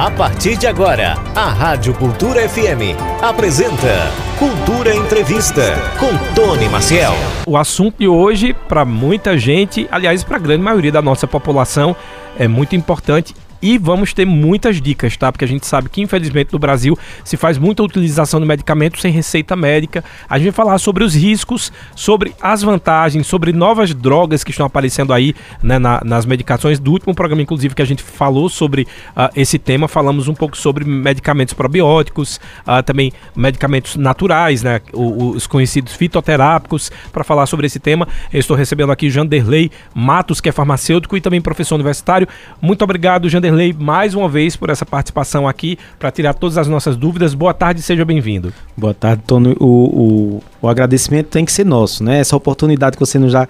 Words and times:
A 0.00 0.10
partir 0.10 0.56
de 0.56 0.66
agora, 0.66 1.12
a 1.36 1.50
Rádio 1.50 1.92
Cultura 1.92 2.48
FM 2.48 2.96
apresenta 3.20 4.10
Cultura 4.38 4.96
Entrevista 4.96 5.74
com 5.98 6.08
Tony 6.34 6.70
Maciel. 6.70 7.12
O 7.46 7.54
assunto 7.54 7.98
de 7.98 8.08
hoje, 8.08 8.54
para 8.54 8.82
muita 8.86 9.36
gente, 9.36 9.86
aliás, 9.92 10.24
para 10.24 10.38
a 10.38 10.40
grande 10.40 10.62
maioria 10.62 10.90
da 10.90 11.02
nossa 11.02 11.26
população, 11.26 11.94
é 12.38 12.48
muito 12.48 12.74
importante 12.74 13.34
e 13.62 13.76
vamos 13.78 14.12
ter 14.12 14.24
muitas 14.24 14.80
dicas, 14.80 15.16
tá? 15.16 15.30
Porque 15.30 15.44
a 15.44 15.48
gente 15.48 15.66
sabe 15.66 15.88
que, 15.88 16.00
infelizmente, 16.00 16.52
no 16.52 16.58
Brasil 16.58 16.98
se 17.24 17.36
faz 17.36 17.58
muita 17.58 17.82
utilização 17.82 18.40
de 18.40 18.46
medicamentos 18.46 19.00
sem 19.00 19.12
receita 19.12 19.54
médica. 19.54 20.02
A 20.28 20.38
gente 20.38 20.46
vai 20.46 20.52
falar 20.52 20.78
sobre 20.78 21.04
os 21.04 21.14
riscos, 21.14 21.72
sobre 21.94 22.34
as 22.40 22.62
vantagens, 22.62 23.26
sobre 23.26 23.52
novas 23.52 23.94
drogas 23.94 24.42
que 24.42 24.50
estão 24.50 24.66
aparecendo 24.66 25.12
aí 25.12 25.34
né, 25.62 25.78
na, 25.78 26.00
nas 26.04 26.24
medicações. 26.24 26.78
Do 26.78 26.92
último 26.92 27.14
programa, 27.14 27.42
inclusive, 27.42 27.74
que 27.74 27.82
a 27.82 27.86
gente 27.86 28.02
falou 28.02 28.48
sobre 28.48 28.82
uh, 29.16 29.30
esse 29.36 29.58
tema, 29.58 29.88
falamos 29.88 30.28
um 30.28 30.34
pouco 30.34 30.56
sobre 30.56 30.84
medicamentos 30.84 31.52
probióticos, 31.52 32.40
uh, 32.66 32.82
também 32.82 33.12
medicamentos 33.36 33.96
naturais, 33.96 34.62
né? 34.62 34.80
Os 34.92 35.46
conhecidos 35.46 35.92
fitoterápicos. 35.92 36.90
Para 37.12 37.24
falar 37.24 37.46
sobre 37.46 37.66
esse 37.66 37.78
tema, 37.78 38.08
eu 38.32 38.40
estou 38.40 38.56
recebendo 38.56 38.92
aqui 38.92 39.10
Janderley 39.10 39.70
Matos, 39.94 40.40
que 40.40 40.48
é 40.48 40.52
farmacêutico 40.52 41.16
e 41.16 41.20
também 41.20 41.40
professor 41.40 41.74
universitário. 41.74 42.26
Muito 42.60 42.82
obrigado, 42.82 43.28
Janderley 43.28 43.49
Vanderlei, 43.50 43.74
mais 43.76 44.14
uma 44.14 44.28
vez 44.28 44.56
por 44.56 44.70
essa 44.70 44.86
participação 44.86 45.46
aqui, 45.46 45.76
para 45.98 46.10
tirar 46.10 46.34
todas 46.34 46.56
as 46.56 46.68
nossas 46.68 46.96
dúvidas. 46.96 47.34
Boa 47.34 47.52
tarde, 47.52 47.82
seja 47.82 48.04
bem-vindo. 48.04 48.52
Boa 48.76 48.94
tarde, 48.94 49.22
Tony. 49.26 49.56
O, 49.58 49.66
o, 49.66 50.42
o 50.62 50.68
agradecimento 50.68 51.26
tem 51.26 51.44
que 51.44 51.52
ser 51.52 51.66
nosso, 51.66 52.04
né? 52.04 52.20
Essa 52.20 52.36
oportunidade 52.36 52.96
que 52.96 53.00
você 53.00 53.18
nos 53.18 53.32
dá 53.32 53.48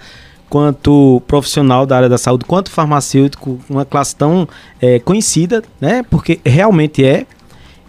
quanto 0.48 1.22
profissional 1.28 1.86
da 1.86 1.96
área 1.96 2.08
da 2.08 2.18
saúde, 2.18 2.44
quanto 2.44 2.70
farmacêutico, 2.70 3.60
uma 3.68 3.84
classe 3.84 4.16
tão 4.16 4.48
é, 4.80 4.98
conhecida, 4.98 5.62
né? 5.80 6.02
Porque 6.08 6.40
realmente 6.44 7.04
é. 7.04 7.26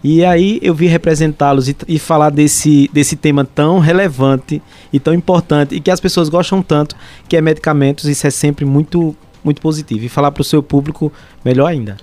E 0.04 0.24
aí 0.24 0.58
eu 0.62 0.74
vim 0.74 0.86
representá-los 0.86 1.68
e, 1.68 1.76
e, 1.86 1.98
falar 1.98 2.30
desse, 2.30 2.90
desse 2.92 3.14
tema 3.14 3.44
tão 3.44 3.78
relevante 3.78 4.60
e 4.92 4.98
tão 4.98 5.14
importante 5.14 5.76
e 5.76 5.80
que 5.80 5.92
as 5.92 6.00
pessoas 6.00 6.28
gostam 6.28 6.60
tanto, 6.60 6.96
que 7.28 7.36
é 7.36 7.40
medicamentos. 7.40 8.04
Isso 8.04 8.26
é 8.26 8.30
sempre 8.30 8.64
muito 8.64 9.16
muito 9.44 9.60
positivo. 9.60 10.04
E 10.04 10.08
falar 10.08 10.30
para 10.30 10.40
o 10.40 10.44
seu 10.44 10.62
público, 10.62 11.12
melhor 11.44 11.66
ainda. 11.66 11.96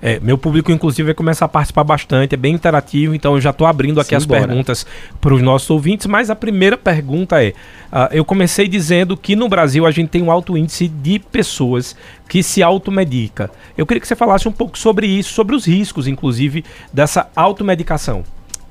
É, 0.00 0.20
meu 0.20 0.36
público, 0.36 0.70
inclusive, 0.70 1.06
vai 1.06 1.14
começar 1.14 1.46
a 1.46 1.48
participar 1.48 1.82
bastante, 1.82 2.34
é 2.34 2.36
bem 2.36 2.54
interativo, 2.54 3.14
então 3.14 3.34
eu 3.34 3.40
já 3.40 3.50
estou 3.50 3.66
abrindo 3.66 4.00
aqui 4.00 4.10
Sim, 4.10 4.16
as 4.16 4.24
bora. 4.24 4.46
perguntas 4.46 4.86
para 5.20 5.34
os 5.34 5.40
nossos 5.40 5.68
ouvintes. 5.70 6.06
Mas 6.06 6.28
a 6.28 6.36
primeira 6.36 6.76
pergunta 6.76 7.42
é: 7.42 7.48
uh, 7.90 8.12
eu 8.12 8.24
comecei 8.24 8.68
dizendo 8.68 9.16
que 9.16 9.34
no 9.34 9.48
Brasil 9.48 9.86
a 9.86 9.90
gente 9.90 10.08
tem 10.08 10.22
um 10.22 10.30
alto 10.30 10.56
índice 10.56 10.88
de 10.88 11.18
pessoas 11.18 11.96
que 12.28 12.42
se 12.42 12.62
automedica. 12.62 13.50
Eu 13.76 13.86
queria 13.86 14.00
que 14.00 14.06
você 14.06 14.16
falasse 14.16 14.48
um 14.48 14.52
pouco 14.52 14.78
sobre 14.78 15.06
isso, 15.06 15.32
sobre 15.32 15.56
os 15.56 15.66
riscos, 15.66 16.06
inclusive, 16.06 16.64
dessa 16.92 17.28
automedicação. 17.34 18.22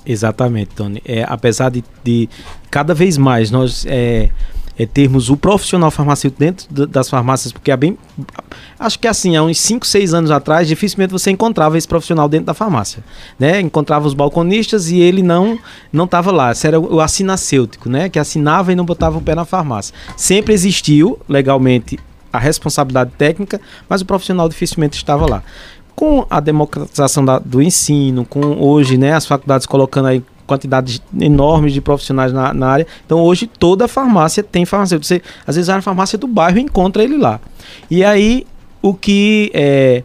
Exatamente, 0.06 0.76
Tony. 0.76 1.02
É, 1.04 1.26
apesar 1.28 1.70
de, 1.70 1.84
de 2.04 2.30
cada 2.70 2.94
vez 2.94 3.18
mais 3.18 3.50
nós. 3.50 3.86
É, 3.90 4.30
é, 4.78 4.86
termos 4.86 5.30
o 5.30 5.38
profissional 5.38 5.90
farmacêutico 5.90 6.40
dentro 6.40 6.88
das 6.88 7.10
farmácias, 7.10 7.52
porque 7.52 7.72
é 7.72 7.78
bem. 7.78 7.98
Acho 8.80 9.00
que 9.00 9.08
assim, 9.08 9.36
há 9.36 9.44
uns 9.44 9.60
5, 9.60 9.86
6 9.86 10.14
anos 10.14 10.32
atrás, 10.32 10.68
dificilmente 10.68 11.12
você 11.12 11.32
encontrava 11.32 11.78
esse 11.78 11.88
profissional 11.88 12.28
dentro 12.28 12.48
da 12.48 12.54
farmácia. 12.54 13.04
Né? 13.40 13.62
Encontrava 13.62 14.06
os 14.06 14.14
balconistas 14.14 14.90
e 14.90 15.00
ele 15.00 15.24
não 15.24 15.58
não 15.92 16.06
estava 16.06 16.32
lá. 16.32 16.52
Esse 16.52 16.68
era 16.68 16.80
o, 16.80 17.00
assinacêutico, 17.00 17.90
né? 17.90 18.10
Que 18.10 18.20
assinava 18.20 18.72
e 18.72 18.76
não 18.76 18.86
botava 18.86 19.18
o 19.18 19.22
pé 19.22 19.34
na 19.34 19.46
farmácia. 19.46 19.94
Sempre 20.18 20.54
existiu, 20.54 21.20
legalmente, 21.30 21.98
a 22.32 22.40
responsabilidade 22.40 23.12
técnica, 23.18 23.62
mas 23.88 24.02
o 24.02 24.06
profissional 24.06 24.50
dificilmente 24.50 24.98
estava 24.98 25.30
lá 25.30 25.42
com 25.96 26.28
a 26.30 26.42
democratização 26.42 27.24
da, 27.24 27.40
do 27.40 27.62
ensino, 27.62 28.26
com 28.26 28.42
hoje 28.62 28.98
né, 28.98 29.14
as 29.14 29.26
faculdades 29.26 29.66
colocando 29.66 30.08
aí 30.08 30.22
quantidades 30.46 31.02
enormes 31.20 31.74
de 31.74 31.82
profissionais 31.82 32.32
na, 32.32 32.54
na, 32.54 32.68
área. 32.68 32.88
Então 33.06 33.20
hoje 33.22 33.48
toda 33.48 33.88
farmácia 33.88 34.44
tem 34.44 34.66
farmacêutico. 34.66 35.06
Você 35.06 35.22
às 35.46 35.56
vezes 35.56 35.68
na 35.68 35.82
farmácia 35.82 36.18
do 36.18 36.28
bairro 36.28 36.60
encontra 36.60 37.04
ele 37.04 37.18
lá. 37.18 37.40
E 37.90 38.04
aí 38.04 38.46
o 38.82 38.94
que 38.94 39.52
é, 39.54 40.04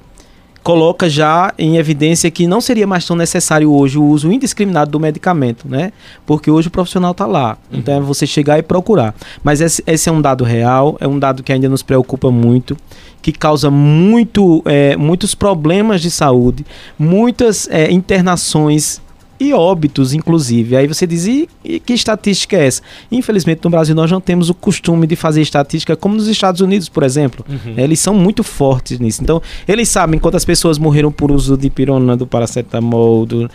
coloca 0.62 1.09
já 1.09 1.53
em 1.59 1.76
evidência 1.76 2.31
que 2.31 2.47
não 2.47 2.60
seria 2.60 2.87
mais 2.87 3.06
tão 3.06 3.16
necessário 3.16 3.72
hoje 3.72 3.98
o 3.98 4.04
uso 4.04 4.31
indiscriminado 4.31 4.91
do 4.91 5.00
medicamento, 5.00 5.69
né? 5.69 5.92
Porque 6.26 6.50
hoje 6.50 6.69
o 6.69 6.70
profissional 6.70 7.12
está 7.12 7.26
lá. 7.26 7.56
Então 7.72 7.94
é 7.94 8.00
você 8.00 8.26
chegar 8.26 8.59
e 8.59 8.62
procurar. 8.62 9.15
Mas 9.42 9.60
esse, 9.60 9.82
esse, 9.86 10.09
é 10.09 10.12
um 10.12 10.20
dado 10.20 10.44
real, 10.44 10.97
é 11.00 11.09
um 11.09 11.19
dado 11.19 11.42
que 11.42 11.53
ainda 11.53 11.69
nos 11.69 11.82
preocupa 11.82 12.31
muito, 12.31 12.76
que 13.22 13.32
causa 13.32 13.70
muito, 13.70 14.62
é, 14.65 14.97
muitos 14.97 15.34
problemas 15.34 16.00
de 16.00 16.10
saúde, 16.10 16.65
muitas 16.98 17.69
é, 17.70 17.91
internações 17.91 19.00
e 19.41 19.55
óbitos, 19.55 20.12
inclusive. 20.12 20.77
Aí 20.77 20.87
você 20.87 21.06
diz, 21.06 21.27
e, 21.27 21.49
e, 21.65 21.81
que 21.81 21.95
estatística 21.95 22.56
é 22.56 22.67
essa? 22.67 22.83
Infelizmente, 23.11 23.62
no 23.65 23.71
Brasil, 23.71 23.95
nós 23.95 24.11
não 24.11 24.21
temos 24.21 24.51
o 24.51 24.55
costume 24.55 25.06
de 25.06 25.17
fazer 25.17 25.41
estatística 25.41 25.97
como 25.97 26.15
nos 26.15 26.28
Estados 26.28 26.61
Unidos, 26.61 26.91
por 26.91 27.03
exemplo. 27.03 27.45
Uhum. 27.49 27.75
Eles 27.78 27.99
são 27.99 28.12
muito 28.12 28.45
fortes 28.45 29.01
nisso. 29.01 29.23
Então, 29.23 29.41
eles 29.67 29.89
sabem 29.89 30.21
quantas 30.21 30.45
pessoas 30.45 30.78
morreram 30.78 31.11
por 31.11 31.33
uso 31.33 31.56
de 31.56 31.71
pirona, 31.71 32.15
do 32.19 32.27
paracetamol, 32.27 33.25
do, 33.25 33.51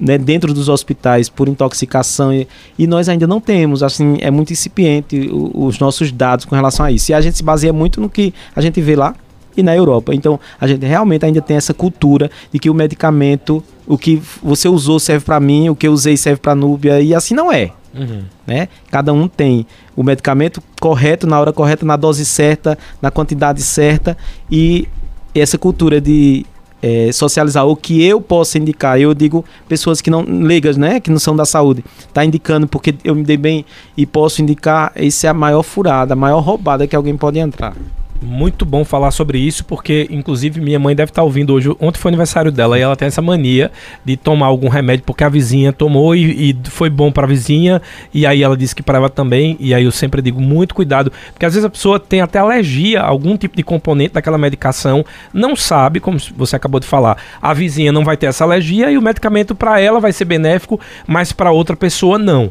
né, 0.00 0.16
dentro 0.16 0.54
dos 0.54 0.70
hospitais 0.70 1.28
por 1.28 1.46
intoxicação 1.46 2.32
e, 2.32 2.48
e, 2.78 2.86
nós 2.86 3.08
ainda 3.08 3.26
não 3.26 3.40
temos, 3.40 3.82
assim, 3.82 4.16
é 4.20 4.30
muito 4.30 4.50
incipiente 4.50 5.28
o, 5.30 5.66
os 5.66 5.78
nossos 5.78 6.10
dados 6.10 6.46
com 6.46 6.54
relação 6.54 6.86
a 6.86 6.90
isso. 6.90 7.12
E 7.12 7.14
a 7.14 7.20
gente 7.20 7.36
se 7.36 7.42
baseia 7.42 7.72
muito 7.72 8.00
no 8.00 8.08
que 8.08 8.32
a 8.56 8.62
gente 8.62 8.80
vê 8.80 8.96
lá 8.96 9.14
e 9.58 9.62
na 9.62 9.74
Europa. 9.74 10.14
Então, 10.14 10.38
a 10.60 10.66
gente 10.68 10.86
realmente 10.86 11.26
ainda 11.26 11.42
tem 11.42 11.56
essa 11.56 11.74
cultura 11.74 12.30
de 12.52 12.60
que 12.60 12.70
o 12.70 12.74
medicamento, 12.74 13.62
o 13.86 13.98
que 13.98 14.22
você 14.40 14.68
usou 14.68 15.00
serve 15.00 15.24
para 15.24 15.40
mim, 15.40 15.68
o 15.68 15.74
que 15.74 15.88
eu 15.88 15.92
usei 15.92 16.16
serve 16.16 16.40
para 16.40 16.54
Núbia, 16.54 17.00
e 17.00 17.12
assim 17.12 17.34
não 17.34 17.52
é. 17.52 17.72
Uhum. 17.92 18.22
Né? 18.46 18.68
Cada 18.88 19.12
um 19.12 19.26
tem 19.26 19.66
o 19.96 20.04
medicamento 20.04 20.62
correto, 20.80 21.26
na 21.26 21.40
hora 21.40 21.52
correta, 21.52 21.84
na 21.84 21.96
dose 21.96 22.24
certa, 22.24 22.78
na 23.02 23.10
quantidade 23.10 23.60
certa, 23.60 24.16
e 24.48 24.86
essa 25.34 25.58
cultura 25.58 26.00
de 26.00 26.46
é, 26.80 27.10
socializar 27.10 27.66
o 27.66 27.74
que 27.74 28.04
eu 28.04 28.20
posso 28.20 28.56
indicar. 28.58 29.00
Eu 29.00 29.12
digo 29.12 29.44
pessoas 29.68 30.00
que 30.00 30.08
não 30.08 30.22
leigas, 30.22 30.76
né, 30.76 31.00
que 31.00 31.10
não 31.10 31.18
são 31.18 31.34
da 31.34 31.44
saúde, 31.44 31.84
tá 32.12 32.24
indicando 32.24 32.68
porque 32.68 32.94
eu 33.02 33.16
me 33.16 33.24
dei 33.24 33.36
bem 33.36 33.64
e 33.96 34.06
posso 34.06 34.40
indicar. 34.40 34.92
Isso 34.94 35.26
é 35.26 35.28
a 35.28 35.34
maior 35.34 35.64
furada, 35.64 36.12
a 36.12 36.16
maior 36.16 36.38
roubada 36.38 36.86
que 36.86 36.94
alguém 36.94 37.16
pode 37.16 37.40
entrar. 37.40 37.74
Muito 38.20 38.64
bom 38.64 38.84
falar 38.84 39.12
sobre 39.12 39.38
isso, 39.38 39.64
porque 39.64 40.08
inclusive 40.10 40.60
minha 40.60 40.78
mãe 40.78 40.94
deve 40.94 41.10
estar 41.10 41.22
ouvindo 41.22 41.54
hoje. 41.54 41.70
Ontem 41.78 41.98
foi 41.98 42.08
aniversário 42.08 42.50
dela 42.50 42.76
e 42.76 42.82
ela 42.82 42.96
tem 42.96 43.06
essa 43.06 43.22
mania 43.22 43.70
de 44.04 44.16
tomar 44.16 44.46
algum 44.46 44.68
remédio 44.68 45.04
porque 45.04 45.22
a 45.22 45.28
vizinha 45.28 45.72
tomou 45.72 46.16
e, 46.16 46.50
e 46.50 46.56
foi 46.64 46.90
bom 46.90 47.12
para 47.12 47.24
a 47.24 47.28
vizinha. 47.28 47.80
E 48.12 48.26
aí 48.26 48.42
ela 48.42 48.56
disse 48.56 48.74
que 48.74 48.82
para 48.82 48.98
ela 48.98 49.08
também. 49.08 49.56
E 49.60 49.72
aí 49.72 49.84
eu 49.84 49.92
sempre 49.92 50.20
digo 50.20 50.40
muito 50.40 50.74
cuidado, 50.74 51.12
porque 51.32 51.46
às 51.46 51.54
vezes 51.54 51.64
a 51.64 51.70
pessoa 51.70 52.00
tem 52.00 52.20
até 52.20 52.40
alergia 52.40 53.02
a 53.02 53.06
algum 53.06 53.36
tipo 53.36 53.56
de 53.56 53.62
componente 53.62 54.14
daquela 54.14 54.36
medicação, 54.36 55.04
não 55.32 55.54
sabe, 55.54 56.00
como 56.00 56.18
você 56.36 56.56
acabou 56.56 56.80
de 56.80 56.86
falar. 56.86 57.18
A 57.40 57.54
vizinha 57.54 57.92
não 57.92 58.04
vai 58.04 58.16
ter 58.16 58.26
essa 58.26 58.42
alergia 58.42 58.90
e 58.90 58.98
o 58.98 59.02
medicamento 59.02 59.54
para 59.54 59.80
ela 59.80 60.00
vai 60.00 60.12
ser 60.12 60.24
benéfico, 60.24 60.80
mas 61.06 61.30
para 61.30 61.52
outra 61.52 61.76
pessoa 61.76 62.18
não. 62.18 62.50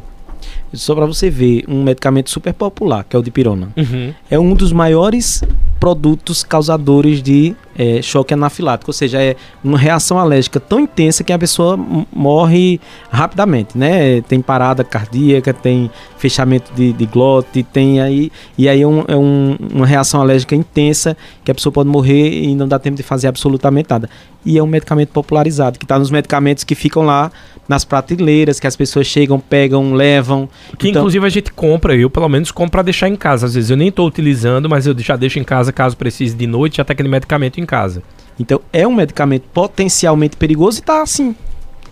Só 0.72 0.94
para 0.94 1.06
você 1.06 1.30
ver, 1.30 1.64
um 1.68 1.82
medicamento 1.82 2.30
super 2.30 2.52
popular, 2.52 3.04
que 3.04 3.16
é 3.16 3.18
o 3.18 3.22
dipirona. 3.22 3.70
Uhum. 3.76 4.12
É 4.30 4.38
um 4.38 4.54
dos 4.54 4.72
maiores 4.72 5.42
produtos 5.78 6.42
causadores 6.42 7.22
de 7.22 7.54
é, 7.76 8.02
choque 8.02 8.34
anafilático, 8.34 8.90
ou 8.90 8.92
seja, 8.92 9.22
é 9.22 9.36
uma 9.62 9.78
reação 9.78 10.18
alérgica 10.18 10.58
tão 10.58 10.80
intensa 10.80 11.22
que 11.22 11.32
a 11.32 11.38
pessoa 11.38 11.78
morre 12.12 12.80
rapidamente, 13.10 13.78
né? 13.78 14.20
Tem 14.22 14.40
parada 14.42 14.82
cardíaca, 14.82 15.54
tem 15.54 15.90
fechamento 16.18 16.72
de, 16.74 16.92
de 16.92 17.06
glote, 17.06 17.62
tem 17.62 18.00
aí 18.00 18.30
e 18.56 18.68
aí 18.68 18.82
é, 18.82 18.86
um, 18.86 19.04
é 19.06 19.16
um, 19.16 19.56
uma 19.72 19.86
reação 19.86 20.20
alérgica 20.20 20.54
intensa 20.54 21.16
que 21.44 21.50
a 21.50 21.54
pessoa 21.54 21.72
pode 21.72 21.88
morrer 21.88 22.42
e 22.42 22.54
não 22.54 22.66
dá 22.66 22.78
tempo 22.78 22.96
de 22.96 23.02
fazer 23.02 23.28
absolutamente 23.28 23.88
nada. 23.88 24.10
E 24.44 24.58
é 24.58 24.62
um 24.62 24.66
medicamento 24.66 25.10
popularizado 25.10 25.78
que 25.78 25.84
está 25.84 25.98
nos 25.98 26.10
medicamentos 26.10 26.64
que 26.64 26.74
ficam 26.74 27.04
lá 27.04 27.30
nas 27.68 27.84
prateleiras 27.84 28.58
que 28.58 28.66
as 28.66 28.74
pessoas 28.74 29.06
chegam, 29.06 29.38
pegam, 29.38 29.92
levam. 29.92 30.48
Que 30.78 30.88
então... 30.88 31.02
inclusive 31.02 31.26
a 31.26 31.28
gente 31.28 31.52
compra, 31.52 31.94
eu 31.94 32.08
pelo 32.08 32.28
menos 32.28 32.50
compro 32.50 32.72
para 32.72 32.82
deixar 32.82 33.08
em 33.08 33.16
casa. 33.16 33.46
Às 33.46 33.54
vezes 33.54 33.70
eu 33.70 33.76
nem 33.76 33.88
estou 33.88 34.06
utilizando, 34.06 34.68
mas 34.68 34.86
eu 34.86 34.98
já 34.98 35.16
deixo 35.16 35.38
em 35.38 35.44
casa 35.44 35.72
caso 35.72 35.96
precise 35.96 36.34
de 36.34 36.46
noite, 36.46 36.80
até 36.80 36.94
aquele 36.94 37.08
medicamento 37.08 37.60
em 37.60 37.66
casa. 37.66 38.02
Então 38.40 38.60
é 38.72 38.86
um 38.86 38.94
medicamento 38.94 39.44
potencialmente 39.52 40.36
perigoso 40.36 40.78
e 40.78 40.80
está 40.80 41.02
assim, 41.02 41.36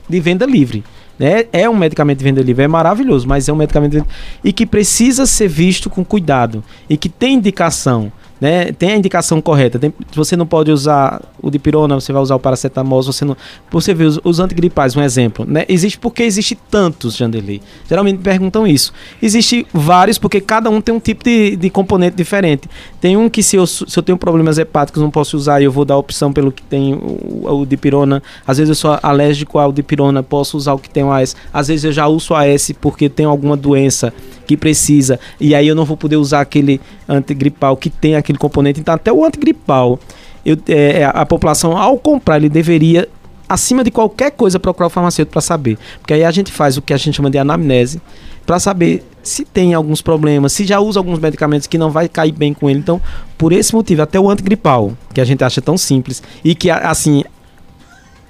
de 0.09 0.21
venda 0.21 0.47
livre. 0.47 0.83
Né? 1.19 1.47
É 1.53 1.69
um 1.69 1.77
medicamento 1.77 2.19
de 2.19 2.25
venda 2.25 2.43
livre, 2.43 2.65
é 2.65 2.69
maravilhoso, 2.69 3.27
mas 3.27 3.49
é 3.49 3.53
um 3.53 3.57
medicamento 3.57 3.93
de... 3.93 4.05
e 4.45 4.53
que 4.53 4.67
precisa 4.67 5.25
ser 5.25 5.49
visto 5.49 5.89
com 5.89 6.05
cuidado 6.05 6.63
e 6.89 6.97
que 6.97 7.09
tem 7.09 7.35
indicação 7.35 8.13
né? 8.41 8.73
Tem 8.73 8.93
a 8.93 8.97
indicação 8.97 9.41
correta. 9.41 9.79
Tem, 9.79 9.93
você 10.15 10.37
não 10.37 10.47
pode 10.47 10.71
usar 10.71 11.23
o 11.41 11.51
dipirona, 11.51 11.95
você 11.95 12.13
vai 12.13 12.23
usar 12.23 12.35
o 12.35 12.41
paracetamol, 12.41 13.03
você 13.03 13.25
não. 13.25 13.37
Você 13.71 13.95
vê 13.95 14.05
os, 14.05 14.21
os 14.23 14.41
antigripais, 14.41 14.97
um 14.97 15.03
exemplo, 15.03 15.45
né? 15.47 15.65
Existe 15.69 15.99
porque 15.99 16.23
existe 16.23 16.55
tantos, 16.71 17.17
Janderley. 17.17 17.63
Geralmente 17.89 18.19
perguntam 18.19 18.67
isso. 18.67 18.93
Existe 19.23 19.67
vários 19.73 20.19
porque 20.19 20.41
cada 20.41 20.69
um 20.71 20.81
tem 20.81 20.95
um 20.95 21.01
tipo 21.01 21.25
de, 21.25 21.57
de 21.57 21.71
componente 21.71 22.17
diferente. 22.17 22.69
Tem 23.01 23.17
um 23.17 23.29
que 23.29 23.43
se 23.43 23.57
eu, 23.57 23.67
se 23.67 23.97
eu 23.97 24.03
tenho 24.03 24.19
problemas 24.19 24.59
hepáticos 24.59 25.03
não 25.03 25.11
posso 25.11 25.37
usar 25.37 25.61
e 25.61 25.65
eu 25.65 25.73
vou 25.73 25.85
dar 25.85 25.97
opção 25.97 26.33
pelo 26.33 26.53
que 26.53 26.63
tem 26.63 26.95
o, 26.95 27.61
o 27.61 27.67
dipirona. 27.67 28.23
Às 28.47 28.59
vezes 28.59 28.69
eu 28.71 28.75
sou 28.75 28.99
alérgico 29.03 29.59
ao 29.59 29.73
dipirona, 29.73 30.23
posso 30.23 30.57
usar 30.57 30.75
o 30.75 30.79
que 30.79 30.91
tem 30.91 31.05
o 31.05 31.13
AS. 31.13 31.37
Às 31.53 31.69
vezes 31.69 31.85
eu 31.85 31.93
já 31.93 32.07
uso 32.07 32.35
o 32.35 32.37
AS 32.37 32.73
porque 32.81 33.09
tem 33.09 33.27
alguma 33.27 33.57
doença 33.57 34.13
que 34.47 34.57
precisa 34.57 35.19
e 35.41 35.55
aí 35.55 35.67
eu 35.67 35.75
não 35.75 35.85
vou 35.85 35.97
poder 35.97 36.17
usar 36.17 36.41
aquele 36.41 36.81
antigripal 37.09 37.77
que 37.77 37.91
tem 37.91 38.17
aquele 38.17 38.39
componente. 38.39 38.81
Então, 38.81 38.95
até 38.95 39.13
o 39.13 39.25
antigripal, 39.25 39.99
eu, 40.45 40.57
é, 40.69 41.01
é, 41.01 41.05
a 41.05 41.27
população, 41.27 41.77
ao 41.77 41.99
comprar, 41.99 42.37
ele 42.37 42.49
deveria, 42.49 43.09
acima 43.49 43.83
de 43.83 43.91
qualquer 43.91 44.31
coisa, 44.31 44.59
procurar 44.59 44.87
o 44.87 44.91
farmacêutico 44.91 45.33
para 45.33 45.43
saber. 45.43 45.79
Porque 46.01 46.15
aí 46.15 46.25
a 46.25 46.31
gente 46.31 46.53
faz 46.53 46.77
o 46.77 46.83
que 46.83 46.93
a 46.93 46.97
gente 46.97 47.15
chama 47.17 47.31
de 47.31 47.39
anamnese, 47.39 48.01
para 48.47 48.61
saber 48.61 49.05
se 49.25 49.45
tem 49.45 49.75
alguns 49.75 50.01
problemas, 50.01 50.53
se 50.53 50.65
já 50.65 50.79
usa 50.79 51.01
alguns 51.01 51.19
medicamentos 51.19 51.67
que 51.67 51.77
não 51.77 51.91
vai 51.91 52.09
cair 52.09 52.31
bem 52.31 52.55
com 52.55 52.71
ele. 52.71 52.79
Então, 52.79 53.03
por 53.37 53.53
esse 53.53 53.75
motivo, 53.75 54.03
até 54.03 54.21
o 54.21 54.31
antigripal, 54.31 54.93
que 55.13 55.21
a 55.21 55.25
gente 55.25 55.43
acha 55.43 55.61
tão 55.61 55.77
simples 55.77 56.23
e 56.45 56.55
que, 56.55 56.71
assim, 56.71 57.25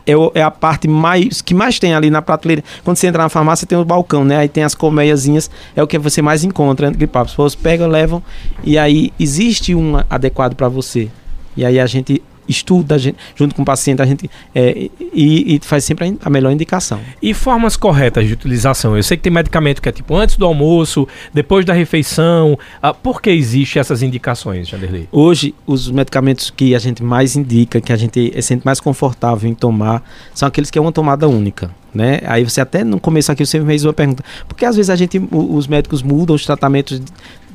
é, 0.06 0.12
é, 0.34 0.42
a 0.42 0.50
parte 0.50 0.86
mais 0.86 1.42
que 1.42 1.52
mais 1.52 1.78
tem 1.78 1.94
ali 1.94 2.10
na 2.10 2.22
prateleira. 2.22 2.62
Quando 2.84 2.96
você 2.96 3.06
entra 3.06 3.22
na 3.22 3.28
farmácia, 3.28 3.66
tem 3.66 3.76
o 3.76 3.84
balcão, 3.84 4.24
né? 4.24 4.38
Aí 4.38 4.48
tem 4.48 4.62
as 4.62 4.74
colmeiazinhas, 4.74 5.50
é 5.74 5.82
o 5.82 5.86
que 5.86 5.98
você 5.98 6.22
mais 6.22 6.44
encontra 6.44 6.90
gripal. 6.90 7.24
As 7.24 7.30
pessoas 7.30 7.54
pegam, 7.54 7.88
levam 7.88 8.22
e 8.62 8.78
aí 8.78 9.12
existe 9.18 9.74
um 9.74 9.96
adequado 10.08 10.54
para 10.54 10.68
você. 10.68 11.10
E 11.56 11.64
aí 11.64 11.80
a 11.80 11.86
gente 11.86 12.22
estuda 12.48 12.98
gente, 12.98 13.16
junto 13.34 13.54
com 13.54 13.62
o 13.62 13.64
paciente, 13.64 14.02
a 14.02 14.06
gente 14.06 14.30
é, 14.54 14.88
e, 15.12 15.56
e, 15.56 15.60
faz 15.62 15.84
sempre 15.84 16.16
a, 16.22 16.30
melhor 16.30 16.50
indicação. 16.50 17.00
E 17.22 17.34
formas 17.34 17.76
corretas 17.76 18.26
de 18.26 18.32
utilização? 18.32 18.96
Eu 18.96 19.02
sei 19.02 19.16
que 19.16 19.22
tem 19.22 19.32
medicamento 19.32 19.80
que 19.80 19.88
é 19.88 19.92
tipo 19.92 20.14
antes 20.14 20.36
do 20.36 20.44
almoço, 20.44 21.06
depois 21.32 21.64
da 21.64 21.72
refeição. 21.72 22.58
Ah, 22.82 22.94
por 22.94 23.20
que 23.20 23.30
existem 23.30 23.80
essas 23.80 24.02
indicações, 24.02 24.68
Janderley? 24.68 25.08
Hoje, 25.10 25.54
os 25.66 25.90
medicamentos 25.90 26.50
que 26.50 26.74
a 26.74 26.78
gente 26.78 27.02
mais 27.02 27.36
indica, 27.36 27.80
que 27.80 27.92
a 27.92 27.96
gente 27.96 28.32
é 28.34 28.40
sente 28.40 28.64
mais 28.64 28.80
confortável 28.80 29.48
em 29.48 29.54
tomar, 29.54 30.02
são 30.34 30.46
aqueles 30.46 30.70
que 30.70 30.78
é 30.78 30.82
uma 30.82 30.92
tomada 30.92 31.28
única. 31.28 31.70
Né? 31.96 32.20
Aí 32.26 32.44
você 32.44 32.60
até 32.60 32.84
no 32.84 33.00
começo 33.00 33.32
aqui 33.32 33.44
você 33.46 33.58
fez 33.64 33.82
uma 33.82 33.92
pergunta, 33.94 34.22
porque 34.46 34.66
às 34.66 34.76
vezes 34.76 34.90
a 34.90 34.96
gente, 34.96 35.18
os 35.32 35.66
médicos 35.66 36.02
mudam 36.02 36.36
os 36.36 36.44
tratamentos 36.44 37.00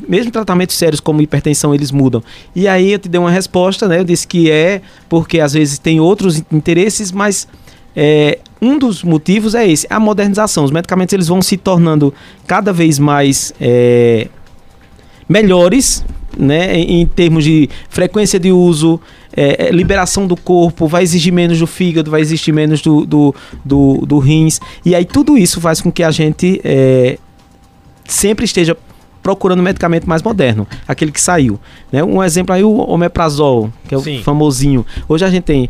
mesmo 0.10 0.32
tratamentos 0.32 0.76
sérios 0.76 1.00
como 1.00 1.22
hipertensão, 1.22 1.76
eles 1.76 1.92
mudam. 1.92 2.24
E 2.56 2.68
aí 2.68 2.92
eu 2.92 2.98
te 2.98 3.08
dei 3.08 3.20
uma 3.20 3.30
resposta, 3.30 3.88
né? 3.88 4.00
Eu 4.00 4.04
disse 4.04 4.28
que 4.28 4.50
é 4.50 4.82
porque 5.08 5.40
às 5.40 5.54
vezes 5.54 5.78
tem 5.78 6.00
outros 6.00 6.44
interesses, 6.52 7.12
mas 7.12 7.48
é, 7.96 8.40
um 8.60 8.80
dos 8.80 9.04
motivos 9.04 9.54
é 9.54 9.70
esse, 9.70 9.86
a 9.92 10.00
modernização. 10.00 10.64
Os 10.64 10.72
medicamentos 10.72 11.14
eles 11.14 11.28
vão 11.28 11.40
se 11.40 11.56
tornando 11.56 12.12
cada 12.48 12.74
vez 12.74 12.98
mais 12.98 13.54
é, 13.62 14.28
melhores, 15.30 16.04
né? 16.36 16.80
Em, 16.80 17.06
termos 17.06 17.44
de 17.44 17.70
frequência 17.88 18.40
de 18.40 18.52
uso, 18.52 19.00
é, 19.36 19.68
é, 19.68 19.72
liberação 19.72 20.28
do 20.28 20.36
corpo, 20.36 20.88
vai 20.88 21.04
exigir 21.04 21.32
menos 21.34 21.60
do 21.60 21.68
fígado, 21.68 22.12
vai 22.12 22.22
exigir 22.22 22.54
menos 22.54 22.82
do, 22.82 23.06
do, 23.06 23.36
do, 23.64 24.06
do 24.06 24.20
rins. 24.20 24.60
E 24.86 24.96
aí 24.96 25.06
tudo 25.06 25.38
isso 25.38 25.62
faz 25.62 25.82
com 25.82 25.92
que 25.92 26.04
a 26.04 26.12
gente 26.12 26.60
é, 26.64 27.18
sempre 28.06 28.46
esteja 28.46 28.78
procurando 29.22 29.62
medicamento 29.62 30.10
mais 30.10 30.24
moderno, 30.24 30.68
aquele 30.88 31.12
que 31.12 31.22
saiu. 31.22 31.60
Né? 31.92 32.04
Um 32.04 32.24
exemplo 32.24 32.56
aí, 32.56 32.64
o 32.64 32.78
omeprazol, 32.90 33.72
que 33.88 33.94
é 33.94 33.98
o 33.98 34.02
Sim. 34.02 34.22
famosinho. 34.24 34.86
Hoje 35.08 35.24
a 35.24 35.30
gente 35.30 35.44
tem 35.44 35.70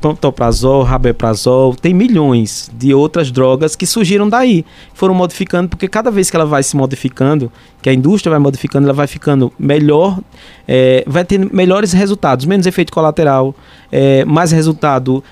pantoprazol, 0.00 0.82
rabeprazol, 0.82 1.74
tem 1.74 1.92
milhões 1.92 2.70
de 2.72 2.94
outras 2.94 3.30
drogas 3.30 3.76
que 3.76 3.86
surgiram 3.86 4.28
daí, 4.28 4.64
foram 4.94 5.14
modificando, 5.14 5.68
porque 5.68 5.86
cada 5.86 6.10
vez 6.10 6.30
que 6.30 6.36
ela 6.36 6.46
vai 6.46 6.62
se 6.62 6.76
modificando, 6.76 7.52
que 7.82 7.88
a 7.88 7.92
indústria 7.92 8.30
vai 8.30 8.38
modificando, 8.38 8.86
ela 8.86 8.94
vai 8.94 9.06
ficando 9.06 9.52
melhor, 9.58 10.18
é, 10.66 11.04
vai 11.06 11.24
ter 11.24 11.38
melhores 11.52 11.92
resultados, 11.92 12.46
menos 12.46 12.66
efeito 12.66 12.92
colateral, 12.92 13.54
é, 13.92 14.24
mais 14.24 14.52
resultado, 14.52 15.22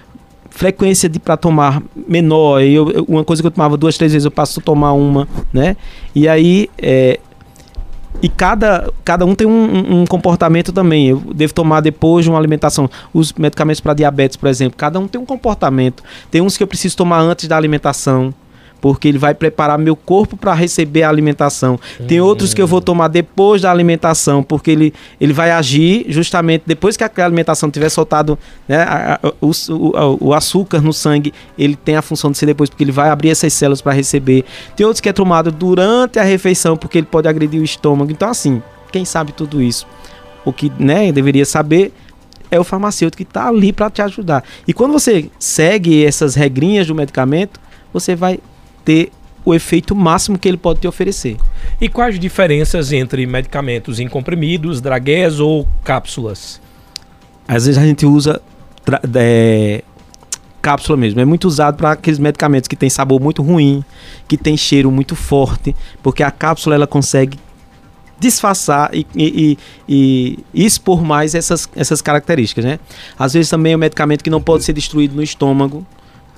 frequência 0.51 1.09
de 1.09 1.19
para 1.19 1.37
tomar 1.37 1.83
menor. 1.95 2.61
Eu, 2.61 3.05
uma 3.09 3.25
coisa 3.25 3.43
que 3.43 3.47
eu 3.47 3.51
tomava 3.51 3.77
duas, 3.77 3.97
três 3.97 4.13
vezes, 4.13 4.25
eu 4.25 4.31
passo 4.31 4.61
a 4.61 4.63
tomar 4.63 4.93
uma, 4.93 5.29
né? 5.53 5.77
E 6.15 6.29
aí 6.29 6.69
é, 6.77 7.21
e 8.21 8.29
cada, 8.29 8.93
cada 9.05 9.25
um 9.25 9.35
tem 9.35 9.47
um, 9.47 10.01
um, 10.01 10.07
comportamento 10.07 10.73
também. 10.73 11.09
Eu 11.09 11.19
devo 11.35 11.55
tomar 11.55 11.81
depois 11.81 12.25
de 12.25 12.31
uma 12.31 12.39
alimentação. 12.39 12.91
Os 13.13 13.33
medicamentos 13.33 13.81
para 13.81 13.95
diabetes, 13.95 14.37
por 14.37 14.49
exemplo, 14.49 14.77
cada 14.77 14.99
um 14.99 15.07
tem 15.07 15.21
um 15.21 15.27
comportamento. 15.27 16.03
Tem 16.31 16.41
uns 16.41 16.57
que 16.57 16.63
eu 16.63 16.67
preciso 16.67 16.97
tomar 16.97 17.21
antes 17.21 17.47
da 17.47 17.57
alimentação 17.57 18.35
porque 18.81 19.09
ele 19.09 19.19
vai 19.19 19.35
preparar 19.35 19.79
meu 19.79 19.97
corpo 19.97 20.37
para 20.37 20.55
receber 20.55 21.03
a 21.03 21.09
alimentação. 21.09 21.79
Tem 22.07 22.21
outros 22.21 22.55
que 22.55 22.63
eu 22.63 22.67
vou 22.67 22.81
tomar 22.81 23.09
depois 23.09 23.63
da 23.63 23.71
alimentação, 23.71 24.43
porque 24.43 24.71
ele, 24.71 24.95
ele 25.21 25.33
vai 25.33 25.51
agir 25.51 26.07
justamente 26.09 26.63
depois 26.67 26.97
que 26.97 27.05
a 27.05 27.11
alimentação 27.25 27.71
tiver 27.71 27.89
soltado 27.89 28.39
né, 28.69 28.83
a, 28.83 29.21
a, 29.23 29.33
o, 29.41 29.51
o, 29.71 30.29
o, 30.29 30.35
açúcar 30.35 30.81
no 30.81 30.93
sangue, 30.93 31.33
ele 31.59 31.77
tem 31.77 31.97
a 31.97 32.03
função 32.03 32.31
de 32.31 32.39
ser 32.39 32.47
depois, 32.47 32.71
porque 32.71 32.85
ele 32.85 32.93
vai 32.93 33.11
abrir 33.11 33.31
essas 33.31 33.53
células 33.53 33.81
para 33.81 33.93
receber. 33.93 34.45
Tem 34.77 34.87
outros 34.87 35.01
que 35.01 35.09
é 35.09 35.13
tomado 35.13 35.51
durante 35.51 36.19
a 36.19 36.23
refeição, 36.23 36.77
porque 36.77 36.99
ele 36.99 37.07
pode 37.07 37.29
agredir 37.29 37.61
o 37.61 37.65
estômago. 37.65 38.11
Então, 38.11 38.29
assim, 38.29 38.63
quem 38.93 39.05
sabe 39.05 39.33
tudo 39.33 39.61
isso? 39.61 39.87
O 40.45 40.53
que 40.53 40.73
né, 40.79 41.11
deveria 41.13 41.45
saber 41.45 41.93
é 42.51 42.59
o 42.59 42.65
farmacêutico 42.65 43.19
que 43.19 43.29
está 43.29 43.49
ali 43.49 43.73
para 43.73 43.91
te 43.91 44.01
ajudar. 44.03 44.45
E 44.67 44.73
quando 44.73 44.93
você 44.93 45.31
segue 45.39 46.05
essas 46.05 46.35
regrinhas 46.35 46.87
do 46.87 46.95
medicamento, 46.95 47.61
você 47.93 48.15
vai 48.15 48.39
ter 48.89 49.13
o 49.45 49.55
efeito 49.55 49.95
máximo 49.95 50.39
que 50.39 50.49
ele 50.49 50.57
pode 50.57 50.81
te 50.81 50.89
oferecer. 50.89 51.37
E 51.79 51.91
quais 51.91 52.19
diferenças 52.19 52.91
entre 52.91 53.27
medicamentos 53.27 54.01
em 54.01 54.09
comprimidos, 54.09 54.81
dragués 54.81 55.41
ou 55.41 55.69
cápsulas? 55.85 56.59
Às 57.47 57.67
vezes 57.67 57.79
a 57.79 57.85
gente 57.85 58.07
usa 58.07 58.41
é, 59.15 59.85
cápsula 60.63 60.97
mesmo. 60.97 61.21
É 61.21 61.25
muito 61.27 61.45
usado 61.45 61.77
para 61.77 61.93
aqueles 61.93 62.19
medicamentos 62.19 62.67
que 62.67 62.75
tem 62.75 62.89
sabor 62.89 63.21
muito 63.21 63.43
ruim, 63.43 63.85
que 64.27 64.39
tem 64.39 64.57
cheiro 64.57 64.91
muito 64.91 65.15
forte, 65.15 65.77
porque 66.03 66.23
a 66.23 66.31
cápsula 66.31 66.75
ela 66.75 66.87
consegue 66.87 67.39
disfarçar 68.19 68.91
e, 68.95 69.07
e, 69.15 69.59
e, 69.87 70.39
e, 70.55 70.65
expor 70.65 71.05
mais 71.05 71.35
essas, 71.35 71.69
essas 71.77 72.01
características, 72.01 72.65
né? 72.65 72.79
Às 73.19 73.35
vezes 73.35 73.51
também 73.51 73.75
é 73.75 73.77
um 73.77 73.81
medicamento 73.81 74.25
que 74.25 74.31
não 74.31 74.41
pode 74.41 74.65
ser 74.65 74.73
destruído 74.73 75.15
no 75.15 75.23
estômago, 75.23 75.87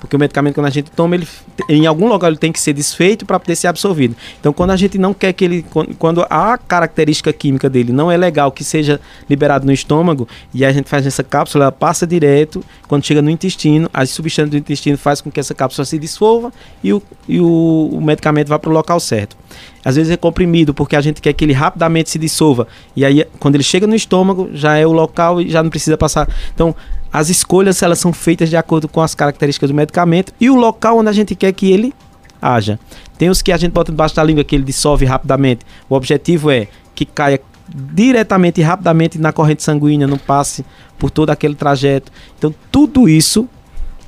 porque 0.01 0.15
o 0.15 0.19
medicamento, 0.19 0.55
quando 0.55 0.65
a 0.65 0.71
gente 0.71 0.89
toma, 0.89 1.13
ele, 1.13 1.27
em 1.69 1.85
algum 1.85 2.07
lugar 2.07 2.27
ele 2.29 2.37
tem 2.37 2.51
que 2.51 2.59
ser 2.59 2.73
desfeito 2.73 3.23
para 3.23 3.39
poder 3.39 3.55
ser 3.55 3.67
absorvido. 3.67 4.15
Então, 4.39 4.51
quando 4.51 4.71
a 4.71 4.75
gente 4.75 4.97
não 4.97 5.13
quer 5.13 5.31
que 5.31 5.45
ele. 5.45 5.65
Quando 5.99 6.25
a 6.27 6.57
característica 6.57 7.31
química 7.31 7.69
dele 7.69 7.93
não 7.93 8.11
é 8.11 8.17
legal 8.17 8.51
que 8.51 8.63
seja 8.63 8.99
liberado 9.29 9.63
no 9.63 9.71
estômago, 9.71 10.27
e 10.51 10.65
a 10.65 10.73
gente 10.73 10.89
faz 10.89 11.05
essa 11.05 11.23
cápsula, 11.23 11.65
ela 11.65 11.71
passa 11.71 12.07
direto, 12.07 12.65
quando 12.87 13.05
chega 13.05 13.21
no 13.21 13.29
intestino, 13.29 13.87
as 13.93 14.09
substâncias 14.09 14.49
do 14.49 14.57
intestino 14.57 14.97
faz 14.97 15.21
com 15.21 15.29
que 15.29 15.39
essa 15.39 15.53
cápsula 15.53 15.85
se 15.85 15.99
dissolva 15.99 16.51
e 16.83 16.91
o, 16.91 17.01
e 17.29 17.39
o, 17.39 17.89
o 17.93 18.01
medicamento 18.01 18.47
vá 18.47 18.57
para 18.57 18.71
o 18.71 18.73
local 18.73 18.99
certo. 18.99 19.37
Às 19.83 19.95
vezes 19.95 20.11
é 20.11 20.17
comprimido, 20.17 20.73
porque 20.73 20.95
a 20.95 21.01
gente 21.01 21.21
quer 21.21 21.33
que 21.33 21.43
ele 21.43 21.53
rapidamente 21.53 22.09
se 22.09 22.19
dissolva. 22.19 22.67
E 22.95 23.03
aí, 23.03 23.25
quando 23.39 23.55
ele 23.55 23.63
chega 23.63 23.87
no 23.87 23.95
estômago, 23.95 24.49
já 24.53 24.77
é 24.77 24.85
o 24.85 24.91
local 24.91 25.41
e 25.41 25.49
já 25.49 25.63
não 25.63 25.69
precisa 25.69 25.97
passar. 25.97 26.29
Então, 26.53 26.75
as 27.11 27.29
escolhas 27.29 27.81
elas 27.81 27.99
são 27.99 28.13
feitas 28.13 28.49
de 28.49 28.55
acordo 28.55 28.87
com 28.87 29.01
as 29.01 29.13
características 29.15 29.69
do 29.69 29.75
medicamento 29.75 30.33
e 30.39 30.49
o 30.49 30.55
local 30.55 30.99
onde 30.99 31.09
a 31.09 31.13
gente 31.13 31.35
quer 31.35 31.51
que 31.51 31.71
ele 31.71 31.93
haja. 32.41 32.79
Tem 33.17 33.29
os 33.29 33.41
que 33.41 33.51
a 33.51 33.57
gente 33.57 33.71
bota 33.71 33.91
debaixo 33.91 34.15
da 34.15 34.23
língua 34.23 34.43
que 34.43 34.55
ele 34.55 34.63
dissolve 34.63 35.05
rapidamente. 35.05 35.65
O 35.89 35.95
objetivo 35.95 36.49
é 36.49 36.67
que 36.95 37.05
caia 37.05 37.39
diretamente 37.73 38.59
e 38.59 38.63
rapidamente 38.63 39.17
na 39.17 39.31
corrente 39.31 39.63
sanguínea, 39.63 40.07
não 40.07 40.17
passe 40.17 40.65
por 40.97 41.09
todo 41.09 41.29
aquele 41.29 41.55
trajeto. 41.55 42.11
Então, 42.37 42.53
tudo 42.71 43.07
isso 43.07 43.47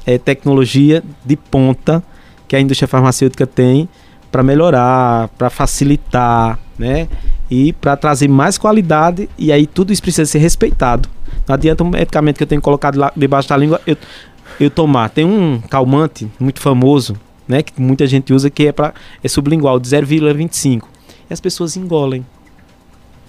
é 0.05 0.17
tecnologia 0.17 1.03
de 1.25 1.35
ponta 1.35 2.03
que 2.47 2.55
a 2.55 2.59
indústria 2.59 2.87
farmacêutica 2.87 3.47
tem 3.47 3.87
para 4.33 4.41
melhorar, 4.41 5.27
para 5.37 5.47
facilitar, 5.51 6.57
né? 6.77 7.07
E 7.51 7.71
para 7.71 7.95
trazer 7.95 8.27
mais 8.27 8.57
qualidade 8.57 9.29
e 9.37 9.51
aí 9.51 9.67
tudo 9.67 9.93
isso 9.93 10.01
precisa 10.01 10.25
ser 10.25 10.39
respeitado. 10.39 11.07
Não 11.47 11.53
adianta 11.53 11.83
um 11.83 11.89
medicamento 11.89 12.37
que 12.37 12.43
eu 12.43 12.47
tenho 12.47 12.59
colocado 12.59 12.97
lá 12.97 13.13
debaixo 13.15 13.47
da 13.47 13.55
língua 13.55 13.79
eu, 13.85 13.95
eu 14.59 14.71
tomar. 14.71 15.09
Tem 15.09 15.23
um 15.23 15.61
calmante 15.69 16.27
muito 16.39 16.59
famoso, 16.59 17.15
né, 17.47 17.61
que 17.61 17.79
muita 17.79 18.07
gente 18.07 18.33
usa 18.33 18.49
que 18.49 18.65
é 18.65 18.71
para 18.71 18.95
é 19.23 19.27
sublingual 19.27 19.79
de 19.79 19.87
0,25. 19.87 20.81
E 21.29 21.33
as 21.33 21.39
pessoas 21.39 21.77
engolem. 21.77 22.25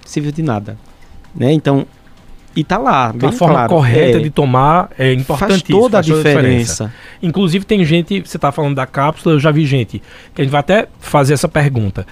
Serviu 0.06 0.32
de 0.32 0.42
nada, 0.42 0.78
né? 1.34 1.52
Então, 1.52 1.87
e 2.56 2.62
tá 2.62 2.78
lá, 2.78 3.12
bem 3.12 3.28
a 3.28 3.32
forma 3.32 3.54
claro. 3.54 3.68
correta 3.68 4.18
é, 4.18 4.20
de 4.20 4.30
tomar 4.30 4.90
é 4.99 5.12
importante. 5.12 5.50
Faz 5.50 5.62
toda 5.62 5.99
a 5.99 6.00
diferença. 6.00 6.32
diferença. 6.32 6.94
Inclusive 7.23 7.64
tem 7.64 7.84
gente, 7.84 8.20
você 8.20 8.37
está 8.37 8.52
falando 8.52 8.75
da 8.75 8.87
cápsula, 8.87 9.34
eu 9.34 9.40
já 9.40 9.50
vi 9.50 9.66
gente 9.66 10.00
que 10.34 10.40
a 10.40 10.44
gente 10.44 10.52
vai 10.52 10.61
até 10.61 10.88
fazer 11.00 11.34
essa 11.34 11.49
pergunta. 11.49 12.06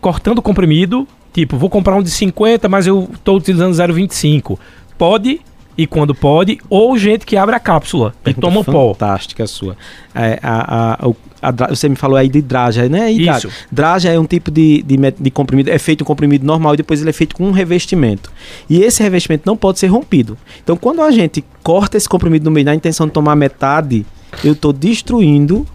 Cortando 0.00 0.38
o 0.38 0.42
comprimido, 0.42 1.06
Tipo, 1.36 1.58
vou 1.58 1.68
comprar 1.68 1.94
um 1.96 2.02
de 2.02 2.10
50, 2.10 2.66
mas 2.66 2.86
eu 2.86 3.10
estou 3.12 3.36
utilizando 3.36 3.74
0,25. 3.74 4.58
Pode 4.96 5.42
e 5.76 5.86
quando 5.86 6.14
pode, 6.14 6.58
ou 6.70 6.96
gente 6.96 7.26
que 7.26 7.36
abre 7.36 7.54
a 7.54 7.60
cápsula 7.60 8.14
Pergunta 8.22 8.46
e 8.46 8.50
toma 8.50 8.64
pó. 8.64 8.94
Fantástica 8.94 9.44
a 9.44 9.46
sua. 9.46 9.76
É, 10.14 10.38
a, 10.42 10.94
a, 10.94 11.08
a, 11.42 11.48
a, 11.48 11.68
você 11.68 11.88
me 11.88 11.96
falou 11.96 12.16
aí 12.16 12.28
de 12.28 12.40
draja, 12.40 12.88
né? 12.88 13.12
E 13.12 13.28
Isso. 13.28 13.48
Draja 13.70 14.10
é 14.10 14.18
um 14.18 14.24
tipo 14.24 14.50
de, 14.50 14.82
de, 14.82 14.96
de, 15.18 15.30
comprimido, 15.30 15.70
é 15.70 15.78
feito 15.78 16.02
um 16.02 16.04
comprimido 16.04 16.46
normal 16.46 16.74
e 16.74 16.76
depois 16.78 17.00
ele 17.00 17.10
é 17.10 17.12
feito 17.12 17.36
com 17.36 17.46
um 17.46 17.52
revestimento. 17.52 18.32
E 18.70 18.80
esse 18.80 19.02
revestimento 19.02 19.42
não 19.44 19.56
pode 19.56 19.78
ser 19.78 19.88
rompido. 19.88 20.38
Então, 20.62 20.76
quando 20.76 21.02
a 21.02 21.10
gente 21.10 21.44
corta 21.62 21.96
esse 21.96 22.08
comprimido 22.08 22.44
no 22.46 22.50
meio 22.50 22.64
na 22.64 22.74
intenção 22.74 23.06
de 23.06 23.12
tomar 23.12 23.36
metade, 23.36 24.06
eu 24.42 24.52
estou 24.52 24.72
destruindo 24.72 25.66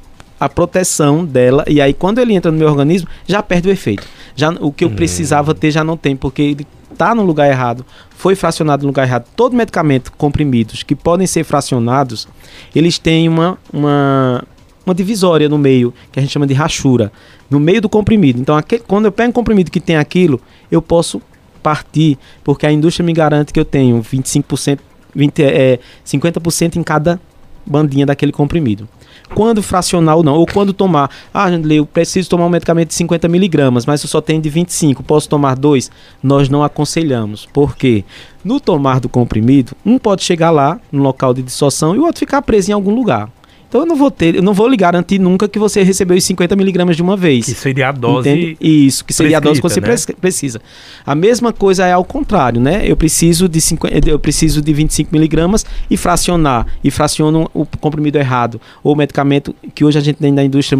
a 0.42 0.50
proteção 0.50 1.24
dela 1.24 1.64
e 1.68 1.80
aí 1.80 1.94
quando 1.94 2.18
ele 2.18 2.34
entra 2.34 2.52
no 2.52 2.58
meu 2.58 2.68
organismo 2.68 3.08
já 3.28 3.44
perde 3.44 3.70
o 3.70 3.72
efeito. 3.72 4.08
Já 4.36 4.50
o 4.50 4.72
que 4.72 4.84
eu 4.84 4.90
hum. 4.90 4.96
precisava 4.96 5.54
ter 5.54 5.70
já 5.70 5.84
não 5.84 5.96
tem 5.96 6.16
porque 6.16 6.42
ele 6.42 6.68
está 6.92 7.14
no 7.14 7.22
lugar 7.22 7.48
errado, 7.48 7.86
foi 8.10 8.34
fracionado 8.34 8.82
no 8.82 8.88
lugar 8.88 9.08
errado. 9.08 9.28
Todo 9.36 9.56
medicamento 9.56 10.12
comprimidos 10.14 10.82
que 10.82 10.96
podem 10.96 11.28
ser 11.28 11.44
fracionados, 11.44 12.28
eles 12.76 12.98
têm 12.98 13.30
uma, 13.30 13.56
uma, 13.72 14.44
uma 14.84 14.96
divisória 14.96 15.48
no 15.48 15.60
meio, 15.60 15.94
que 16.12 16.18
a 16.18 16.24
gente 16.24 16.32
chama 16.32 16.48
de 16.48 16.56
rachura, 16.56 17.12
no 17.48 17.60
meio 17.60 17.80
do 17.80 17.88
comprimido. 17.88 18.42
Então, 18.42 18.58
aquele, 18.58 18.82
quando 18.88 19.06
eu 19.06 19.12
pego 19.12 19.30
um 19.30 19.34
comprimido 19.34 19.70
que 19.70 19.80
tem 19.80 19.96
aquilo, 19.96 20.42
eu 20.72 20.82
posso 20.82 21.22
partir, 21.62 22.18
porque 22.44 22.66
a 22.66 22.72
indústria 22.72 23.06
me 23.06 23.14
garante 23.14 23.54
que 23.54 23.60
eu 23.60 23.66
tenho 23.66 24.02
25%, 24.02 24.80
20, 25.14 25.44
é, 25.44 25.80
50% 26.04 26.78
em 26.78 26.84
cada 26.84 27.20
bandinha 27.66 28.08
daquele 28.08 28.32
comprimido 28.32 28.90
quando 29.34 29.62
fracionar 29.62 30.18
ou 30.18 30.24
não, 30.24 30.36
ou 30.36 30.46
quando 30.46 30.74
tomar. 30.74 31.10
Ah, 31.34 31.50
eu 31.52 31.86
preciso 31.86 32.30
tomar 32.30 32.46
um 32.46 32.50
medicamento 32.50 32.90
de 32.90 32.96
50 32.96 33.28
miligramas, 33.28 33.86
mas 33.86 34.04
eu 34.04 34.10
só 34.10 34.22
tenho 34.22 34.42
de 34.42 34.50
25, 34.50 35.04
posso 35.04 35.30
tomar 35.30 35.56
dois? 35.56 35.90
Nós 36.22 36.50
não 36.50 36.64
aconselhamos. 36.64 37.48
Por 37.52 37.76
quê? 37.76 38.04
No 38.44 38.60
tomar 38.60 39.00
do 39.00 39.10
comprimido, 39.10 39.74
um 39.86 39.98
pode 39.98 40.24
chegar 40.24 40.52
lá 40.52 40.80
no 40.92 41.02
local 41.02 41.34
de 41.34 41.42
dissorção 41.42 41.96
e 41.96 42.00
o 42.00 42.06
outro 42.06 42.20
ficar 42.20 42.42
preso 42.42 42.72
em 42.72 42.74
algum 42.74 42.94
lugar. 42.94 43.30
Então 43.72 43.80
eu 43.80 43.88
não 43.88 43.96
vou 43.96 44.12
ter, 44.12 44.36
eu 44.36 44.44
não 44.44 44.54
vou 44.54 44.68
lhe 44.68 44.76
garantir 44.76 45.18
nunca 45.18 45.48
que 45.48 45.58
você 45.58 45.82
recebeu 45.82 46.18
os 46.18 46.26
50 46.26 46.58
miligramas 46.58 46.98
de 46.98 47.02
uma 47.02 47.16
vez. 47.16 47.46
Que 47.46 47.54
seria 47.54 47.88
a 47.88 47.92
dose. 47.94 48.28
Entende? 48.28 48.58
Isso, 48.60 49.06
que 49.06 49.14
seria 49.14 49.38
a 49.38 49.40
dose 49.40 49.62
que 49.62 49.70
você 49.70 49.80
né? 49.80 49.96
precisa. 50.20 50.62
A 51.06 51.16
mesma 51.16 51.54
coisa 51.54 51.86
é 51.86 51.94
ao 51.94 52.04
contrário, 52.04 52.60
né? 52.60 52.82
Eu 52.86 52.98
preciso 52.98 53.48
de 53.48 53.62
50, 53.62 54.10
eu 54.10 54.20
preciso 54.20 54.62
de 54.62 54.74
25 54.74 55.14
miligramas 55.14 55.66
e 55.90 55.96
fracionar 55.96 56.68
e 56.84 56.92
fraciono 56.92 57.50
o 57.54 57.66
comprimido 57.66 58.18
errado 58.18 58.60
ou 58.84 58.92
o 58.92 58.98
medicamento 58.98 59.56
que 59.74 59.86
hoje 59.86 59.98
a 59.98 60.02
gente 60.02 60.18
tem 60.18 60.34
na 60.34 60.44
indústria 60.44 60.78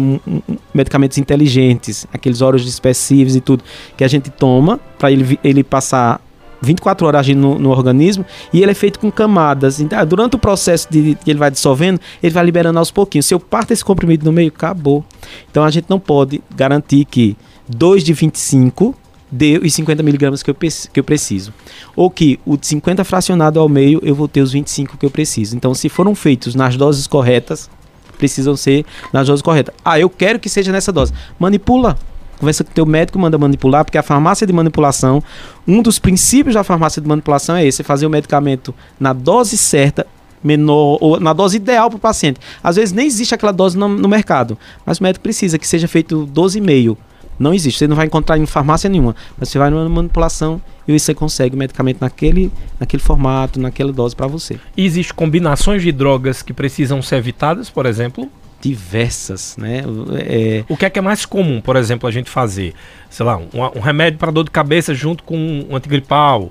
medicamentos 0.74 1.16
inteligentes, 1.16 2.06
aqueles 2.12 2.42
óleos 2.42 2.62
dispersivos 2.62 3.34
e 3.34 3.40
tudo 3.40 3.64
que 3.96 4.04
a 4.04 4.08
gente 4.08 4.28
toma 4.28 4.78
para 4.98 5.10
ele 5.10 5.40
ele 5.42 5.64
passar 5.64 6.20
24 6.62 7.06
horas 7.06 7.20
agindo 7.20 7.40
no, 7.40 7.58
no, 7.58 7.70
organismo 7.70 8.24
e 8.52 8.62
ele 8.62 8.70
é 8.70 8.74
feito 8.74 8.98
com 8.98 9.10
camadas. 9.10 9.80
Então, 9.80 10.04
durante 10.06 10.36
o 10.36 10.38
processo 10.38 10.86
de, 10.90 11.16
que 11.16 11.30
ele 11.30 11.38
vai 11.38 11.50
dissolvendo, 11.50 12.00
ele 12.22 12.32
vai 12.32 12.44
liberando 12.44 12.78
aos 12.78 12.90
pouquinhos. 12.90 13.26
Se 13.26 13.34
eu 13.34 13.40
parto 13.40 13.72
esse 13.72 13.84
comprimido 13.84 14.24
no 14.24 14.32
meio, 14.32 14.48
acabou. 14.48 15.04
Então 15.50 15.64
a 15.64 15.70
gente 15.70 15.86
não 15.88 15.98
pode 15.98 16.42
garantir 16.54 17.04
que 17.04 17.36
2 17.68 18.04
de 18.04 18.12
25 18.12 18.94
dê 19.30 19.58
os 19.58 19.72
50 19.72 20.02
miligramas 20.02 20.42
que 20.42 20.50
eu, 20.50 20.54
que 20.54 21.00
eu 21.00 21.04
preciso. 21.04 21.52
Ou 21.96 22.10
que 22.10 22.38
o 22.44 22.56
de 22.56 22.66
50 22.66 23.02
fracionado 23.02 23.58
ao 23.58 23.68
meio, 23.68 23.98
eu 24.02 24.14
vou 24.14 24.28
ter 24.28 24.42
os 24.42 24.52
25 24.52 24.98
que 24.98 25.06
eu 25.06 25.10
preciso. 25.10 25.56
Então, 25.56 25.74
se 25.74 25.88
foram 25.88 26.14
feitos 26.14 26.54
nas 26.54 26.76
doses 26.76 27.06
corretas, 27.06 27.70
precisam 28.18 28.54
ser 28.54 28.84
nas 29.12 29.26
doses 29.26 29.42
corretas. 29.42 29.74
Ah, 29.84 29.98
eu 29.98 30.10
quero 30.10 30.38
que 30.38 30.48
seja 30.48 30.70
nessa 30.70 30.92
dose. 30.92 31.12
Manipula 31.38 31.96
conversa 32.42 32.64
com 32.64 32.72
o 32.72 32.74
teu 32.74 32.84
médico, 32.84 33.18
manda 33.20 33.38
manipular, 33.38 33.84
porque 33.84 33.96
a 33.96 34.02
farmácia 34.02 34.44
de 34.44 34.52
manipulação, 34.52 35.22
um 35.66 35.80
dos 35.80 36.00
princípios 36.00 36.54
da 36.54 36.64
farmácia 36.64 37.00
de 37.00 37.06
manipulação 37.06 37.54
é 37.54 37.64
esse, 37.64 37.84
fazer 37.84 38.04
o 38.04 38.10
medicamento 38.10 38.74
na 38.98 39.12
dose 39.12 39.56
certa, 39.56 40.04
menor, 40.42 40.98
ou 41.00 41.20
na 41.20 41.32
dose 41.32 41.56
ideal 41.56 41.88
para 41.88 41.98
o 41.98 42.00
paciente. 42.00 42.40
Às 42.62 42.74
vezes 42.74 42.92
nem 42.92 43.06
existe 43.06 43.32
aquela 43.32 43.52
dose 43.52 43.78
no, 43.78 43.86
no 43.86 44.08
mercado, 44.08 44.58
mas 44.84 44.98
o 44.98 45.04
médico 45.04 45.22
precisa 45.22 45.56
que 45.56 45.68
seja 45.68 45.86
feito 45.86 46.28
12,5. 46.34 46.96
Não 47.38 47.54
existe, 47.54 47.78
você 47.78 47.86
não 47.86 47.96
vai 47.96 48.06
encontrar 48.06 48.36
em 48.36 48.44
farmácia 48.44 48.90
nenhuma, 48.90 49.14
mas 49.38 49.48
você 49.48 49.58
vai 49.58 49.70
numa 49.70 49.88
manipulação 49.88 50.60
e 50.86 50.98
você 50.98 51.14
consegue 51.14 51.54
o 51.54 51.58
medicamento 51.58 52.00
naquele, 52.00 52.50
naquele 52.78 53.02
formato, 53.02 53.60
naquela 53.60 53.92
dose 53.92 54.16
para 54.16 54.26
você. 54.26 54.58
E 54.76 54.84
existe 54.84 55.14
combinações 55.14 55.80
de 55.80 55.92
drogas 55.92 56.42
que 56.42 56.52
precisam 56.52 57.00
ser 57.00 57.16
evitadas, 57.16 57.70
por 57.70 57.86
exemplo? 57.86 58.28
Diversas, 58.62 59.56
né? 59.58 59.82
É... 60.20 60.64
O 60.68 60.76
que 60.76 60.86
é 60.86 60.90
que 60.90 60.98
é 60.98 61.02
mais 61.02 61.26
comum, 61.26 61.60
por 61.60 61.74
exemplo, 61.74 62.08
a 62.08 62.12
gente 62.12 62.30
fazer? 62.30 62.72
Sei 63.10 63.26
lá, 63.26 63.36
um, 63.36 63.48
um 63.76 63.80
remédio 63.80 64.18
para 64.18 64.30
dor 64.30 64.44
de 64.44 64.50
cabeça 64.50 64.94
junto 64.94 65.24
com 65.24 65.36
um 65.36 65.74
antigripal. 65.74 66.48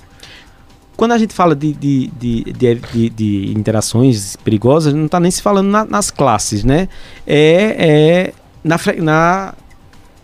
Quando 0.98 1.13
a 1.13 1.18
gente 1.18 1.34
fala 1.34 1.56
de, 1.56 1.74
de, 1.74 2.08
de, 2.08 2.44
de, 2.53 3.10
de 3.10 3.53
interações 3.58 4.36
perigosas, 4.36 4.94
não 4.94 5.06
está 5.06 5.20
nem 5.20 5.32
se 5.32 5.41
falando 5.41 5.70
na, 5.70 5.86
nas 5.86 6.12
classes, 6.12 6.63
né? 6.65 6.89
É, 7.25 7.75
é 7.80 8.34
na, 8.62 8.77
na, 8.98 9.53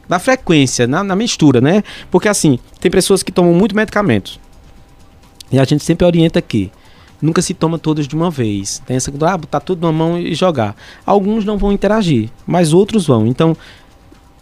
na 0.09 0.19
frequência, 0.19 0.85
na, 0.85 1.03
na 1.03 1.15
mistura, 1.15 1.61
né? 1.61 1.83
Porque 2.11 2.27
assim, 2.27 2.59
tem 2.81 2.91
pessoas 2.91 3.23
que 3.23 3.31
tomam 3.31 3.53
muito 3.53 3.75
medicamentos. 3.75 4.39
E 5.49 5.57
a 5.57 5.63
gente 5.63 5.83
sempre 5.85 6.05
orienta 6.05 6.41
que 6.41 6.69
nunca 7.21 7.41
se 7.41 7.53
toma 7.53 7.77
todos 7.77 8.07
de 8.07 8.15
uma 8.15 8.29
vez. 8.29 8.81
Tem 8.85 8.97
essa 8.97 9.11
ah, 9.21 9.37
botar 9.37 9.59
tudo 9.59 9.85
na 9.85 9.91
mão 9.91 10.19
e 10.19 10.33
jogar. 10.33 10.75
Alguns 11.05 11.45
não 11.45 11.57
vão 11.57 11.71
interagir, 11.71 12.29
mas 12.45 12.73
outros 12.73 13.07
vão. 13.07 13.27
Então, 13.27 13.55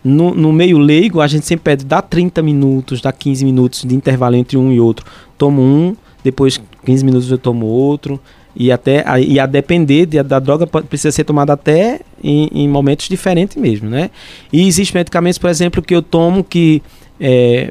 no, 0.03 0.35
no 0.35 0.53
meio 0.53 0.77
leigo, 0.77 1.21
a 1.21 1.27
gente 1.27 1.45
sempre 1.45 1.63
pede 1.63 1.85
dá 1.85 2.01
30 2.01 2.41
minutos, 2.41 3.01
dá 3.01 3.11
15 3.11 3.43
minutos 3.45 3.83
de 3.83 3.95
intervalo 3.95 4.35
entre 4.35 4.57
um 4.57 4.71
e 4.71 4.79
outro. 4.79 5.05
Tomo 5.37 5.61
um, 5.61 5.95
depois 6.23 6.61
15 6.85 7.05
minutos 7.05 7.31
eu 7.31 7.37
tomo 7.37 7.65
outro. 7.65 8.19
E 8.57 8.71
até 8.71 9.03
e 9.19 9.37
a 9.37 9.45
depender 9.45 10.05
de, 10.05 10.23
da 10.23 10.39
droga 10.39 10.65
precisa 10.65 11.11
ser 11.11 11.25
tomada 11.25 11.51
até 11.51 11.99
em, 12.23 12.49
em, 12.53 12.69
momentos 12.69 13.09
diferentes 13.09 13.57
mesmo, 13.57 13.89
né? 13.89 14.09
E 14.51 14.65
existem 14.65 14.97
medicamentos, 14.97 15.37
por 15.37 15.49
exemplo, 15.49 15.81
que 15.81 15.93
eu 15.93 16.01
tomo 16.01 16.41
que 16.41 16.81
é, 17.19 17.69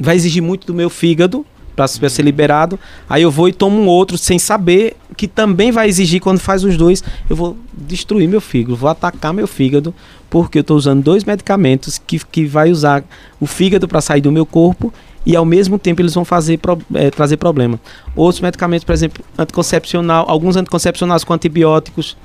vai 0.00 0.16
exigir 0.16 0.42
muito 0.42 0.66
do 0.66 0.74
meu 0.74 0.90
fígado 0.90 1.46
para 1.74 1.88
ser 1.88 2.22
liberado. 2.22 2.78
Aí 3.08 3.22
eu 3.22 3.30
vou 3.30 3.48
e 3.48 3.52
tomo 3.52 3.80
um 3.80 3.86
outro 3.86 4.18
sem 4.18 4.38
saber 4.38 4.96
que 5.16 5.28
também 5.28 5.70
vai 5.70 5.88
exigir 5.88 6.20
quando 6.20 6.38
faz 6.38 6.64
os 6.64 6.76
dois, 6.76 7.02
eu 7.28 7.36
vou 7.36 7.56
destruir 7.72 8.28
meu 8.28 8.40
fígado, 8.40 8.76
vou 8.76 8.88
atacar 8.88 9.32
meu 9.32 9.46
fígado, 9.46 9.94
porque 10.30 10.58
eu 10.58 10.62
estou 10.62 10.76
usando 10.76 11.02
dois 11.02 11.24
medicamentos 11.24 11.98
que, 11.98 12.18
que 12.18 12.44
vai 12.46 12.70
usar 12.70 13.04
o 13.40 13.46
fígado 13.46 13.86
para 13.86 14.00
sair 14.00 14.20
do 14.20 14.32
meu 14.32 14.46
corpo 14.46 14.92
e 15.24 15.36
ao 15.36 15.44
mesmo 15.44 15.78
tempo 15.78 16.00
eles 16.02 16.14
vão 16.14 16.24
fazer 16.24 16.58
é, 16.94 17.10
trazer 17.10 17.36
problema. 17.36 17.78
Outros 18.16 18.40
medicamentos, 18.40 18.84
por 18.84 18.92
exemplo, 18.92 19.24
anticoncepcional, 19.38 20.24
alguns 20.28 20.56
anticoncepcionais 20.56 21.22
com 21.24 21.32
antibióticos. 21.32 22.16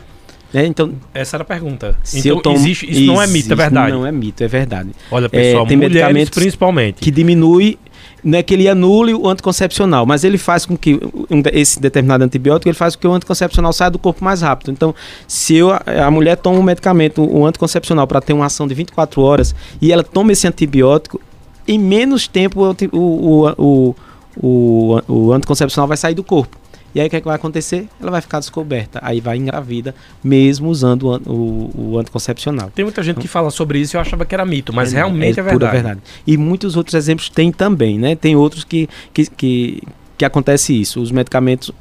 Né? 0.53 0.65
Então, 0.65 0.93
Essa 1.13 1.35
era 1.35 1.43
a 1.43 1.45
pergunta. 1.45 1.97
Então, 2.13 2.39
tomo, 2.39 2.55
existe, 2.55 2.89
isso, 2.89 3.01
isso, 3.01 3.11
não 3.11 3.21
é 3.21 3.27
mito, 3.27 3.51
é 3.51 3.55
verdade. 3.55 3.91
Não 3.91 4.05
é 4.05 4.11
mito, 4.11 4.43
é 4.43 4.47
verdade. 4.47 4.91
Olha, 5.11 5.29
pessoal, 5.29 5.65
é, 5.65 5.67
tem 5.67 5.77
medicamentos 5.77 6.29
principalmente 6.29 7.01
que 7.01 7.11
diminui 7.11 7.77
não 8.23 8.39
é 8.39 8.43
que 8.43 8.53
ele 8.53 8.67
anule 8.67 9.13
o 9.13 9.27
anticoncepcional, 9.29 10.05
mas 10.05 10.23
ele 10.23 10.37
faz 10.37 10.65
com 10.65 10.77
que 10.77 10.95
um, 11.29 11.41
esse 11.53 11.79
determinado 11.79 12.23
antibiótico 12.23 12.67
ele 12.69 12.77
faz 12.77 12.95
com 12.95 13.01
que 13.01 13.07
o 13.07 13.13
anticoncepcional 13.13 13.71
saia 13.71 13.91
do 13.91 13.99
corpo 13.99 14.23
mais 14.23 14.41
rápido. 14.41 14.71
Então, 14.71 14.93
se 15.27 15.55
eu, 15.55 15.71
a 15.71 16.11
mulher 16.11 16.37
toma 16.37 16.59
um 16.59 16.63
medicamento, 16.63 17.21
um 17.21 17.45
anticoncepcional, 17.45 18.07
para 18.07 18.21
ter 18.21 18.33
uma 18.33 18.45
ação 18.45 18.67
de 18.67 18.73
24 18.73 19.21
horas 19.21 19.55
e 19.81 19.91
ela 19.91 20.03
toma 20.03 20.31
esse 20.31 20.47
antibiótico, 20.47 21.21
em 21.67 21.77
menos 21.77 22.27
tempo 22.27 22.61
o, 22.61 22.75
o, 22.97 23.47
o, 23.57 23.95
o, 24.41 25.01
o 25.07 25.33
anticoncepcional 25.33 25.87
vai 25.87 25.97
sair 25.97 26.15
do 26.15 26.23
corpo. 26.23 26.57
E 26.97 26.99
aí 26.99 27.05
o 27.05 27.09
que, 27.11 27.15
é 27.15 27.21
que 27.21 27.27
vai 27.27 27.35
acontecer? 27.35 27.87
Ela 28.01 28.09
vai 28.09 28.21
ficar 28.21 28.39
descoberta. 28.39 28.99
Aí 29.03 29.21
vai 29.21 29.37
engravida, 29.37 29.93
mesmo 30.23 30.67
usando 30.67 31.03
o, 31.03 31.31
o, 31.31 31.91
o 31.91 31.99
anticoncepcional. 31.99 32.71
Tem 32.73 32.83
muita 32.83 33.03
gente 33.03 33.11
então, 33.17 33.21
que 33.21 33.27
fala 33.27 33.51
sobre 33.51 33.77
isso 33.77 33.95
e 33.95 33.97
eu 33.97 34.01
achava 34.01 34.25
que 34.25 34.33
era 34.33 34.43
mito, 34.43 34.73
mas 34.73 34.93
é, 34.93 34.95
realmente 34.95 35.39
é, 35.39 35.41
é 35.41 35.43
verdade. 35.43 35.73
verdade. 35.73 36.01
E 36.25 36.35
muitos 36.37 36.75
outros 36.75 36.95
exemplos 36.95 37.29
tem 37.29 37.51
também, 37.51 37.99
né? 37.99 38.15
Tem 38.15 38.35
outros 38.35 38.63
que, 38.63 38.89
que, 39.13 39.29
que, 39.29 39.83
que 40.17 40.25
acontece 40.25 40.73
isso. 40.73 40.99
Os 40.99 41.11
medicamentos 41.11 41.71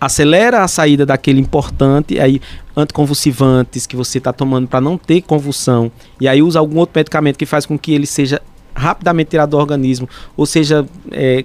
acelera 0.00 0.64
a 0.64 0.68
saída 0.68 1.04
daquele 1.04 1.38
importante, 1.38 2.18
aí 2.18 2.40
anticonvulsivantes 2.74 3.86
que 3.86 3.94
você 3.94 4.16
está 4.16 4.32
tomando 4.32 4.66
para 4.66 4.80
não 4.80 4.96
ter 4.96 5.20
convulsão, 5.20 5.92
e 6.18 6.26
aí 6.26 6.40
usa 6.40 6.58
algum 6.58 6.78
outro 6.78 6.98
medicamento 6.98 7.36
que 7.36 7.44
faz 7.44 7.66
com 7.66 7.78
que 7.78 7.92
ele 7.92 8.06
seja 8.06 8.40
rapidamente 8.74 9.28
tirado 9.28 9.50
do 9.50 9.58
organismo, 9.58 10.08
ou 10.34 10.46
seja, 10.46 10.86
é, 11.10 11.44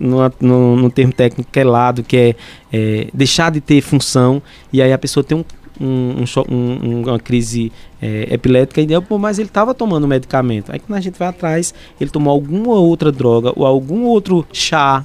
no, 0.00 0.18
no, 0.40 0.76
no 0.76 0.90
termo 0.90 1.12
técnico 1.12 1.50
que 1.52 1.60
é 1.60 1.64
lado, 1.64 2.02
que 2.02 2.16
é, 2.16 2.34
é, 2.72 3.08
deixar 3.12 3.50
de 3.50 3.60
ter 3.60 3.80
função, 3.82 4.42
e 4.72 4.80
aí 4.80 4.92
a 4.92 4.98
pessoa 4.98 5.22
tem 5.22 5.38
um, 5.38 5.44
um, 5.80 6.24
um, 6.50 7.02
uma 7.02 7.18
crise 7.18 7.70
é, 8.00 8.28
epilética, 8.32 8.80
e 8.80 8.86
mas 9.18 9.38
ele 9.38 9.48
estava 9.48 9.74
tomando 9.74 10.08
medicamento. 10.08 10.72
Aí 10.72 10.78
quando 10.78 10.96
a 10.98 11.00
gente 11.00 11.18
vai 11.18 11.28
atrás, 11.28 11.74
ele 12.00 12.10
tomou 12.10 12.32
alguma 12.32 12.74
outra 12.74 13.12
droga 13.12 13.52
ou 13.54 13.66
algum 13.66 14.04
outro 14.04 14.46
chá 14.52 15.04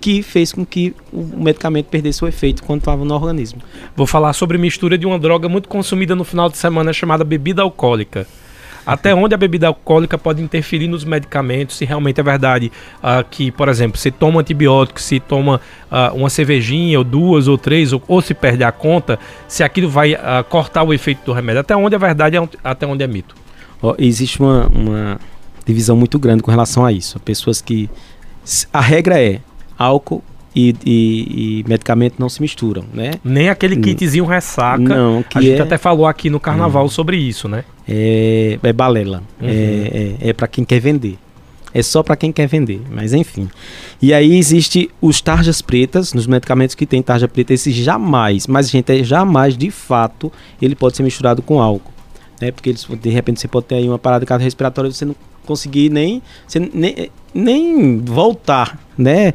que 0.00 0.20
fez 0.20 0.52
com 0.52 0.66
que 0.66 0.92
o 1.12 1.44
medicamento 1.44 1.86
perdesse 1.86 2.24
o 2.24 2.26
efeito 2.26 2.64
quando 2.64 2.80
estava 2.80 3.04
no 3.04 3.14
organismo. 3.14 3.62
Vou 3.94 4.04
falar 4.04 4.32
sobre 4.32 4.58
mistura 4.58 4.98
de 4.98 5.06
uma 5.06 5.16
droga 5.16 5.48
muito 5.48 5.68
consumida 5.68 6.16
no 6.16 6.24
final 6.24 6.48
de 6.48 6.58
semana 6.58 6.92
chamada 6.92 7.22
bebida 7.22 7.62
alcoólica. 7.62 8.26
Até 8.86 9.14
onde 9.14 9.34
a 9.34 9.38
bebida 9.38 9.68
alcoólica 9.68 10.18
pode 10.18 10.42
interferir 10.42 10.88
nos 10.88 11.04
medicamentos, 11.04 11.76
se 11.76 11.84
realmente 11.84 12.20
é 12.20 12.22
verdade 12.22 12.72
uh, 12.98 13.24
que, 13.30 13.50
por 13.52 13.68
exemplo, 13.68 13.96
se 13.96 14.10
toma 14.10 14.40
antibiótico, 14.40 15.00
se 15.00 15.20
toma 15.20 15.60
uh, 15.90 16.16
uma 16.16 16.28
cervejinha, 16.28 16.98
ou 16.98 17.04
duas, 17.04 17.46
ou 17.46 17.56
três, 17.56 17.92
ou, 17.92 18.02
ou 18.08 18.20
se 18.20 18.34
perde 18.34 18.64
a 18.64 18.72
conta, 18.72 19.18
se 19.46 19.62
aquilo 19.62 19.88
vai 19.88 20.14
uh, 20.14 20.44
cortar 20.48 20.82
o 20.82 20.92
efeito 20.92 21.24
do 21.24 21.32
remédio. 21.32 21.60
Até 21.60 21.76
onde 21.76 21.94
é 21.94 21.98
verdade, 21.98 22.36
até 22.64 22.86
onde 22.86 23.04
é 23.04 23.06
mito. 23.06 23.34
Oh, 23.80 23.94
existe 23.98 24.40
uma, 24.40 24.66
uma 24.66 25.20
divisão 25.64 25.96
muito 25.96 26.18
grande 26.18 26.42
com 26.42 26.50
relação 26.50 26.84
a 26.84 26.92
isso. 26.92 27.18
Pessoas 27.20 27.60
que. 27.60 27.88
A 28.72 28.80
regra 28.80 29.22
é 29.22 29.40
álcool 29.78 30.22
e, 30.54 30.74
e, 30.84 31.60
e, 31.60 31.64
medicamento 31.66 32.16
não 32.18 32.28
se 32.28 32.40
misturam, 32.42 32.84
né? 32.92 33.12
Nem 33.24 33.48
aquele 33.48 33.76
kitzinho 33.76 34.26
ressaca. 34.26 34.82
Não, 34.82 35.22
que 35.22 35.38
a 35.38 35.40
gente 35.40 35.58
é... 35.58 35.62
até 35.62 35.78
falou 35.78 36.06
aqui 36.06 36.28
no 36.28 36.38
carnaval 36.38 36.84
hum. 36.84 36.88
sobre 36.88 37.16
isso, 37.16 37.48
né? 37.48 37.64
É, 37.88 38.58
é 38.62 38.72
balela. 38.72 39.22
Uhum. 39.40 39.48
É, 39.48 40.16
é, 40.22 40.28
é 40.28 40.32
para 40.32 40.46
quem 40.46 40.64
quer 40.64 40.78
vender. 40.78 41.18
É 41.74 41.82
só 41.82 42.02
para 42.02 42.16
quem 42.16 42.30
quer 42.30 42.46
vender, 42.46 42.82
mas 42.90 43.14
enfim. 43.14 43.48
E 44.00 44.12
aí 44.12 44.36
existe 44.36 44.90
os 45.00 45.22
tarjas 45.22 45.62
pretas, 45.62 46.12
nos 46.12 46.26
medicamentos 46.26 46.74
que 46.74 46.84
tem 46.84 47.00
tarja 47.02 47.26
preta, 47.26 47.54
esse 47.54 47.72
jamais, 47.72 48.46
mas 48.46 48.68
gente, 48.68 48.92
é 48.92 49.02
jamais 49.02 49.56
de 49.56 49.70
fato 49.70 50.30
ele 50.60 50.74
pode 50.74 50.96
ser 50.98 51.02
misturado 51.02 51.40
com 51.40 51.62
álcool, 51.62 51.90
né? 52.40 52.50
Porque 52.50 52.68
eles, 52.68 52.84
de 52.84 53.08
repente 53.08 53.40
você 53.40 53.48
pode 53.48 53.66
ter 53.66 53.76
aí 53.76 53.88
uma 53.88 53.98
parada 53.98 54.26
cardiorrespiratória 54.26 54.90
e 54.90 54.92
você 54.92 55.06
não 55.06 55.16
conseguir 55.46 55.88
nem, 55.88 56.22
nem 56.74 57.10
nem 57.34 57.98
voltar, 57.98 58.78
né? 58.96 59.32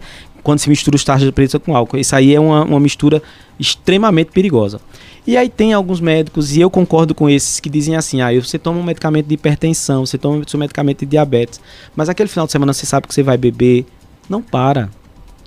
Quando 0.47 0.59
se 0.59 0.69
mistura 0.69 0.95
os 0.95 1.03
tarjas 1.03 1.29
pretas 1.31 1.61
com 1.61 1.75
álcool. 1.75 1.97
Isso 1.97 2.15
aí 2.15 2.33
é 2.33 2.39
uma, 2.39 2.63
uma 2.63 2.79
mistura 2.79 3.21
extremamente 3.59 4.31
perigosa. 4.31 4.79
E 5.27 5.35
aí 5.35 5.49
tem 5.49 5.73
alguns 5.73 5.99
médicos, 5.99 6.55
e 6.55 6.61
eu 6.61 6.69
concordo 6.69 7.13
com 7.13 7.29
esses, 7.29 7.59
que 7.59 7.69
dizem 7.69 7.97
assim, 7.97 8.21
ah, 8.21 8.33
você 8.33 8.57
toma 8.57 8.79
um 8.79 8.83
medicamento 8.83 9.27
de 9.27 9.33
hipertensão, 9.33 10.05
você 10.05 10.17
toma 10.17 10.37
um 10.37 10.57
medicamento 10.57 10.99
de 10.99 11.05
diabetes, 11.05 11.59
mas 11.93 12.07
aquele 12.07 12.29
final 12.29 12.45
de 12.45 12.53
semana 12.53 12.71
você 12.71 12.85
sabe 12.85 13.09
que 13.09 13.13
você 13.13 13.21
vai 13.21 13.35
beber, 13.35 13.85
não 14.29 14.41
para. 14.41 14.89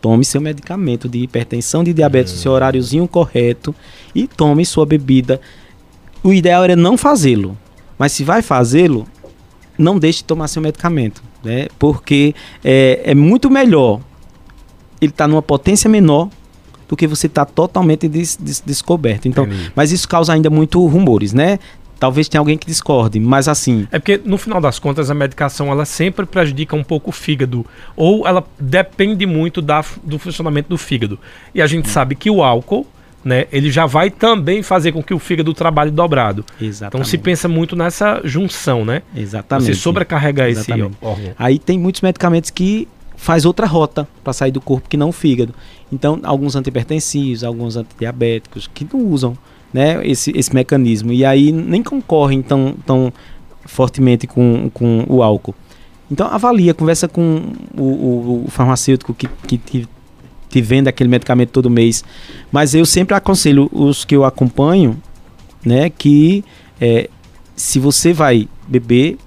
Tome 0.02 0.23
seu 0.23 0.38
medicamento 0.38 1.09
de 1.09 1.21
hipertensão, 1.21 1.83
de 1.83 1.95
diabetes, 1.95 2.35
hum. 2.35 2.37
seu 2.37 2.52
horáriozinho 2.52 3.09
correto, 3.09 3.75
e 4.14 4.26
tome 4.26 4.66
sua 4.66 4.85
bebida. 4.85 5.40
O 6.23 6.30
ideal 6.30 6.62
era 6.62 6.76
não 6.76 6.99
fazê-lo, 6.99 7.57
mas 7.99 8.12
se 8.12 8.23
vai 8.23 8.42
fazê-lo, 8.42 9.07
não 9.78 9.99
deixe 9.99 10.19
de 10.19 10.25
tomar 10.25 10.47
seu 10.49 10.61
medicamento, 10.61 11.23
né? 11.42 11.69
Porque 11.78 12.35
é, 12.62 13.00
é 13.02 13.14
muito 13.14 13.50
melhor 13.50 13.99
ele 15.00 15.11
está 15.11 15.26
numa 15.26 15.42
potência 15.42 15.88
menor 15.88 16.28
do 16.88 16.97
que 16.97 17.07
você 17.07 17.28
está 17.28 17.45
totalmente 17.45 18.09
des, 18.09 18.37
des, 18.37 18.61
descoberto. 18.64 19.26
Então, 19.26 19.47
mas 19.75 19.92
isso 19.92 20.09
causa 20.09 20.33
ainda 20.33 20.50
muito 20.50 20.85
rumores, 20.87 21.33
né? 21.33 21.59
Talvez 22.00 22.28
tenha 22.28 22.40
alguém 22.40 22.57
que 22.57 22.66
discorde, 22.66 23.21
mas 23.21 23.47
assim. 23.47 23.87
É 23.92 23.99
porque 23.99 24.21
no 24.25 24.38
final 24.38 24.61
das 24.61 24.78
contas 24.78 25.11
a 25.11 25.14
medicação 25.14 25.71
ela 25.71 25.85
sempre 25.85 26.25
prejudica 26.25 26.75
um 26.75 26.83
pouco 26.83 27.11
o 27.11 27.12
fígado 27.12 27.64
ou 27.95 28.26
ela 28.26 28.42
depende 28.59 29.26
muito 29.26 29.61
da, 29.61 29.85
do 30.02 30.19
funcionamento 30.19 30.71
do 30.71 30.78
fígado. 30.78 31.19
E 31.54 31.61
a 31.61 31.66
gente 31.66 31.88
hum. 31.88 31.92
sabe 31.92 32.14
que 32.14 32.30
o 32.30 32.42
álcool 32.42 32.87
né, 33.23 33.45
ele 33.52 33.71
já 33.71 33.87
vai 33.87 34.11
também 34.11 34.62
fazer 34.62 34.92
com 34.92 35.02
que 35.02 35.12
o 35.12 35.19
fígado 35.19 35.52
trabalhe 35.52 35.90
dobrado. 35.90 36.45
Exatamente. 36.61 36.97
Então 36.97 37.04
se 37.04 37.19
pensa 37.19 37.47
muito 37.47 37.76
nessa 37.76 38.21
junção, 38.25 38.85
né? 38.85 39.02
Exatamente. 39.14 39.66
Você 39.66 39.75
sobrecarregar 39.75 40.49
Exatamente. 40.49 40.97
esse 40.97 41.04
órgão. 41.04 41.35
Aí 41.38 41.59
tem 41.59 41.78
muitos 41.78 42.00
medicamentos 42.00 42.50
que 42.50 42.88
faz 43.21 43.45
outra 43.45 43.67
rota 43.67 44.09
para 44.25 44.33
sair 44.33 44.50
do 44.50 44.62
corpo 44.62 44.89
que 44.89 44.97
não 44.97 45.11
o 45.11 45.12
fígado. 45.12 45.55
Então, 45.93 46.19
alguns 46.23 46.57
antipertensivos, 46.57 47.45
alguns 47.45 47.77
antidiabéticos 47.77 48.67
que 48.73 48.87
não 48.91 49.05
usam 49.07 49.37
né, 49.75 50.00
esse, 50.09 50.33
esse 50.35 50.55
mecanismo. 50.55 51.12
E 51.12 51.23
aí 51.23 51.53
nem 51.53 51.83
concorrem 51.83 52.41
tão, 52.41 52.75
tão 52.87 53.12
fortemente 53.67 54.27
com, 54.27 54.71
com 54.73 55.05
o 55.07 55.23
álcool. 55.23 55.55
Então, 56.11 56.29
avalia, 56.29 56.73
conversa 56.73 57.07
com 57.07 57.53
o, 57.77 57.83
o, 57.83 58.45
o 58.47 58.50
farmacêutico 58.50 59.12
que, 59.12 59.29
que 59.47 59.59
te, 59.59 59.89
te 60.49 60.62
vende 60.62 60.89
aquele 60.89 61.11
medicamento 61.11 61.50
todo 61.50 61.69
mês. 61.69 62.03
Mas 62.50 62.75
eu 62.75 62.87
sempre 62.87 63.15
aconselho 63.15 63.69
os 63.71 64.03
que 64.03 64.17
eu 64.17 64.25
acompanho 64.25 64.97
né, 65.62 65.91
que 65.91 66.43
é, 66.81 67.11
se 67.55 67.79
você 67.79 68.15
vai 68.15 68.49
beber, 68.67 69.19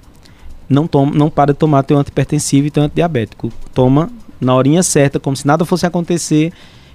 não, 0.70 0.88
toma, 0.88 1.14
não 1.14 1.30
para 1.30 1.54
de 1.54 1.60
tomar 1.60 1.84
teu 1.84 1.98
antipertensivo 1.98 2.68
e 2.68 2.72
teu 2.72 2.84
antidiabético. 2.84 3.52
Toma 3.74 4.10
na 4.40 4.56
horinha 4.56 4.84
certa, 4.84 5.20
como 5.20 5.36
se 5.36 5.48
nada 5.48 5.66
fosse 5.66 5.86
acontecer 5.86 6.52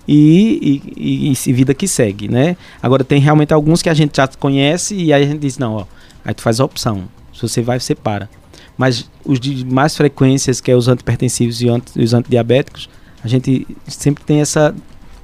e, 0.07 0.83
e, 0.97 1.31
e, 1.31 1.33
e, 1.33 1.53
vida 1.53 1.75
que 1.75 1.87
segue, 1.87 2.29
né? 2.29 2.57
Agora 2.83 3.05
tem 3.05 3.21
realmente 3.21 3.53
alguns 3.53 3.83
que 3.83 3.91
a 3.91 3.95
gente 3.95 4.17
já 4.17 4.27
conhece 4.27 4.95
e 4.95 5.13
aí 5.13 5.23
a 5.23 5.27
gente 5.27 5.41
diz, 5.41 5.59
não, 5.59 5.75
ó, 5.75 5.85
aí 6.25 6.33
tu 6.33 6.43
faz 6.43 6.61
a 6.61 6.65
opção. 6.65 7.05
Se 7.35 7.43
você 7.43 7.63
vai, 7.63 7.79
você 7.79 7.95
para. 7.95 8.29
Mas 8.77 9.11
os 9.25 9.39
de 9.39 9.67
mais 9.67 9.97
frequências, 9.97 10.61
que 10.61 10.71
é 10.71 10.75
os 10.75 10.89
antipertensivos 10.89 11.61
e 11.61 11.67
os 12.01 12.15
antidiabéticos, 12.15 12.89
a 13.23 13.29
gente 13.29 13.67
sempre 13.87 14.25
tem 14.25 14.41
essa. 14.41 14.75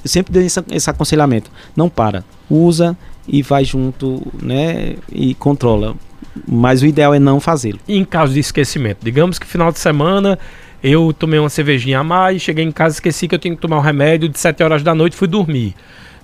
Sempre 0.04 0.34
dei 0.34 0.46
esse 0.46 0.90
aconselhamento. 0.90 1.50
Não 1.74 1.88
para. 1.88 2.24
Usa 2.50 2.96
e 3.26 3.42
vai 3.42 3.64
junto, 3.64 4.20
né? 4.42 4.96
E 5.10 5.34
controla 5.34 5.96
mas 6.46 6.82
o 6.82 6.86
ideal 6.86 7.14
é 7.14 7.18
não 7.18 7.40
fazê-lo. 7.40 7.78
em 7.88 8.04
caso 8.04 8.34
de 8.34 8.40
esquecimento? 8.40 8.98
Digamos 9.02 9.38
que 9.38 9.46
final 9.46 9.70
de 9.70 9.78
semana 9.78 10.38
eu 10.82 11.12
tomei 11.12 11.38
uma 11.38 11.48
cervejinha 11.48 12.00
a 12.00 12.04
mais, 12.04 12.42
cheguei 12.42 12.64
em 12.64 12.72
casa, 12.72 12.96
esqueci 12.96 13.26
que 13.26 13.34
eu 13.34 13.38
tinha 13.38 13.54
que 13.54 13.60
tomar 13.60 13.78
um 13.78 13.80
remédio 13.80 14.28
de 14.28 14.38
7 14.38 14.62
horas 14.62 14.82
da 14.82 14.94
noite, 14.94 15.16
fui 15.16 15.28
dormir. 15.28 15.74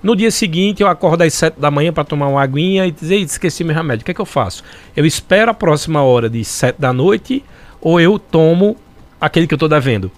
No 0.03 0.15
dia 0.15 0.31
seguinte, 0.31 0.81
eu 0.81 0.87
acordo 0.87 1.21
às 1.21 1.33
7 1.33 1.59
da 1.59 1.69
manhã 1.69 1.93
para 1.93 2.03
tomar 2.03 2.27
uma 2.27 2.41
aguinha 2.41 2.85
e 2.87 2.91
dizer, 2.91 3.17
esqueci 3.17 3.63
meu 3.63 3.75
remédio. 3.75 4.01
O 4.01 4.05
que 4.05 4.11
é 4.11 4.13
que 4.13 4.21
eu 4.21 4.25
faço? 4.25 4.63
Eu 4.95 5.05
espero 5.05 5.51
a 5.51 5.53
próxima 5.53 6.01
hora 6.01 6.29
de 6.29 6.43
7 6.43 6.79
da 6.79 6.91
noite 6.91 7.43
ou 7.79 7.99
eu 7.99 8.17
tomo 8.17 8.75
aquele 9.19 9.45
que 9.45 9.53
eu 9.53 9.57
estou 9.57 9.69
devendo? 9.69 10.11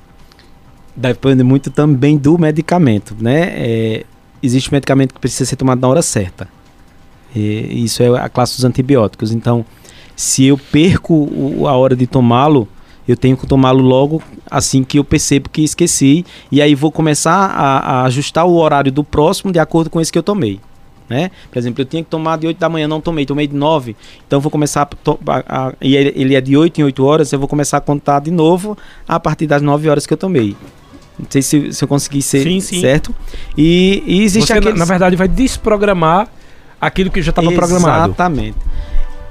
Depende 0.95 1.43
muito 1.43 1.69
também 1.69 2.17
do 2.17 2.37
medicamento, 2.37 3.15
né? 3.19 3.53
É, 3.55 4.05
existe 4.41 4.71
medicamento 4.71 5.13
que 5.13 5.19
precisa 5.19 5.45
ser 5.45 5.55
tomado 5.55 5.81
na 5.81 5.87
hora 5.87 6.01
certa. 6.01 6.47
E 7.35 7.83
isso 7.83 8.03
é 8.03 8.07
a 8.19 8.29
classe 8.29 8.55
dos 8.55 8.63
antibióticos. 8.63 9.31
Então, 9.31 9.65
se 10.15 10.45
eu 10.45 10.57
perco 10.57 11.29
a 11.67 11.73
hora 11.73 11.95
de 11.95 12.07
tomá-lo, 12.07 12.67
eu 13.07 13.17
tenho 13.17 13.35
que 13.35 13.45
tomá-lo 13.45 13.81
logo 13.81 14.21
assim 14.49 14.83
que 14.83 14.99
eu 14.99 15.03
percebo 15.03 15.49
que 15.49 15.61
esqueci. 15.61 16.25
E 16.51 16.61
aí 16.61 16.73
vou 16.75 16.91
começar 16.91 17.33
a, 17.33 17.77
a, 17.77 18.03
ajustar 18.05 18.45
o 18.45 18.55
horário 18.55 18.91
do 18.91 19.03
próximo 19.03 19.51
de 19.51 19.59
acordo 19.59 19.89
com 19.89 19.99
esse 19.99 20.11
que 20.11 20.17
eu 20.17 20.23
tomei. 20.23 20.59
Né? 21.09 21.31
Por 21.51 21.59
exemplo, 21.59 21.81
eu 21.81 21.85
tinha 21.85 22.01
que 22.01 22.09
tomar 22.09 22.37
de 22.37 22.47
8 22.47 22.57
da 22.57 22.69
manhã, 22.69 22.87
não 22.87 23.01
tomei, 23.01 23.25
tomei 23.25 23.45
de 23.45 23.55
9. 23.55 23.95
Então 24.25 24.39
vou 24.39 24.49
começar 24.49 24.87
a, 25.27 25.67
a, 25.67 25.73
e 25.81 25.95
ele 25.95 26.33
é 26.33 26.41
de 26.41 26.55
8 26.55 26.79
em 26.79 26.83
8 26.85 27.05
horas, 27.05 27.33
eu 27.33 27.39
vou 27.39 27.47
começar 27.47 27.77
a 27.77 27.81
contar 27.81 28.19
de 28.19 28.31
novo 28.31 28.77
a 29.07 29.19
partir 29.19 29.45
das 29.45 29.61
9 29.61 29.89
horas 29.89 30.05
que 30.05 30.13
eu 30.13 30.17
tomei. 30.17 30.55
Não 31.19 31.27
sei 31.29 31.41
se, 31.41 31.73
se 31.73 31.83
eu 31.83 31.87
consegui 31.87 32.21
ser 32.21 32.43
sim, 32.43 32.59
sim. 32.59 32.81
certo. 32.81 33.13
E, 33.57 34.01
e 34.05 34.23
existe 34.23 34.47
Você, 34.47 34.53
aqueles... 34.53 34.79
na 34.79 34.85
verdade, 34.85 35.15
vai 35.15 35.27
desprogramar 35.27 36.27
aquilo 36.81 37.11
que 37.11 37.21
já 37.21 37.29
estava 37.29 37.51
programado. 37.51 38.07
Exatamente. 38.07 38.57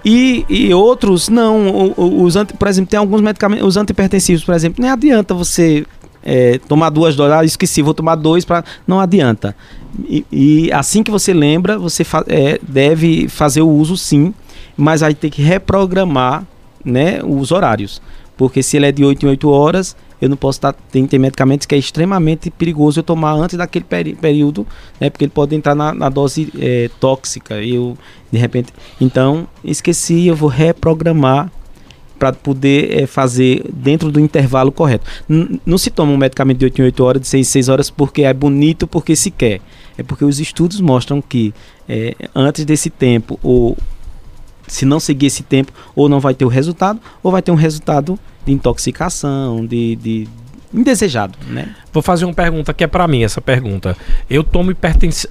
E, 0.04 0.44
e 0.48 0.74
outros 0.74 1.28
não. 1.28 1.94
Os 1.96 2.34
por 2.58 2.68
exemplo, 2.68 2.90
tem 2.90 2.98
alguns 2.98 3.20
medicamentos, 3.20 3.66
os 3.66 3.76
antipertensivos, 3.76 4.44
por 4.44 4.54
exemplo, 4.54 4.82
nem 4.82 4.90
adianta 4.90 5.32
você 5.32 5.86
é, 6.22 6.58
tomar 6.68 6.90
duas 6.90 7.16
doses. 7.16 7.32
Ah, 7.32 7.44
esqueci, 7.44 7.82
vou 7.82 7.94
tomar 7.94 8.14
dois 8.16 8.44
para. 8.44 8.64
Não 8.86 9.00
adianta. 9.00 9.54
E, 10.04 10.24
e, 10.32 10.72
assim 10.72 11.02
que 11.02 11.10
você 11.10 11.32
lembra, 11.32 11.78
você 11.78 12.04
fa 12.04 12.24
é, 12.28 12.58
deve 12.62 13.28
fazer 13.28 13.60
o 13.60 13.68
uso 13.68 13.96
sim, 13.96 14.32
mas 14.76 15.02
aí 15.02 15.14
tem 15.14 15.30
que 15.30 15.42
reprogramar 15.42 16.44
né, 16.84 17.20
os 17.22 17.52
horários. 17.52 18.00
Porque 18.36 18.62
se 18.62 18.76
ele 18.76 18.86
é 18.86 18.92
de 18.92 19.04
8 19.04 19.24
em 19.24 19.28
8 19.30 19.48
horas, 19.48 19.96
eu 20.20 20.28
não 20.28 20.36
posso 20.36 20.58
estar. 20.58 20.72
Tem, 20.72 21.06
tem 21.06 21.18
medicamentos 21.18 21.66
que 21.66 21.74
é 21.74 21.78
extremamente 21.78 22.50
perigoso 22.50 23.00
eu 23.00 23.04
tomar 23.04 23.32
antes 23.32 23.58
daquele 23.58 23.84
período, 23.84 24.66
né? 25.00 25.10
Porque 25.10 25.24
ele 25.24 25.32
pode 25.32 25.54
entrar 25.54 25.74
na, 25.74 25.92
na 25.92 26.08
dose 26.08 26.52
é, 26.58 26.88
tóxica. 27.00 27.62
Eu, 27.62 27.96
de 28.30 28.38
repente. 28.38 28.72
Então, 29.00 29.48
esqueci, 29.64 30.26
eu 30.26 30.36
vou 30.36 30.48
reprogramar 30.48 31.50
para 32.22 32.32
poder 32.32 33.02
é, 33.02 33.04
fazer 33.04 33.64
dentro 33.72 34.12
do 34.12 34.20
intervalo 34.20 34.70
correto. 34.70 35.04
N 35.28 35.60
não 35.66 35.76
se 35.76 35.90
toma 35.90 36.12
um 36.12 36.16
medicamento 36.16 36.58
de 36.58 36.66
8 36.66 36.80
em 36.80 36.84
8 36.84 37.04
horas, 37.04 37.22
de 37.22 37.26
6 37.26 37.48
em 37.48 37.50
6 37.50 37.68
horas, 37.68 37.90
porque 37.90 38.22
é 38.22 38.32
bonito, 38.32 38.86
porque 38.86 39.16
se 39.16 39.28
quer. 39.28 39.60
É 39.98 40.04
porque 40.04 40.24
os 40.24 40.38
estudos 40.38 40.80
mostram 40.80 41.20
que 41.20 41.52
é, 41.88 42.14
antes 42.32 42.64
desse 42.64 42.90
tempo, 42.90 43.40
ou 43.42 43.76
se 44.66 44.84
não 44.84 45.00
seguir 45.00 45.26
esse 45.26 45.42
tempo, 45.42 45.72
ou 45.94 46.08
não 46.08 46.20
vai 46.20 46.34
ter 46.34 46.44
o 46.44 46.48
resultado, 46.48 47.00
ou 47.22 47.32
vai 47.32 47.42
ter 47.42 47.50
um 47.50 47.56
resultado 47.56 48.18
de 48.44 48.52
intoxicação, 48.52 49.64
de, 49.64 49.96
de 49.96 50.28
indesejado, 50.72 51.38
né? 51.48 51.74
Vou 51.92 52.02
fazer 52.02 52.24
uma 52.24 52.34
pergunta 52.34 52.72
que 52.72 52.82
é 52.82 52.86
para 52.86 53.06
mim 53.06 53.22
essa 53.22 53.40
pergunta. 53.40 53.96
Eu 54.28 54.42
tomo 54.42 54.74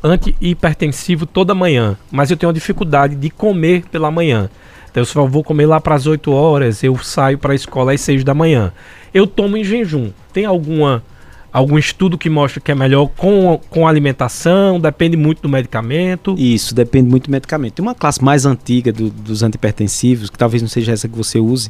anti-hipertensivo 0.04 1.26
toda 1.26 1.56
manhã, 1.56 1.98
mas 2.12 2.30
eu 2.30 2.38
tenho 2.38 2.50
uma 2.50 2.54
dificuldade 2.54 3.16
de 3.16 3.30
comer 3.30 3.84
pela 3.92 4.12
manhã. 4.12 4.50
Então 4.90 5.02
eu 5.02 5.06
só 5.06 5.26
vou 5.26 5.44
comer 5.44 5.66
lá 5.66 5.80
para 5.80 5.96
as 5.96 6.06
8 6.06 6.32
horas, 6.32 6.84
eu 6.84 6.98
saio 6.98 7.38
para 7.38 7.54
a 7.54 7.56
escola 7.56 7.94
às 7.94 8.02
6 8.02 8.24
da 8.24 8.34
manhã. 8.34 8.72
Eu 9.14 9.26
tomo 9.26 9.58
em 9.58 9.64
jejum. 9.64 10.12
Tem 10.32 10.46
alguma 10.46 11.04
algum 11.52 11.78
estudo 11.78 12.18
que 12.18 12.30
mostra 12.30 12.62
que 12.62 12.72
é 12.72 12.76
melhor 12.76 13.08
com, 13.18 13.60
com 13.70 13.88
alimentação? 13.88 14.80
Depende 14.80 15.18
muito 15.18 15.42
do 15.42 15.50
medicamento? 15.50 16.36
Isso, 16.38 16.74
depende 16.74 17.10
muito 17.10 17.26
do 17.26 17.32
medicamento. 17.32 17.74
Tem 17.74 17.84
uma 17.84 17.96
classe 17.96 18.24
mais 18.24 18.46
antiga 18.46 18.92
do, 18.92 19.10
dos 19.10 19.44
antipertensivos, 19.44 20.30
que 20.30 20.38
talvez 20.38 20.62
não 20.62 20.70
seja 20.70 20.92
essa 20.92 21.08
que 21.08 21.16
você 21.16 21.40
use, 21.40 21.70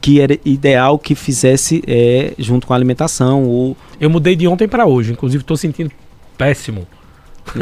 que 0.00 0.20
era 0.20 0.38
ideal 0.44 0.98
que 0.98 1.14
fizesse 1.14 1.82
é, 1.86 2.32
junto 2.38 2.66
com 2.66 2.72
a 2.72 2.76
alimentação. 2.76 3.44
Ou... 3.44 3.76
Eu 4.00 4.10
mudei 4.10 4.34
de 4.34 4.48
ontem 4.48 4.66
para 4.66 4.86
hoje, 4.86 5.12
inclusive 5.12 5.42
estou 5.42 5.56
sentindo 5.56 5.90
péssimo. 6.36 6.86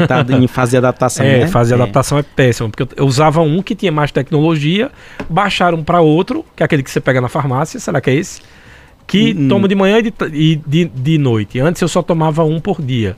Tá 0.07 0.25
em 0.29 0.45
fase 0.47 0.71
de 0.71 0.77
adaptação, 0.77 1.25
é, 1.25 1.39
né? 1.39 1.47
fase 1.47 1.69
de 1.69 1.73
é. 1.73 1.81
adaptação 1.81 2.17
é 2.17 2.23
péssimo, 2.23 2.69
porque 2.69 2.83
eu, 2.83 2.89
eu, 2.97 3.05
usava 3.05 3.41
um 3.41 3.61
que 3.61 3.73
tinha 3.75 3.91
mais 3.91 4.11
tecnologia, 4.11 4.91
baixaram 5.29 5.83
para 5.83 6.01
outro, 6.01 6.45
que 6.55 6.63
é 6.63 6.65
aquele 6.65 6.83
que 6.83 6.91
você 6.91 6.99
pega 6.99 7.19
na 7.19 7.27
farmácia, 7.29 7.79
será 7.79 7.99
que 7.99 8.09
é 8.09 8.15
esse? 8.15 8.41
Que 9.09 9.35
hum. 9.37 9.47
tomo 9.49 9.67
de 9.67 9.75
manhã 9.75 9.97
e 9.97 10.03
de, 10.03 10.13
e 10.31 10.55
de, 10.55 10.85
de 10.85 11.17
noite. 11.17 11.59
Antes 11.59 11.81
eu 11.81 11.87
só 11.87 12.01
tomava 12.01 12.43
um 12.43 12.59
por 12.59 12.81
dia 12.81 13.17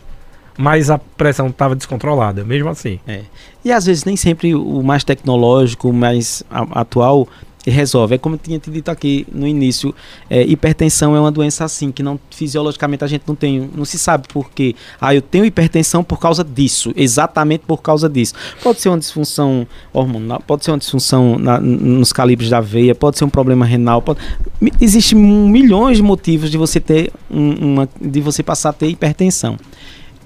mas 0.57 0.89
a 0.89 0.97
pressão 0.97 1.47
estava 1.47 1.75
descontrolada, 1.75 2.43
mesmo 2.43 2.69
assim. 2.69 2.99
É. 3.07 3.21
E 3.63 3.71
às 3.71 3.85
vezes 3.85 4.03
nem 4.03 4.15
sempre 4.15 4.53
o 4.53 4.83
mais 4.83 5.03
tecnológico, 5.03 5.89
o 5.89 5.93
mais 5.93 6.43
atual 6.49 7.27
resolve. 7.69 8.15
É 8.15 8.17
como 8.17 8.35
eu 8.35 8.39
tinha 8.39 8.57
te 8.57 8.71
dito 8.71 8.89
aqui 8.89 9.27
no 9.31 9.47
início, 9.47 9.93
é, 10.29 10.43
hipertensão 10.43 11.15
é 11.15 11.19
uma 11.19 11.31
doença 11.31 11.63
assim, 11.63 11.91
que 11.91 12.01
não 12.01 12.19
fisiologicamente 12.31 13.03
a 13.03 13.07
gente 13.07 13.23
não 13.27 13.35
tem, 13.35 13.69
não 13.75 13.85
se 13.85 13.97
sabe 13.97 14.27
por 14.27 14.49
quê. 14.49 14.75
Ah, 14.99 15.13
eu 15.13 15.21
tenho 15.21 15.45
hipertensão 15.45 16.03
por 16.03 16.19
causa 16.19 16.43
disso, 16.43 16.93
exatamente 16.95 17.63
por 17.67 17.81
causa 17.81 18.09
disso. 18.09 18.33
Pode 18.63 18.81
ser 18.81 18.89
uma 18.89 18.97
disfunção 18.97 19.67
hormonal, 19.93 20.41
pode 20.45 20.65
ser 20.65 20.71
uma 20.71 20.77
disfunção 20.77 21.37
na, 21.37 21.59
nos 21.59 22.11
calibres 22.11 22.49
da 22.49 22.59
veia, 22.59 22.95
pode 22.95 23.17
ser 23.17 23.25
um 23.25 23.29
problema 23.29 23.65
renal, 23.65 24.01
pode... 24.01 24.19
Existem 24.79 25.17
milhões 25.17 25.97
de 25.97 26.03
motivos 26.03 26.49
de 26.49 26.57
você 26.57 26.79
ter 26.79 27.11
um, 27.29 27.73
uma, 27.73 27.89
de 27.99 28.21
você 28.21 28.41
passar 28.41 28.69
a 28.69 28.73
ter 28.73 28.87
hipertensão 28.87 29.57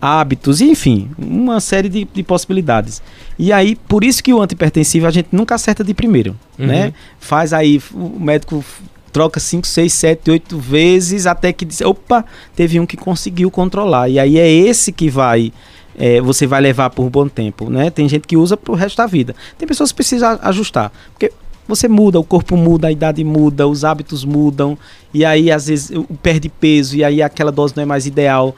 hábitos, 0.01 0.61
enfim, 0.61 1.09
uma 1.17 1.59
série 1.59 1.89
de, 1.89 2.07
de, 2.11 2.23
possibilidades. 2.23 3.01
E 3.37 3.51
aí, 3.51 3.75
por 3.75 4.03
isso 4.03 4.23
que 4.23 4.33
o 4.33 4.41
antipertensivo 4.41 5.07
a 5.07 5.11
gente 5.11 5.29
nunca 5.31 5.55
acerta 5.55 5.83
de 5.83 5.93
primeiro, 5.93 6.35
uhum. 6.59 6.67
né? 6.67 6.93
Faz 7.19 7.53
aí, 7.53 7.81
o 7.93 8.19
médico 8.19 8.63
troca 9.11 9.39
5, 9.39 9.65
6, 9.65 9.93
7, 9.93 10.31
8 10.31 10.57
vezes 10.57 11.25
até 11.25 11.53
que 11.53 11.63
diz, 11.63 11.81
opa, 11.81 12.25
teve 12.55 12.79
um 12.79 12.85
que 12.85 12.97
conseguiu 12.97 13.49
controlar. 13.49 14.09
E 14.09 14.19
aí 14.19 14.37
é 14.37 14.49
esse 14.49 14.91
que 14.91 15.09
vai, 15.09 15.53
é, 15.97 16.19
você 16.19 16.45
vai 16.45 16.59
levar 16.59 16.89
por 16.89 17.03
um 17.03 17.09
bom 17.09 17.27
tempo, 17.27 17.69
né? 17.69 17.89
Tem 17.89 18.09
gente 18.09 18.27
que 18.27 18.35
usa 18.35 18.57
pro 18.57 18.73
resto 18.73 18.97
da 18.97 19.07
vida. 19.07 19.33
Tem 19.57 19.67
pessoas 19.67 19.91
que 19.91 19.95
precisam 19.95 20.37
ajustar, 20.41 20.91
porque 21.11 21.31
você 21.67 21.87
muda, 21.87 22.19
o 22.19 22.23
corpo 22.23 22.55
muda, 22.55 22.87
a 22.87 22.91
idade 22.91 23.23
muda, 23.23 23.67
os 23.67 23.83
hábitos 23.83 24.23
mudam, 24.23 24.77
e 25.13 25.25
aí 25.25 25.51
às 25.51 25.67
vezes 25.67 25.91
perde 26.21 26.49
peso, 26.49 26.95
e 26.95 27.03
aí 27.03 27.21
aquela 27.21 27.51
dose 27.51 27.73
não 27.75 27.83
é 27.83 27.85
mais 27.85 28.05
ideal 28.05 28.55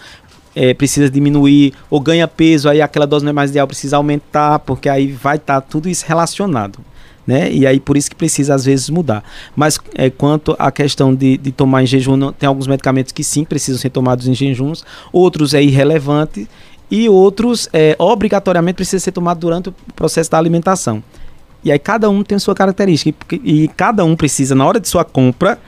é, 0.58 0.74
precisa 0.74 1.08
diminuir, 1.08 1.72
ou 1.88 2.00
ganha 2.00 2.28
peso, 2.28 2.68
aí 2.68 2.82
aquela 2.82 3.06
dose 3.06 3.24
não 3.24 3.30
é 3.30 3.34
mais 3.34 3.52
ideal, 3.52 3.68
precisa 3.68 3.98
aumentar, 3.98 4.58
porque 4.60 4.90
aí 4.90 5.12
vai 5.12 5.36
estar 5.36 5.62
tá 5.62 5.68
tudo 5.68 5.88
isso 5.88 6.04
relacionado. 6.08 6.80
Né? 7.28 7.52
E 7.52 7.68
aí 7.68 7.80
por 7.80 7.96
isso 7.96 8.10
que 8.10 8.16
precisa 8.16 8.56
às 8.56 8.66
vezes 8.66 8.90
mudar. 8.90 9.24
Mas 9.56 9.78
é, 9.94 10.10
quanto 10.10 10.56
à 10.58 10.72
questão 10.72 11.14
de, 11.14 11.38
de 11.38 11.52
tomar 11.52 11.84
em 11.84 11.86
jejum, 11.86 12.16
não, 12.16 12.32
tem 12.34 12.48
alguns 12.48 12.66
medicamentos 12.66 13.12
que 13.12 13.24
sim 13.24 13.44
precisam 13.44 13.80
ser 13.80 13.92
tomados 13.92 14.28
em 14.28 14.34
jejuns, 14.34 14.84
outros 15.14 15.54
é 15.54 15.62
irrelevante 15.62 16.48
e 16.90 17.08
outros 17.08 17.70
é, 17.72 17.96
obrigatoriamente 18.00 18.78
precisa 18.78 19.04
ser 19.04 19.12
tomado 19.12 19.40
durante 19.40 19.70
o 19.70 19.76
processo 19.96 20.32
da 20.32 20.38
alimentação. 20.38 21.04
E 21.64 21.72
aí 21.72 21.78
cada 21.78 22.10
um 22.10 22.24
tem 22.24 22.40
sua 22.40 22.56
característica 22.56 23.36
e, 23.36 23.64
e 23.64 23.68
cada 23.68 24.04
um 24.06 24.16
precisa 24.16 24.56
na 24.56 24.66
hora 24.66 24.80
de 24.80 24.88
sua 24.88 25.04
compra 25.04 25.60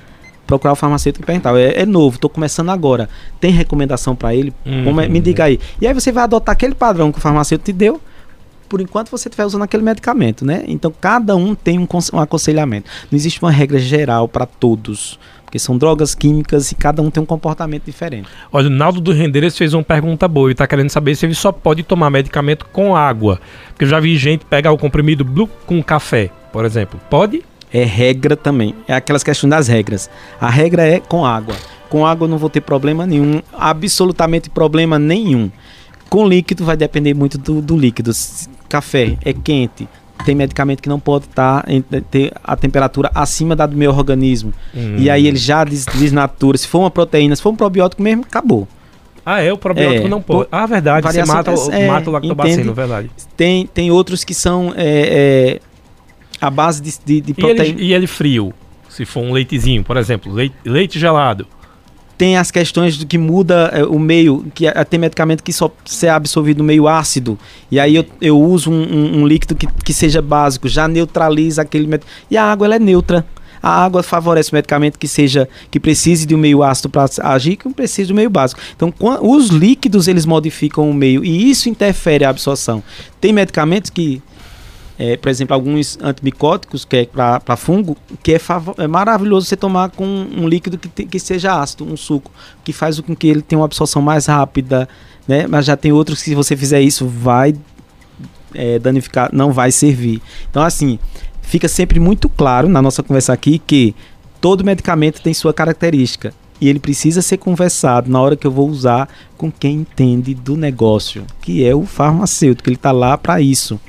procurar 0.50 0.74
o 0.74 0.76
farmacêutico 0.76 1.24
e 1.24 1.28
perguntar. 1.28 1.56
É, 1.58 1.84
é 1.84 1.86
novo, 1.86 2.16
estou 2.16 2.30
começando 2.30 2.70
agora. 2.70 3.08
Tem 3.40 3.52
recomendação 3.52 4.16
para 4.16 4.34
ele? 4.34 4.52
Uhum. 4.66 5.00
É, 5.00 5.08
me 5.08 5.20
diga 5.20 5.44
aí. 5.44 5.60
E 5.80 5.86
aí 5.86 5.94
você 5.94 6.12
vai 6.12 6.24
adotar 6.24 6.54
aquele 6.54 6.74
padrão 6.74 7.12
que 7.12 7.20
o 7.20 7.22
farmacêutico 7.22 7.66
te 7.66 7.74
deu 7.74 8.02
por 8.68 8.82
enquanto 8.82 9.10
você 9.10 9.30
estiver 9.30 9.46
usando 9.46 9.64
aquele 9.64 9.84
medicamento, 9.84 10.46
né? 10.46 10.64
Então 10.68 10.94
cada 11.00 11.36
um 11.36 11.54
tem 11.54 11.78
um, 11.78 11.88
um 12.14 12.20
aconselhamento. 12.20 12.90
Não 13.12 13.16
existe 13.16 13.42
uma 13.42 13.52
regra 13.52 13.78
geral 13.78 14.28
para 14.28 14.46
todos. 14.46 15.20
Porque 15.44 15.58
são 15.58 15.80
drogas 15.80 16.14
químicas 16.14 16.72
e 16.72 16.76
cada 16.76 17.02
um 17.02 17.10
tem 17.10 17.24
um 17.24 17.26
comportamento 17.26 17.86
diferente. 17.86 18.28
Olha, 18.52 18.68
o 18.68 18.70
Naldo 18.70 19.02
do 19.02 19.12
Renderes 19.12 19.58
fez 19.58 19.74
uma 19.74 19.84
pergunta 19.84 20.28
boa 20.28 20.50
e 20.50 20.52
está 20.52 20.68
querendo 20.68 20.92
saber 20.92 21.16
se 21.16 21.26
ele 21.26 21.34
só 21.34 21.52
pode 21.52 21.82
tomar 21.82 22.12
medicamento 22.12 22.68
com 22.72 22.96
água. 22.96 23.40
Porque 23.70 23.84
eu 23.84 23.88
já 23.88 24.00
vi 24.00 24.16
gente 24.16 24.46
pegar 24.46 24.72
o 24.72 24.78
comprimido 24.78 25.26
Blue 25.26 25.50
com 25.66 25.82
café, 25.82 26.30
por 26.54 26.66
exemplo. 26.66 27.00
Pode? 27.10 27.44
É 27.74 27.84
regra 27.84 28.36
também. 28.36 28.76
É 28.88 28.94
aquelas 28.94 29.24
questões 29.24 29.50
das 29.50 29.68
regras. 29.68 30.10
A 30.40 30.50
regra 30.50 30.84
é 30.84 31.00
com 31.00 31.26
água. 31.26 31.56
Com 31.90 32.06
água 32.06 32.26
eu 32.26 32.30
não 32.30 32.38
vou 32.38 32.50
ter 32.50 32.62
problema 32.62 33.06
nenhum, 33.06 33.42
absolutamente 33.58 34.50
problema 34.50 35.00
nenhum. 35.00 35.52
Com 36.10 36.28
líquido 36.28 36.64
vai 36.64 36.78
depender 36.78 37.14
muito 37.14 37.38
do, 37.38 37.62
do 37.62 37.78
líquido. 37.78 38.12
Café 38.68 39.18
é 39.26 39.34
quente, 39.34 39.88
tem 40.24 40.36
medicamento 40.36 40.82
que 40.82 40.90
não 40.90 41.00
pode 41.00 41.26
estar 41.26 41.64
tá, 41.64 42.02
ter 42.12 42.32
a 42.44 42.56
temperatura 42.56 43.10
acima 43.16 43.56
da 43.56 43.66
do 43.66 43.76
meu 43.76 43.92
organismo. 43.92 44.54
Hum. 44.76 44.96
E 44.98 45.10
aí 45.10 45.26
ele 45.26 45.38
já 45.38 45.64
des, 45.64 45.86
desnatura. 45.86 46.58
Se 46.58 46.68
for 46.68 46.80
uma 46.80 46.92
proteína, 46.92 47.36
se 47.36 47.42
for 47.42 47.50
um 47.50 47.56
probiótico 47.56 48.02
mesmo, 48.02 48.24
acabou. 48.24 48.68
Ah, 49.26 49.42
é? 49.42 49.52
O 49.52 49.58
probiótico 49.58 50.08
é, 50.08 50.10
não 50.10 50.22
pode. 50.22 50.48
Ah, 50.52 50.66
verdade. 50.66 51.06
Você 51.06 51.26
mata, 51.26 51.52
é, 51.72 51.88
mata 51.88 52.10
o 52.10 52.14
lactobacilo, 52.14 52.62
entende? 52.62 52.74
verdade. 52.74 53.12
Tem, 53.38 53.68
tem 53.68 53.92
outros 53.92 54.24
que 54.24 54.34
são 54.34 54.74
é, 54.76 55.60
é 55.60 55.69
a 56.40 56.50
base 56.50 56.82
de, 56.82 56.94
de, 57.06 57.22
de 57.22 57.34
proteína. 57.34 57.64
E 57.64 57.70
ele, 57.70 57.84
e 57.84 57.94
ele, 57.94 58.08
frio? 58.08 58.54
Se 58.90 59.06
for 59.06 59.22
um 59.22 59.32
leitezinho, 59.32 59.84
por 59.84 59.98
exemplo, 59.98 60.32
leite, 60.32 60.56
leite 60.66 61.00
gelado. 61.00 61.46
Tem 62.18 62.36
as 62.36 62.52
questões 62.52 62.98
do 62.98 63.06
que 63.06 63.18
muda 63.18 63.72
é, 63.74 63.84
o 63.84 63.98
meio, 63.98 64.46
que 64.54 64.68
é, 64.68 64.84
tem 64.84 65.00
medicamento 65.00 65.42
que 65.42 65.54
só 65.54 65.72
é 66.04 66.10
absorvido 66.10 66.58
no 66.58 66.66
meio 66.66 66.88
ácido. 66.88 67.40
E 67.72 67.80
aí 67.80 67.96
eu, 67.96 68.06
eu 68.20 68.40
uso 68.40 68.70
um, 68.70 68.82
um, 68.82 69.20
um, 69.20 69.28
líquido 69.28 69.56
que, 69.56 69.68
que 69.68 69.94
seja 69.94 70.22
básico, 70.22 70.68
já 70.68 70.88
neutraliza 70.88 71.62
aquele 71.62 71.88
medicamento. 71.88 72.26
E 72.30 72.36
a 72.36 72.44
água 72.44 72.68
ela 72.68 72.76
é 72.76 72.80
neutra. 72.80 73.26
A 73.62 73.84
água 73.84 74.02
favorece 74.02 74.52
o 74.52 74.56
medicamento 74.56 74.98
que 74.98 75.08
seja 75.08 75.48
que 75.70 75.80
precise 75.80 76.26
de 76.26 76.34
um 76.34 76.38
meio 76.38 76.64
ácido 76.64 76.90
para 76.90 77.06
agir, 77.24 77.58
que 77.58 77.66
não 77.66 77.74
precise 77.74 78.08
do 78.08 78.16
meio 78.16 78.30
básico. 78.30 78.60
Então, 78.76 78.94
os 79.22 79.48
líquidos 79.48 80.08
eles 80.08 80.26
modificam 80.26 80.90
o 80.90 80.94
meio 80.94 81.24
e 81.24 81.50
isso 81.50 81.70
interfere 81.70 82.24
a 82.24 82.30
absorção. 82.30 82.82
Tem 83.20 83.34
medicamentos 83.34 83.90
que 83.90 84.22
é, 85.00 85.16
por 85.16 85.30
exemplo, 85.30 85.54
alguns 85.54 85.98
antimicóticos, 86.02 86.84
que 86.84 86.98
é 86.98 87.06
para 87.06 87.56
fungo, 87.56 87.96
que 88.22 88.34
é, 88.34 88.42
é, 88.80 88.86
maravilhoso 88.86 89.48
você 89.48 89.56
tomar 89.56 89.92
com 89.92 90.06
um 90.06 90.46
líquido 90.46 90.78
que, 90.78 90.90
te, 90.90 91.06
que 91.06 91.18
seja 91.18 91.58
ácido, 91.58 91.86
um 91.86 91.96
suco, 91.96 92.30
que 92.66 92.74
faz 92.74 93.00
com 93.00 93.16
que 93.16 93.26
ele 93.26 93.42
tenha 93.42 93.60
uma 93.60 93.66
absorção 93.66 94.02
mais 94.02 94.26
rápida, 94.26 94.90
né? 95.26 95.48
Mas 95.48 95.66
já 95.66 95.78
tem 95.78 95.94
outros 95.94 96.22
que 96.22 96.26
se 96.26 96.36
você 96.36 96.54
fizer 96.58 96.82
isso, 96.82 97.08
vai 97.08 97.56
é, 98.54 98.78
danificar, 98.78 99.30
não 99.32 99.54
vai 99.54 99.72
servir. 99.72 100.22
Então, 100.52 100.62
assim, 100.62 101.00
fica 101.42 101.70
sempre 101.70 101.98
muito 101.98 102.28
claro 102.28 102.68
na 102.68 102.82
nossa 102.82 103.02
conversa 103.02 103.32
aqui 103.32 103.58
que 103.58 103.96
todo 104.42 104.66
medicamento 104.66 105.22
tem 105.22 105.34
sua 105.34 105.54
característica 105.54 106.34
e 106.60 106.68
ele 106.68 106.80
precisa 106.80 107.22
ser 107.22 107.38
conversado 107.38 108.12
na 108.12 108.20
hora 108.20 108.36
que 108.36 108.46
eu 108.46 108.52
vou 108.52 108.68
usar 108.68 109.08
com 109.38 109.50
quem 109.50 109.76
entende 109.76 110.34
do 110.34 110.58
negócio, 110.58 111.26
que 111.42 111.66
é 111.66 111.74
o 111.74 111.86
farmacêutico, 111.86 112.68
ele 112.68 112.76
está 112.76 112.92
lá 112.92 113.18
para 113.18 113.40
isso 113.40 113.80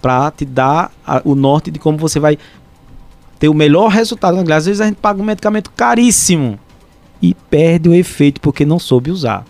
para 0.00 0.30
te 0.30 0.44
dar 0.44 0.90
a, 1.06 1.20
o 1.24 1.34
norte 1.34 1.70
de 1.70 1.78
como 1.78 1.98
você 1.98 2.20
vai 2.20 2.38
ter 3.38 3.48
o 3.48 3.54
melhor 3.54 3.88
resultado. 3.88 4.38
Às 4.52 4.66
vezes 4.66 4.80
a 4.80 4.86
gente 4.86 4.96
paga 4.96 5.20
um 5.20 5.24
medicamento 5.24 5.70
caríssimo 5.70 6.58
e 7.20 7.34
perde 7.34 7.88
o 7.88 7.94
efeito 7.94 8.40
porque 8.40 8.64
não 8.64 8.78
soube 8.78 9.10
usar. 9.10 9.44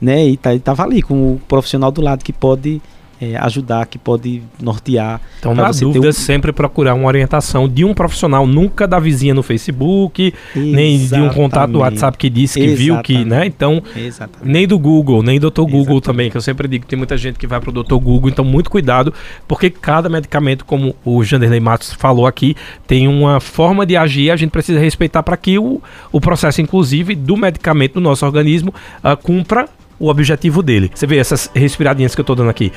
Né? 0.00 0.26
E 0.28 0.36
tá, 0.36 0.50
tava 0.58 0.82
ali 0.82 1.02
com 1.02 1.34
o 1.34 1.40
profissional 1.48 1.90
do 1.90 2.00
lado 2.00 2.24
que 2.24 2.32
pode 2.32 2.82
é, 3.20 3.36
ajudar, 3.36 3.86
que 3.86 3.98
pode 3.98 4.42
nortear. 4.60 5.20
Então, 5.38 5.54
na 5.54 5.70
dúvida, 5.70 6.08
um... 6.08 6.12
sempre 6.12 6.52
procurar 6.52 6.94
uma 6.94 7.06
orientação 7.06 7.68
de 7.68 7.84
um 7.84 7.94
profissional, 7.94 8.46
nunca 8.46 8.86
da 8.86 8.98
vizinha 8.98 9.34
no 9.34 9.42
Facebook, 9.42 10.34
Exatamente. 10.54 10.76
nem 10.76 10.98
de 10.98 11.20
um 11.20 11.30
contato 11.30 11.70
do 11.70 11.78
WhatsApp 11.80 12.16
que 12.18 12.28
disse 12.28 12.58
que 12.58 12.66
Exatamente. 12.66 12.84
viu 12.84 13.02
que, 13.02 13.24
né? 13.24 13.46
Então, 13.46 13.82
Exatamente. 13.96 14.50
nem 14.50 14.66
do 14.66 14.78
Google, 14.78 15.22
nem 15.22 15.40
do 15.40 15.50
Dr. 15.50 15.62
Google 15.62 16.00
também, 16.00 16.30
que 16.30 16.36
eu 16.36 16.40
sempre 16.40 16.68
digo 16.68 16.84
que 16.84 16.90
tem 16.90 16.96
muita 16.98 17.16
gente 17.16 17.38
que 17.38 17.46
vai 17.46 17.60
pro 17.60 17.72
Dr. 17.72 17.96
Google, 17.96 18.28
então 18.28 18.44
muito 18.44 18.70
cuidado, 18.70 19.12
porque 19.48 19.70
cada 19.70 20.08
medicamento, 20.08 20.64
como 20.64 20.94
o 21.04 21.22
Janderley 21.24 21.60
Matos 21.60 21.92
falou 21.92 22.26
aqui, 22.26 22.56
tem 22.86 23.08
uma 23.08 23.40
forma 23.40 23.86
de 23.86 23.96
agir, 23.96 24.30
a 24.30 24.36
gente 24.36 24.50
precisa 24.50 24.78
respeitar 24.78 25.22
para 25.22 25.36
que 25.36 25.58
o, 25.58 25.80
o 26.12 26.20
processo, 26.20 26.60
inclusive, 26.60 27.14
do 27.14 27.36
medicamento 27.36 27.96
no 27.96 28.02
nosso 28.02 28.26
organismo 28.26 28.74
uh, 29.02 29.16
cumpra 29.16 29.68
o 29.98 30.08
objetivo 30.08 30.62
dele. 30.62 30.90
Você 30.94 31.06
vê 31.06 31.18
essas 31.18 31.50
respiradinhas 31.54 32.14
que 32.14 32.20
eu 32.20 32.24
tô 32.24 32.34
dando 32.34 32.50
aqui 32.50 32.72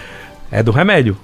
é 0.51 0.63
do 0.63 0.71
remédio. 0.71 1.17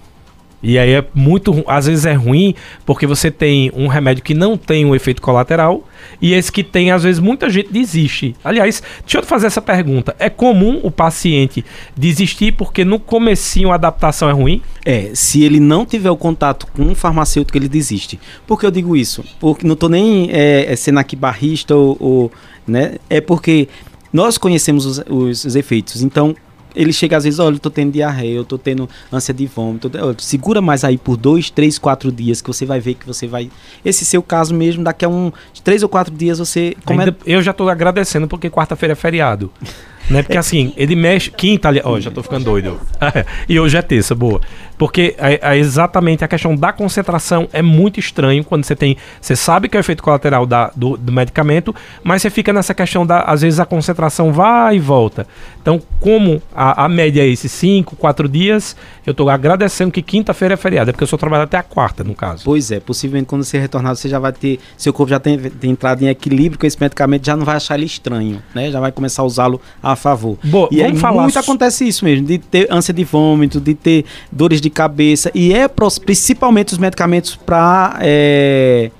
E 0.63 0.79
aí 0.79 0.93
é 0.93 1.05
muito, 1.13 1.63
às 1.67 1.85
vezes 1.85 2.07
é 2.07 2.13
ruim, 2.13 2.55
porque 2.87 3.05
você 3.05 3.29
tem 3.29 3.71
um 3.75 3.87
remédio 3.87 4.23
que 4.23 4.33
não 4.33 4.57
tem 4.57 4.83
um 4.83 4.95
efeito 4.95 5.21
colateral 5.21 5.87
e 6.19 6.33
esse 6.33 6.51
que 6.51 6.63
tem, 6.63 6.89
às 6.89 7.03
vezes 7.03 7.19
muita 7.19 7.51
gente 7.51 7.71
desiste. 7.71 8.35
Aliás, 8.43 8.81
deixa 9.01 9.19
eu 9.19 9.23
fazer 9.23 9.45
essa 9.45 9.61
pergunta. 9.61 10.15
É 10.17 10.27
comum 10.27 10.79
o 10.81 10.89
paciente 10.89 11.63
desistir 11.95 12.53
porque 12.53 12.83
no 12.83 12.99
comecinho 12.99 13.71
a 13.71 13.75
adaptação 13.75 14.27
é 14.27 14.33
ruim? 14.33 14.59
É, 14.83 15.11
se 15.13 15.43
ele 15.43 15.59
não 15.59 15.85
tiver 15.85 16.09
o 16.09 16.17
contato 16.17 16.65
com 16.73 16.81
um 16.81 16.95
farmacêutico, 16.95 17.55
ele 17.57 17.69
desiste. 17.69 18.19
Por 18.47 18.59
que 18.59 18.65
eu 18.65 18.71
digo 18.71 18.95
isso? 18.95 19.23
Porque 19.39 19.67
não 19.67 19.75
tô 19.75 19.87
nem 19.87 20.31
é, 20.31 20.71
é 20.71 20.75
sendo 20.75 20.97
aqui 20.97 21.15
barrista 21.15 21.75
ou, 21.75 21.95
ou 21.99 22.31
né? 22.67 22.95
É 23.07 23.21
porque 23.21 23.67
nós 24.15 24.37
conhecemos 24.37 24.85
os, 24.85 25.03
os, 25.09 25.43
os 25.43 25.55
efeitos. 25.57 26.01
Então, 26.01 26.33
ele 26.73 26.93
chega 26.93 27.17
às 27.17 27.25
vezes, 27.25 27.37
olha, 27.37 27.55
eu 27.55 27.59
tô 27.59 27.69
tendo 27.69 27.91
diarreia, 27.91 28.35
eu 28.35 28.45
tô 28.45 28.57
tendo 28.57 28.89
ânsia 29.11 29.33
de 29.33 29.45
vômito. 29.45 29.91
Olha, 29.93 30.15
segura 30.19 30.61
mais 30.61 30.85
aí 30.85 30.97
por 30.97 31.17
dois, 31.17 31.49
três, 31.49 31.77
quatro 31.77 32.09
dias 32.13 32.41
que 32.41 32.47
você 32.47 32.65
vai 32.65 32.79
ver 32.79 32.93
que 32.93 33.05
você 33.05 33.27
vai. 33.27 33.51
Esse 33.83 34.05
seu 34.05 34.23
caso 34.23 34.53
mesmo, 34.53 34.85
daqui 34.85 35.03
a 35.03 35.09
um 35.09 35.33
três 35.65 35.83
ou 35.83 35.89
quatro 35.89 36.15
dias 36.15 36.39
você. 36.39 36.77
Ainda, 36.85 37.15
eu 37.25 37.41
já 37.41 37.51
tô 37.51 37.67
agradecendo 37.67 38.25
porque 38.25 38.49
quarta-feira 38.49 38.93
é 38.93 38.95
feriado. 38.95 39.51
Né? 40.09 40.21
Porque 40.21 40.37
assim, 40.37 40.73
ele 40.77 40.95
mexe. 40.95 41.31
Quinta, 41.31 41.69
ó, 41.83 41.93
oh, 41.93 41.99
já 41.99 42.11
tô 42.11 42.21
ficando 42.21 42.45
doido. 42.45 42.79
e 43.49 43.59
hoje 43.59 43.77
é 43.77 43.81
terça, 43.81 44.13
boa. 44.13 44.41
Porque 44.77 45.15
é, 45.17 45.39
é, 45.41 45.57
exatamente 45.57 46.23
a 46.23 46.27
questão 46.27 46.55
da 46.55 46.73
concentração 46.73 47.47
é 47.53 47.61
muito 47.61 47.99
estranho 47.99 48.43
quando 48.43 48.65
você 48.65 48.75
tem. 48.75 48.97
Você 49.21 49.35
sabe 49.35 49.69
que 49.69 49.77
é 49.77 49.79
o 49.79 49.81
efeito 49.81 50.03
colateral 50.03 50.45
da, 50.45 50.71
do, 50.75 50.97
do, 50.97 51.11
medicamento, 51.11 51.73
mas 52.03 52.21
você 52.21 52.29
fica 52.29 52.51
nessa 52.51 52.73
questão 52.73 53.05
da. 53.05 53.21
Às 53.21 53.41
vezes 53.41 53.59
a 53.59 53.65
concentração 53.65 54.33
vai 54.33 54.75
e 54.75 54.79
volta. 54.79 55.25
Então, 55.61 55.81
como 55.99 56.41
a, 56.53 56.85
a 56.85 56.89
média 56.89 57.21
é 57.21 57.27
esses 57.27 57.51
5, 57.53 57.95
4 57.95 58.27
dias, 58.27 58.75
eu 59.05 59.11
estou 59.11 59.29
agradecendo 59.29 59.91
que 59.91 60.01
quinta-feira 60.01 60.55
é 60.55 60.57
feriado, 60.57 60.89
é 60.89 60.93
porque 60.93 61.03
eu 61.03 61.07
só 61.07 61.17
trabalho 61.17 61.43
até 61.43 61.57
a 61.57 61.63
quarta, 61.63 62.03
no 62.03 62.13
caso. 62.13 62.43
Pois 62.43 62.69
é, 62.69 62.79
possivelmente 62.79 63.27
quando 63.27 63.43
você 63.43 63.57
retornar, 63.57 63.95
você 63.95 64.09
já 64.09 64.19
vai 64.19 64.33
ter. 64.33 64.59
Seu 64.77 64.91
corpo 64.91 65.09
já 65.09 65.19
tem, 65.19 65.37
tem 65.39 65.71
entrado 65.71 66.03
em 66.03 66.07
equilíbrio 66.07 66.59
com 66.59 66.67
esse 66.67 66.79
medicamento, 66.79 67.25
já 67.25 67.35
não 67.35 67.45
vai 67.45 67.55
achar 67.55 67.75
ele 67.75 67.85
estranho, 67.85 68.43
né? 68.53 68.69
Já 68.69 68.79
vai 68.79 68.91
começar 68.91 69.21
a 69.21 69.25
usá-lo 69.25 69.61
favor. 69.95 70.37
Boa, 70.43 70.69
e 70.71 70.81
vamos 70.81 70.99
falar. 70.99 71.23
Muito 71.23 71.39
acontece 71.39 71.87
isso 71.87 72.05
mesmo, 72.05 72.25
de 72.25 72.37
ter 72.37 72.67
ânsia 72.71 72.93
de 72.93 73.03
vômito, 73.03 73.59
de 73.59 73.73
ter 73.73 74.05
dores 74.31 74.61
de 74.61 74.69
cabeça, 74.69 75.31
e 75.33 75.53
é 75.53 75.67
principalmente 76.03 76.73
os 76.73 76.77
medicamentos 76.77 77.35
para. 77.35 77.97
É, 78.01 78.91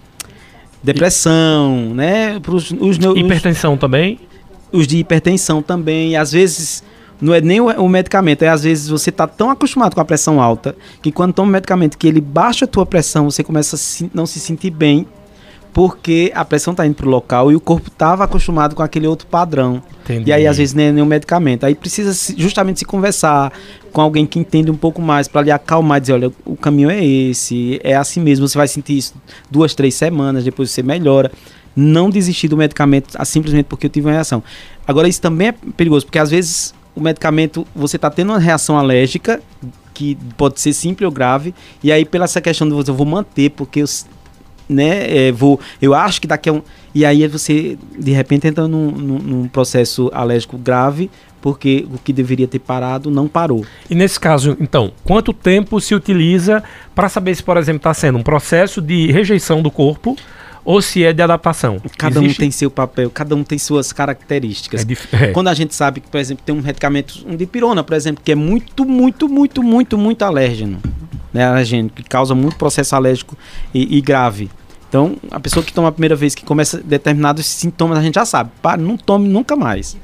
depressão, 0.84 1.94
né? 1.94 2.40
Pros, 2.40 2.72
os, 2.72 2.98
os, 2.98 3.18
Hipertensão 3.18 3.76
também? 3.76 4.20
Os 4.72 4.86
de 4.86 4.98
hipertensão 4.98 5.62
também. 5.62 6.16
Às 6.16 6.32
vezes 6.32 6.84
não 7.20 7.34
é 7.34 7.42
nem 7.42 7.60
o, 7.60 7.68
o, 7.68 7.90
medicamento, 7.90 8.44
é 8.44 8.50
às 8.50 8.64
vezes 8.64 8.88
você 8.88 9.12
tá 9.12 9.26
tão 9.26 9.50
acostumado 9.50 9.96
com 9.96 10.02
a 10.02 10.06
pressão 10.06 10.42
alta 10.42 10.76
que 11.02 11.12
quando 11.12 11.34
toma 11.34 11.50
um 11.50 11.52
medicamento 11.52 11.98
que 11.98 12.08
ele 12.08 12.22
baixa 12.22 12.66
a 12.66 12.68
tua 12.68 12.86
pressão, 12.86 13.30
você 13.30 13.44
começa 13.44 13.76
a 13.76 13.80
se, 13.80 14.10
não 14.14 14.26
se 14.26 14.40
sentir 14.40 14.70
bem 14.70 15.08
porque 15.76 16.32
a 16.34 16.46
pressão 16.46 16.74
tá 16.74 16.88
indo 16.88 16.96
pro 16.96 17.10
local 17.10 17.52
e 17.52 17.56
o 17.56 17.60
corpo 17.60 17.92
tava 17.92 18.24
acostumado 18.24 18.74
com 18.74 18.82
aquele 18.82 19.08
outro 19.08 19.28
padrão. 19.28 19.84
Entendi. 20.06 20.30
E 20.30 20.32
aí 20.32 20.48
às 20.48 20.56
vezes 20.56 20.74
nem 20.74 20.86
é 20.86 20.92
nenhum 20.94 21.06
medicamento. 21.06 21.66
Aí 21.66 21.76
precisa 21.76 22.14
justamente 22.38 22.80
se 22.80 22.86
conversar 22.86 23.52
com 23.92 24.00
alguém 24.00 24.26
que 24.26 24.40
entende 24.40 24.72
um 24.72 24.78
pouco 24.78 25.02
mais 25.02 25.28
para 25.28 25.42
lhe 25.42 25.52
acalmar, 25.52 26.00
dizer, 26.00 26.14
olha, 26.14 26.32
o 26.46 26.56
caminho 26.56 26.90
é 26.90 27.04
esse, 27.04 27.78
é 27.84 27.94
assim 27.94 28.22
mesmo, 28.22 28.48
você 28.48 28.58
vai 28.58 28.70
sentir 28.70 28.98
isso 28.98 29.16
duas, 29.52 29.76
três 29.76 29.96
semanas, 29.96 30.46
depois 30.46 30.72
você 30.72 30.82
melhora. 30.82 31.30
Não 31.76 32.10
desistir 32.10 32.48
do 32.48 32.56
medicamento 32.56 33.14
simplesmente 33.26 33.66
porque 33.66 33.88
eu 33.88 33.90
tive 33.90 34.08
uma 34.08 34.14
reação. 34.14 34.42
Agora, 34.88 35.10
isso 35.10 35.20
também 35.20 35.50
é 35.50 35.56
perigoso, 35.76 36.06
porque 36.06 36.20
às 36.20 36.32
vezes 36.32 36.74
o 36.96 37.02
medicamento, 37.02 37.68
você 37.76 37.98
está 37.98 38.10
tendo 38.10 38.30
uma 38.30 38.40
reação 38.40 38.78
alérgica, 38.78 39.42
que 39.94 40.18
pode 40.38 40.62
ser 40.62 40.72
simples 40.72 41.06
ou 41.06 41.12
grave, 41.12 41.54
e 41.84 41.92
aí 41.92 42.06
pela 42.06 42.24
essa 42.24 42.40
questão 42.40 42.66
de 42.66 42.74
você, 42.74 42.92
eu 42.92 42.96
vou 42.96 43.06
manter, 43.06 43.50
porque 43.50 43.82
eu, 43.82 43.86
né, 44.68 45.28
é, 45.28 45.32
vou, 45.32 45.60
eu 45.82 45.94
acho 45.94 46.22
que 46.22 46.28
daqui 46.28 46.50
a 46.50 46.54
um... 46.54 46.62
E 46.94 47.06
aí 47.06 47.28
você, 47.28 47.78
de 47.98 48.12
repente, 48.12 48.48
entra 48.48 48.68
num, 48.68 48.92
num, 48.92 49.20
num 49.20 49.48
processo 49.48 50.10
alérgico 50.14 50.58
grave, 50.58 51.10
porque 51.42 51.86
o 51.94 52.00
que 52.00 52.12
deveria 52.12 52.48
ter 52.48 52.60
parado 52.60 53.12
não 53.12 53.28
parou. 53.28 53.64
E 53.90 53.94
nesse 53.94 54.20
caso, 54.20 54.58
então, 54.60 54.92
quanto 55.04 55.32
tempo 55.32 55.80
se 55.80 55.94
utiliza 55.94 56.64
para 56.96 57.08
saber 57.08 57.36
se, 57.36 57.44
por 57.44 57.58
exemplo, 57.58 57.78
está 57.78 57.94
sendo 57.94 58.18
um 58.18 58.24
processo 58.24 58.82
de 58.82 59.12
rejeição 59.12 59.62
do 59.62 59.70
corpo 59.70 60.16
ou 60.66 60.82
se 60.82 61.04
é 61.04 61.14
de 61.14 61.22
adaptação. 61.22 61.80
Cada 61.96 62.20
Existe? 62.20 62.38
um 62.38 62.40
tem 62.40 62.52
seu 62.52 62.72
papel, 62.72 63.10
cada 63.12 63.36
um 63.36 63.44
tem 63.44 63.60
suas 63.60 63.94
características. 63.94 64.86
É 65.14 65.26
é. 65.26 65.32
Quando 65.32 65.48
a 65.48 65.54
gente 65.54 65.76
sabe 65.76 66.02
que, 66.02 66.08
por 66.10 66.20
exemplo, 66.20 66.44
tem 66.44 66.56
um 66.56 66.62
medicamento, 66.62 67.24
um 67.28 67.36
dipirona, 67.36 67.84
por 67.84 67.96
exemplo, 67.96 68.22
que 68.26 68.32
é 68.32 68.36
muito, 68.36 68.84
muito, 68.84 69.30
muito, 69.30 69.62
muito, 69.62 69.98
muito 69.98 70.26
alérgeno, 70.26 70.80
né, 71.32 71.46
alérgeno, 71.46 71.90
que 71.90 72.04
causa 72.04 72.34
muito 72.34 72.58
processo 72.58 72.96
alérgico 72.96 73.38
e, 73.72 73.98
e 73.98 74.02
grave. 74.02 74.50
Então, 74.90 75.18
a 75.30 75.40
pessoa 75.40 75.64
que 75.64 75.72
toma 75.72 75.90
a 75.90 75.92
primeira 75.92 76.16
vez, 76.16 76.34
que 76.34 76.44
começa 76.44 76.82
determinados 76.82 77.46
sintomas, 77.46 78.00
a 78.00 78.02
gente 78.02 78.16
já 78.16 78.26
sabe. 78.26 78.50
Para, 78.62 78.82
não 78.82 78.98
tome 78.98 79.28
nunca 79.28 79.56
mais. 79.56 79.98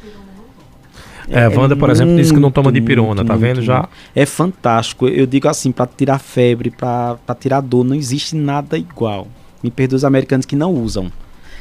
É, 1.30 1.46
a 1.46 1.50
Wanda, 1.50 1.78
por 1.78 1.90
exemplo, 1.90 2.16
disse 2.18 2.34
que 2.34 2.40
não 2.40 2.52
toma 2.52 2.72
dipirona, 2.72 3.24
tá 3.24 3.36
vendo 3.36 3.62
já? 3.62 3.88
É 4.14 4.26
fantástico. 4.26 5.08
Eu 5.08 5.26
digo 5.26 5.48
assim, 5.48 5.72
para 5.72 5.88
tirar 5.88 6.20
febre, 6.20 6.70
para 6.70 7.18
tirar 7.40 7.62
dor, 7.62 7.86
não 7.86 7.96
existe 7.96 8.36
nada 8.36 8.78
igual. 8.78 9.28
Me 9.64 9.72
perdoe 9.72 9.98
os 9.98 10.06
americanos 10.06 10.46
que 10.46 10.56
não 10.56 10.74
usam. 10.74 11.12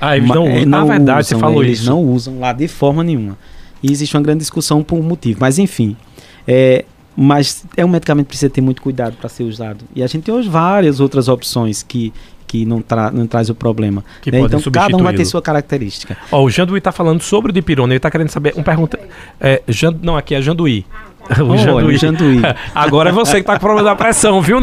Ah, 0.01 0.17
eles 0.17 0.29
não, 0.29 0.45
usam. 0.45 0.67
Na 0.67 0.85
verdade, 0.85 1.21
usam, 1.21 1.39
você 1.39 1.41
falou 1.41 1.63
eles 1.63 1.81
isso. 1.81 1.91
não 1.91 2.03
usam 2.03 2.41
lá 2.41 2.53
de 2.53 2.67
forma 2.69 3.05
nenhuma. 3.05 3.37
E 3.83 3.91
existe 3.91 4.17
uma 4.17 4.23
grande 4.23 4.41
discussão 4.41 4.83
por 4.83 4.99
um 4.99 5.03
motivo. 5.03 5.39
Mas 5.41 5.59
enfim, 5.59 5.97
é, 6.47 6.85
mas 7.17 7.65
é 7.77 7.85
um 7.85 7.89
medicamento 7.89 8.27
que 8.27 8.31
precisa 8.31 8.51
ter 8.51 8.61
muito 8.61 8.81
cuidado 8.81 9.17
para 9.17 9.29
ser 9.29 9.45
usado. 9.45 9.85
E 9.95 10.03
a 10.03 10.07
gente 10.07 10.25
tem 10.25 10.35
hoje 10.35 10.49
várias 10.49 11.01
outras 11.01 11.29
opções 11.29 11.83
que, 11.83 12.13
que 12.47 12.65
não, 12.65 12.81
tra 12.81 13.11
não 13.11 13.27
traz 13.27 13.51
o 13.51 13.55
problema. 13.55 14.05
Né? 14.27 14.41
Então 14.41 14.61
cada 14.73 14.97
um 14.97 15.03
vai 15.03 15.15
ter 15.15 15.25
sua 15.25 15.43
característica. 15.43 16.17
Ó, 16.33 16.43
o 16.43 16.51
Janduí 16.51 16.79
está 16.79 16.93
falando 16.93 17.21
sobre 17.23 17.51
o 17.51 17.53
dipirona, 17.53 17.93
ele 17.93 17.99
está 17.99 18.11
querendo 18.11 18.31
saber, 18.31 18.55
uma 18.55 18.65
pergunta, 18.65 18.99
é, 19.41 19.63
Jand, 19.69 19.99
não, 20.03 20.17
aqui 20.17 20.35
é 20.35 20.41
Janduí. 20.41 20.87
O 21.41 21.53
oh, 21.53 21.57
Janduí. 21.57 21.97
Janduí. 21.97 22.41
Agora 22.75 23.11
é 23.11 23.13
você 23.13 23.35
que 23.35 23.41
está 23.41 23.55
com 23.55 23.61
problema 23.61 23.89
da 23.89 23.97
pressão, 23.97 24.41
viu, 24.43 24.59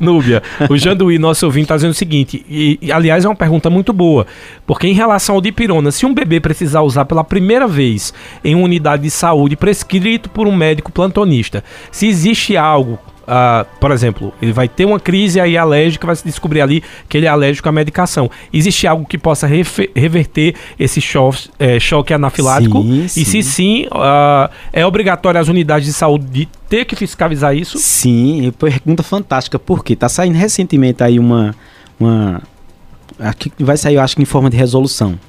Núbia? 0.00 0.42
O 0.68 0.76
Janduí, 0.76 1.18
nosso 1.18 1.44
ouvinte, 1.46 1.64
está 1.64 1.76
dizendo 1.76 1.90
o 1.90 1.94
seguinte, 1.94 2.44
e, 2.48 2.78
e, 2.80 2.90
aliás 2.92 3.24
é 3.24 3.28
uma 3.28 3.36
pergunta 3.36 3.68
muito 3.68 3.92
boa, 3.92 4.26
porque 4.66 4.86
em 4.86 4.94
relação 4.94 5.34
ao 5.34 5.40
dipirona, 5.40 5.90
se 5.90 6.06
um 6.06 6.14
bebê 6.14 6.40
precisar 6.40 6.82
usar 6.82 7.04
pela 7.04 7.22
primeira 7.22 7.66
vez 7.66 8.12
em 8.42 8.54
uma 8.54 8.64
unidade 8.64 9.02
de 9.02 9.10
saúde 9.10 9.56
prescrito 9.56 10.30
por 10.30 10.46
um 10.46 10.56
médico 10.56 10.90
plantonista, 10.90 11.62
se 11.90 12.06
existe 12.06 12.56
algo 12.56 12.98
Uh, 13.28 13.66
por 13.78 13.90
exemplo, 13.90 14.32
ele 14.40 14.54
vai 14.54 14.66
ter 14.66 14.86
uma 14.86 14.98
crise 14.98 15.38
aí 15.38 15.54
alérgica, 15.54 16.06
vai 16.06 16.16
se 16.16 16.24
descobrir 16.24 16.62
ali 16.62 16.82
que 17.10 17.18
ele 17.18 17.26
é 17.26 17.28
alérgico 17.28 17.68
à 17.68 17.72
medicação. 17.72 18.30
Existe 18.50 18.86
algo 18.86 19.04
que 19.04 19.18
possa 19.18 19.46
reverter 19.46 20.54
esse 20.80 20.98
choque, 20.98 21.50
é, 21.58 21.78
choque 21.78 22.14
anafilático? 22.14 22.82
Sim, 22.82 23.04
e 23.04 23.08
sim. 23.08 23.24
se 23.24 23.42
sim, 23.42 23.86
uh, 23.88 24.50
é 24.72 24.86
obrigatório 24.86 25.38
as 25.38 25.46
unidades 25.46 25.86
de 25.86 25.92
saúde 25.92 26.48
ter 26.70 26.86
que 26.86 26.96
fiscalizar 26.96 27.54
isso? 27.54 27.76
Sim, 27.76 28.50
pergunta 28.58 29.02
fantástica. 29.02 29.58
Por 29.58 29.84
quê? 29.84 29.94
Tá 29.94 30.08
saindo 30.08 30.36
recentemente 30.36 31.02
aí 31.02 31.18
uma. 31.18 31.54
uma 32.00 32.40
aqui 33.18 33.52
vai 33.58 33.76
sair, 33.76 33.96
eu 33.96 34.00
acho 34.00 34.16
que 34.16 34.22
em 34.22 34.26
forma 34.26 34.48
de 34.48 34.56
resolução. 34.56 35.20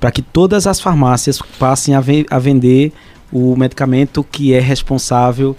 Para 0.00 0.10
que 0.10 0.22
todas 0.22 0.66
as 0.66 0.80
farmácias 0.80 1.38
passem 1.58 1.94
a, 1.94 2.00
ve 2.00 2.24
a 2.30 2.38
vender 2.38 2.94
o 3.30 3.54
medicamento 3.56 4.24
que 4.24 4.54
é 4.54 4.60
responsável 4.60 5.54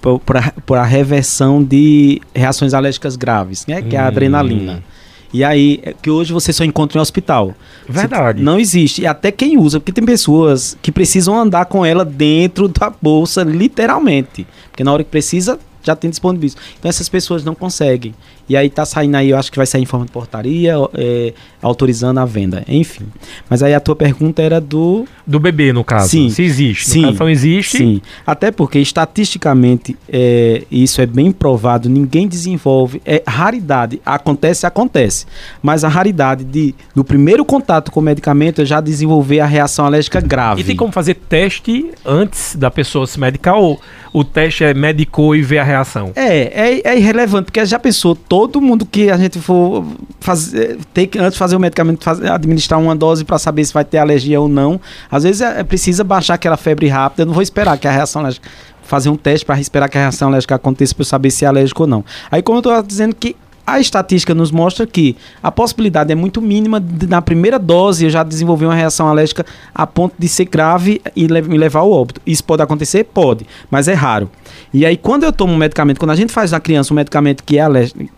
por, 0.00 0.76
a 0.76 0.84
reversão 0.84 1.62
de 1.62 2.20
reações 2.34 2.74
alérgicas 2.74 3.16
graves, 3.16 3.66
né? 3.66 3.82
Que 3.82 3.96
é 3.96 3.98
a 3.98 4.06
adrenalina. 4.06 4.74
Hum. 4.74 4.96
E 5.32 5.44
aí, 5.44 5.80
é 5.82 5.92
que 5.92 6.08
hoje 6.08 6.32
você 6.32 6.52
só 6.52 6.64
encontra 6.64 6.98
em 6.98 7.02
hospital. 7.02 7.54
Verdade. 7.88 8.42
Não 8.42 8.58
existe. 8.58 9.02
E 9.02 9.06
até 9.06 9.30
quem 9.30 9.58
usa, 9.58 9.80
porque 9.80 9.92
tem 9.92 10.04
pessoas 10.04 10.78
que 10.80 10.92
precisam 10.92 11.38
andar 11.38 11.66
com 11.66 11.84
ela 11.84 12.04
dentro 12.04 12.68
da 12.68 12.90
bolsa, 12.90 13.42
literalmente. 13.42 14.46
Porque 14.70 14.84
na 14.84 14.92
hora 14.92 15.04
que 15.04 15.10
precisa, 15.10 15.58
já 15.82 15.94
tem 15.94 16.10
disponível. 16.10 16.58
Então 16.78 16.88
essas 16.88 17.08
pessoas 17.08 17.44
não 17.44 17.54
conseguem. 17.54 18.14
E 18.48 18.56
aí 18.56 18.70
tá 18.70 18.84
saindo 18.84 19.16
aí, 19.16 19.30
eu 19.30 19.38
acho 19.38 19.50
que 19.50 19.56
vai 19.56 19.66
sair 19.66 19.82
em 19.82 19.86
forma 19.86 20.06
de 20.06 20.12
portaria, 20.12 20.74
é, 20.94 21.32
autorizando 21.60 22.18
a 22.18 22.24
venda. 22.24 22.64
Enfim. 22.68 23.06
Mas 23.50 23.62
aí 23.62 23.74
a 23.74 23.80
tua 23.80 23.96
pergunta 23.96 24.40
era 24.40 24.60
do. 24.60 25.04
Do 25.26 25.40
bebê, 25.40 25.72
no 25.72 25.82
caso. 25.82 26.10
Sim. 26.10 26.30
Se 26.30 26.42
existe. 26.42 26.88
Sim. 26.88 27.12
No 27.12 27.28
existe. 27.28 27.78
Sim. 27.78 28.02
Até 28.26 28.50
porque, 28.50 28.78
estatisticamente, 28.78 29.96
é, 30.08 30.62
isso 30.70 31.00
é 31.00 31.06
bem 31.06 31.32
provado, 31.32 31.88
ninguém 31.88 32.28
desenvolve. 32.28 33.02
É 33.04 33.22
raridade. 33.26 34.00
Acontece, 34.06 34.66
acontece. 34.66 35.26
Mas 35.60 35.82
a 35.82 35.88
raridade 35.88 36.44
de, 36.44 36.74
do 36.94 37.02
primeiro 37.02 37.44
contato 37.44 37.90
com 37.90 37.98
o 38.00 38.02
medicamento 38.02 38.62
é 38.62 38.64
já 38.64 38.80
desenvolver 38.80 39.40
a 39.40 39.46
reação 39.46 39.86
alérgica 39.86 40.20
grave. 40.20 40.60
E 40.60 40.64
tem 40.64 40.76
como 40.76 40.92
fazer 40.92 41.14
teste 41.14 41.90
antes 42.04 42.54
da 42.54 42.70
pessoa 42.70 43.06
se 43.06 43.18
medicar 43.18 43.56
ou 43.56 43.80
o 44.12 44.24
teste 44.24 44.64
é 44.64 44.72
medicou 44.72 45.36
e 45.36 45.42
vê 45.42 45.58
a 45.58 45.62
reação? 45.62 46.12
É, 46.14 46.70
é, 46.70 46.80
é 46.84 46.98
irrelevante, 46.98 47.44
porque 47.46 47.64
já 47.66 47.78
pensou 47.78 48.14
todo 48.40 48.60
mundo 48.60 48.84
que 48.84 49.10
a 49.10 49.16
gente 49.16 49.40
for 49.40 49.84
fazer, 50.20 50.78
ter 50.92 51.06
que, 51.06 51.18
antes 51.18 51.38
fazer 51.38 51.56
o 51.56 51.60
medicamento, 51.60 52.04
fazer, 52.04 52.30
administrar 52.30 52.78
uma 52.78 52.94
dose 52.94 53.24
para 53.24 53.38
saber 53.38 53.64
se 53.64 53.72
vai 53.72 53.84
ter 53.84 53.98
alergia 53.98 54.40
ou 54.40 54.48
não. 54.48 54.80
Às 55.10 55.22
vezes 55.22 55.40
é, 55.40 55.60
é, 55.60 55.64
precisa 55.64 56.04
baixar 56.04 56.34
aquela 56.34 56.56
febre 56.56 56.88
rápida. 56.88 57.22
Eu 57.22 57.26
não 57.26 57.34
vou 57.34 57.42
esperar 57.42 57.78
que 57.78 57.88
a 57.88 57.90
reação 57.90 58.20
alérgica 58.20 58.48
fazer 58.82 59.08
um 59.08 59.16
teste 59.16 59.44
para 59.44 59.58
esperar 59.58 59.88
que 59.88 59.98
a 59.98 60.00
reação 60.02 60.28
alérgica 60.28 60.54
aconteça 60.54 60.94
para 60.94 61.02
eu 61.02 61.06
saber 61.06 61.30
se 61.30 61.44
é 61.44 61.48
alérgico 61.48 61.82
ou 61.82 61.88
não. 61.88 62.04
Aí, 62.30 62.40
como 62.40 62.58
eu 62.58 62.60
estou 62.60 62.82
dizendo 62.82 63.14
que 63.14 63.34
a 63.66 63.80
estatística 63.80 64.34
nos 64.34 64.50
mostra 64.50 64.86
que 64.86 65.16
a 65.42 65.50
possibilidade 65.50 66.12
é 66.12 66.14
muito 66.14 66.40
mínima 66.40 66.78
de, 66.78 67.06
na 67.06 67.20
primeira 67.20 67.58
dose 67.58 68.04
eu 68.04 68.10
já 68.10 68.22
desenvolver 68.22 68.66
uma 68.66 68.74
reação 68.74 69.08
alérgica 69.08 69.44
a 69.74 69.86
ponto 69.86 70.14
de 70.18 70.28
ser 70.28 70.44
grave 70.44 71.00
e 71.16 71.26
le 71.26 71.42
me 71.42 71.58
levar 71.58 71.80
ao 71.80 71.90
óbito. 71.90 72.20
Isso 72.24 72.44
pode 72.44 72.62
acontecer? 72.62 73.04
Pode, 73.04 73.46
mas 73.70 73.88
é 73.88 73.94
raro. 73.94 74.30
E 74.72 74.86
aí, 74.86 74.96
quando 74.96 75.24
eu 75.24 75.32
tomo 75.32 75.52
um 75.52 75.56
medicamento, 75.56 75.98
quando 75.98 76.12
a 76.12 76.16
gente 76.16 76.32
faz 76.32 76.52
na 76.52 76.60
criança 76.60 76.92
um 76.92 76.96
medicamento 76.96 77.42
que 77.42 77.58
é 77.58 77.66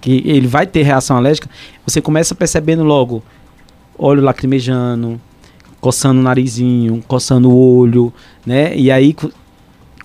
que 0.01 0.23
ele 0.27 0.47
vai 0.47 0.67
ter 0.67 0.83
reação 0.83 1.17
alérgica, 1.17 1.49
você 1.87 2.01
começa 2.01 2.35
percebendo 2.35 2.85
logo 2.85 3.23
olho 3.99 4.23
lacrimejando, 4.23 5.21
coçando 5.81 6.21
o 6.21 6.23
narizinho, 6.23 7.03
coçando 7.09 7.51
o 7.51 7.79
olho, 7.79 8.13
né? 8.47 8.77
E 8.77 8.91
aí 8.91 9.15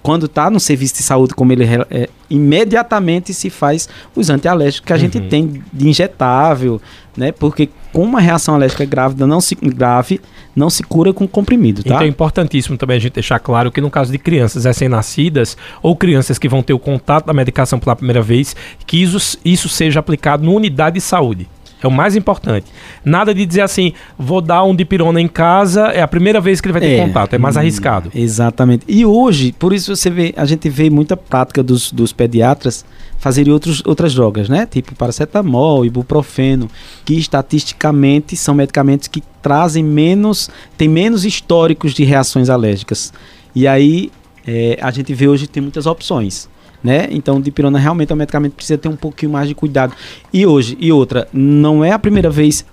quando 0.04 0.26
está 0.26 0.50
no 0.50 0.60
serviço 0.60 0.96
de 0.96 1.02
saúde, 1.02 1.34
como 1.34 1.54
ele 1.54 1.64
é, 1.64 2.10
imediatamente 2.30 3.34
se 3.34 3.50
faz 3.50 3.88
os 4.14 4.30
antialérgicos 4.30 4.86
que 4.86 4.92
a 4.92 4.98
uhum. 4.98 5.02
gente 5.02 5.20
tem 5.22 5.64
de 5.72 5.88
injetável, 5.88 6.82
né? 7.16 7.32
Porque 7.32 7.70
com 7.94 8.04
uma 8.04 8.20
reação 8.20 8.54
alérgica 8.54 8.84
grávida 8.84 9.26
não 9.26 9.40
se 9.40 9.56
grave, 9.56 10.20
não 10.54 10.70
se 10.70 10.84
cura 10.84 11.14
com 11.14 11.26
comprimido, 11.26 11.84
tá? 11.84 11.96
Então 11.96 12.02
é 12.02 12.08
importantíssimo 12.08 12.78
também 12.78 12.98
a 12.98 13.00
gente 13.00 13.14
deixar 13.14 13.40
claro 13.40 13.72
que 13.72 13.80
no 13.80 13.90
caso 13.90 14.12
de 14.12 14.18
crianças 14.18 14.66
recém-nascidas 14.66 15.56
ou 15.82 15.96
crianças 15.96 16.38
que 16.38 16.50
vão 16.50 16.62
ter 16.62 16.74
o 16.74 16.80
contato 16.80 17.26
da 17.26 17.34
medicação 17.34 17.80
pela 17.80 17.96
primeira 17.96 18.22
vez, 18.22 18.56
que 18.86 19.02
isso, 19.02 19.40
isso 19.46 19.70
seja 19.70 20.02
aplicado 20.02 20.44
numa 20.44 20.58
unidade 20.58 20.96
de 20.96 21.02
saúde. 21.02 21.48
É 21.84 21.88
o 21.88 21.92
mais 21.92 22.16
importante. 22.16 22.68
Nada 23.04 23.34
de 23.34 23.46
dizer 23.46 23.62
assim, 23.62 23.92
vou 24.18 24.40
dar 24.40 24.64
um 24.64 24.74
dipirona 24.74 25.20
em 25.20 25.28
casa, 25.28 25.88
é 25.88 26.02
a 26.02 26.08
primeira 26.08 26.40
vez 26.40 26.62
que 26.62 26.68
ele 26.68 26.74
vai 26.74 26.82
ter 26.82 26.94
é, 26.94 27.06
contato, 27.06 27.34
é 27.34 27.38
mais 27.38 27.58
hum, 27.58 27.60
arriscado. 27.60 28.10
Exatamente. 28.16 28.86
E 28.88 29.06
hoje, 29.06 29.52
por 29.52 29.74
isso 29.74 29.94
você 29.94 30.10
vê, 30.10 30.34
a 30.38 30.46
gente 30.46 30.70
vê 30.70 30.90
muita 30.90 31.18
prática 31.18 31.62
dos, 31.62 31.92
dos 31.92 32.14
pediatras 32.14 32.86
fazerem 33.18 33.52
outros, 33.52 33.84
outras 33.86 34.14
drogas, 34.14 34.48
né? 34.48 34.66
Tipo 34.66 34.96
paracetamol, 34.96 35.86
ibuprofeno, 35.86 36.70
que 37.04 37.16
estatisticamente 37.16 38.36
são 38.38 38.56
medicamentos 38.56 39.10
que 39.10 39.22
trazem 39.42 39.84
menos, 39.84 40.50
tem 40.78 40.88
menos 40.88 41.26
históricos 41.26 41.94
de 41.94 42.06
reações 42.06 42.50
alérgicas. 42.50 43.12
E 43.54 43.68
aí 43.68 44.10
é, 44.48 44.78
a 44.82 44.90
gente 44.90 45.14
vê 45.14 45.28
hoje 45.28 45.48
tem 45.48 45.62
muitas 45.62 45.86
opções 45.86 46.50
né? 46.84 47.08
Então, 47.12 47.38
o 47.38 47.42
dipirona 47.42 47.80
realmente 47.80 48.12
é 48.12 48.16
um 48.16 48.18
medicamento 48.18 48.52
que 48.52 48.58
precisa 48.58 48.78
ter 48.78 48.90
um 48.90 48.96
pouquinho 48.96 49.32
mais 49.32 49.48
de 49.48 49.56
cuidado. 49.56 49.94
E 50.32 50.46
hoje, 50.46 50.78
e 50.80 50.92
outra, 50.92 51.28
não 51.32 51.84
é 51.84 51.92
a 51.92 52.00
primeira 52.00 52.30
vez. 52.30 52.66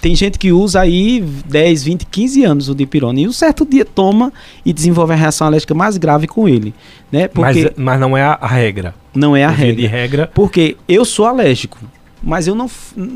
Tem 0.00 0.14
gente 0.14 0.38
que 0.38 0.50
usa 0.50 0.80
aí 0.80 1.20
10, 1.46 1.84
20, 1.84 2.06
15 2.06 2.44
anos 2.44 2.68
o 2.68 2.74
dipirona 2.74 3.20
e 3.20 3.28
um 3.28 3.32
certo 3.32 3.66
dia 3.66 3.84
toma 3.84 4.32
e 4.64 4.72
desenvolve 4.72 5.12
a 5.12 5.16
reação 5.16 5.46
alérgica 5.46 5.74
mais 5.74 5.96
grave 5.98 6.26
com 6.26 6.48
ele, 6.48 6.74
né? 7.12 7.28
Porque 7.28 7.64
mas, 7.64 7.72
mas 7.76 8.00
não 8.00 8.16
é 8.16 8.22
a 8.22 8.46
regra. 8.46 8.94
Não 9.14 9.36
é 9.36 9.44
a 9.44 9.50
regra. 9.50 9.76
De 9.76 9.86
regra. 9.86 10.30
Porque 10.34 10.76
eu 10.88 11.04
sou 11.04 11.26
alérgico 11.26 11.78
mas 12.24 12.46
eu 12.46 12.54
não 12.54 12.70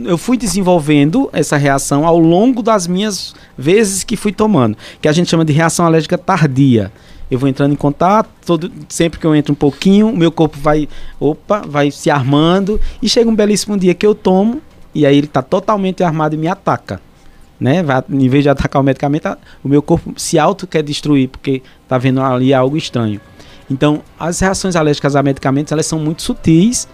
eu 0.05 0.19
fui 0.19 0.37
desenvolvendo 0.37 1.31
essa 1.33 1.57
reação 1.57 2.07
ao 2.07 2.19
longo 2.19 2.63
das 2.63 2.87
minhas 2.87 3.35
vezes 3.57 4.05
que 4.05 4.17
fui 4.17 4.33
tomando, 4.33 4.77
que 5.01 5.09
a 5.09 5.13
gente 5.13 5.31
chama 5.31 5.45
de 5.45 5.53
reação 5.53 5.87
alérgica 5.87 6.19
tardia 6.19 6.93
eu 7.31 7.39
vou 7.39 7.49
entrando 7.49 7.73
em 7.73 7.77
contato, 7.77 8.29
todo, 8.45 8.73
sempre 8.89 9.21
que 9.21 9.27
eu 9.27 9.35
entro 9.35 9.53
um 9.53 9.57
pouquinho, 9.57 10.09
o 10.09 10.17
meu 10.17 10.33
corpo 10.33 10.59
vai, 10.59 10.89
opa, 11.21 11.63
vai 11.67 11.91
se 11.91 12.11
armando 12.11 12.81
e 13.03 13.09
chega 13.09 13.29
um 13.29 13.35
belíssimo 13.35 13.77
dia 13.77 13.95
que 13.95 14.07
eu 14.07 14.15
tomo 14.15 14.63
e 14.95 15.05
aí 15.05 15.17
ele 15.17 15.27
está 15.27 15.43
totalmente 15.43 16.03
armado 16.03 16.35
e 16.35 16.39
me 16.39 16.49
ataca. 16.49 17.01
Né? 17.61 17.83
Vai, 17.83 18.03
em 18.09 18.29
vez 18.29 18.45
de 18.45 18.49
atacar 18.49 18.81
o 18.81 18.85
medicamento, 18.85 19.37
o 19.63 19.69
meu 19.69 19.83
corpo 19.83 20.15
se 20.17 20.39
auto 20.39 20.67
quer 20.67 20.83
destruir 20.83 21.29
porque 21.29 21.63
está 21.83 21.99
vendo 21.99 22.23
ali 22.23 22.55
algo 22.55 22.77
estranho. 22.77 23.21
Então, 23.71 24.01
as 24.19 24.41
reações 24.41 24.75
alérgicas 24.75 25.15
a 25.15 25.23
medicamentos, 25.23 25.71
elas 25.73 25.85
são 25.85 25.99
muito 25.99 26.23
sutis 26.23 26.89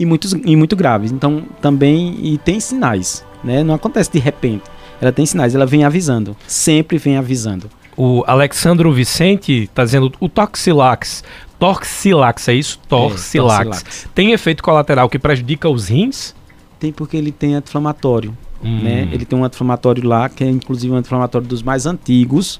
e 0.00 0.06
muito, 0.06 0.26
e 0.46 0.56
muito 0.56 0.74
graves. 0.74 1.12
Então, 1.12 1.44
também 1.60 2.18
e 2.22 2.38
tem 2.38 2.58
sinais, 2.58 3.22
né? 3.44 3.62
Não 3.62 3.74
acontece 3.74 4.10
de 4.10 4.18
repente. 4.18 4.64
Ela 4.98 5.12
tem 5.12 5.26
sinais, 5.26 5.54
ela 5.54 5.66
vem 5.66 5.84
avisando, 5.84 6.34
sempre 6.46 6.96
vem 6.96 7.18
avisando. 7.18 7.68
O 7.96 8.24
Alexandro 8.26 8.90
Vicente 8.92 9.64
está 9.64 9.84
dizendo 9.84 10.10
o 10.18 10.28
Toxilax. 10.28 11.22
Torxilax, 11.58 12.48
é 12.48 12.54
isso? 12.54 12.80
Torxilax. 12.88 14.06
É, 14.06 14.08
Tem 14.14 14.32
efeito 14.32 14.62
colateral 14.62 15.08
que 15.08 15.18
prejudica 15.18 15.68
os 15.68 15.88
rins? 15.88 16.34
Tem 16.78 16.90
porque 16.90 17.16
ele 17.16 17.30
tem 17.30 17.54
anti-inflamatório. 17.54 18.36
Hum. 18.64 18.80
Né? 18.82 19.08
Ele 19.12 19.26
tem 19.26 19.38
um 19.38 19.44
anti-inflamatório 19.44 20.06
lá, 20.06 20.30
que 20.30 20.42
é 20.42 20.48
inclusive 20.48 20.92
um 20.92 20.96
anti-inflamatório 20.96 21.46
dos 21.46 21.62
mais 21.62 21.84
antigos, 21.84 22.58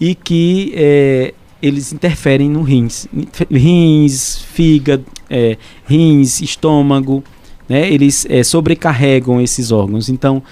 e 0.00 0.16
que 0.16 0.72
é, 0.74 1.34
eles 1.62 1.92
interferem 1.92 2.48
no 2.48 2.62
rins. 2.62 3.08
Rins, 3.50 4.38
fígado, 4.38 5.04
é, 5.28 5.56
rins, 5.86 6.40
estômago, 6.40 7.22
né? 7.68 7.90
eles 7.90 8.26
é, 8.28 8.42
sobrecarregam 8.42 9.40
esses 9.40 9.70
órgãos. 9.70 10.08
Então, 10.08 10.42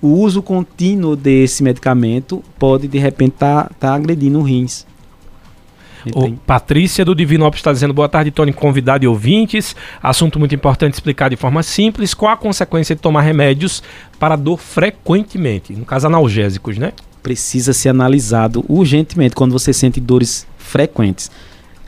o 0.00 0.08
uso 0.20 0.42
contínuo 0.42 1.16
desse 1.16 1.62
medicamento 1.62 2.42
pode 2.58 2.86
de 2.86 2.98
repente 2.98 3.34
estar 3.34 3.64
tá, 3.64 3.74
tá 3.80 3.94
agredindo 3.94 4.38
o 4.38 4.42
rins. 4.42 4.86
O 6.14 6.32
Patrícia 6.32 7.04
do 7.04 7.14
Divino 7.14 7.46
Opus 7.46 7.60
está 7.60 7.72
dizendo 7.72 7.94
boa 7.94 8.08
tarde, 8.08 8.30
Tony, 8.30 8.52
convidado 8.52 9.04
e 9.04 9.08
ouvintes. 9.08 9.74
Assunto 10.02 10.38
muito 10.38 10.54
importante 10.54 10.92
explicar 10.92 11.30
de 11.30 11.36
forma 11.36 11.62
simples. 11.62 12.12
Qual 12.12 12.30
a 12.30 12.36
consequência 12.36 12.94
de 12.94 13.00
tomar 13.00 13.22
remédios 13.22 13.82
para 14.18 14.36
dor 14.36 14.58
frequentemente? 14.58 15.72
No 15.72 15.86
caso, 15.86 16.06
analgésicos, 16.06 16.76
né? 16.76 16.92
Precisa 17.24 17.72
ser 17.72 17.88
analisado 17.88 18.62
urgentemente 18.68 19.34
quando 19.34 19.50
você 19.50 19.72
sente 19.72 19.98
dores 19.98 20.46
frequentes. 20.58 21.30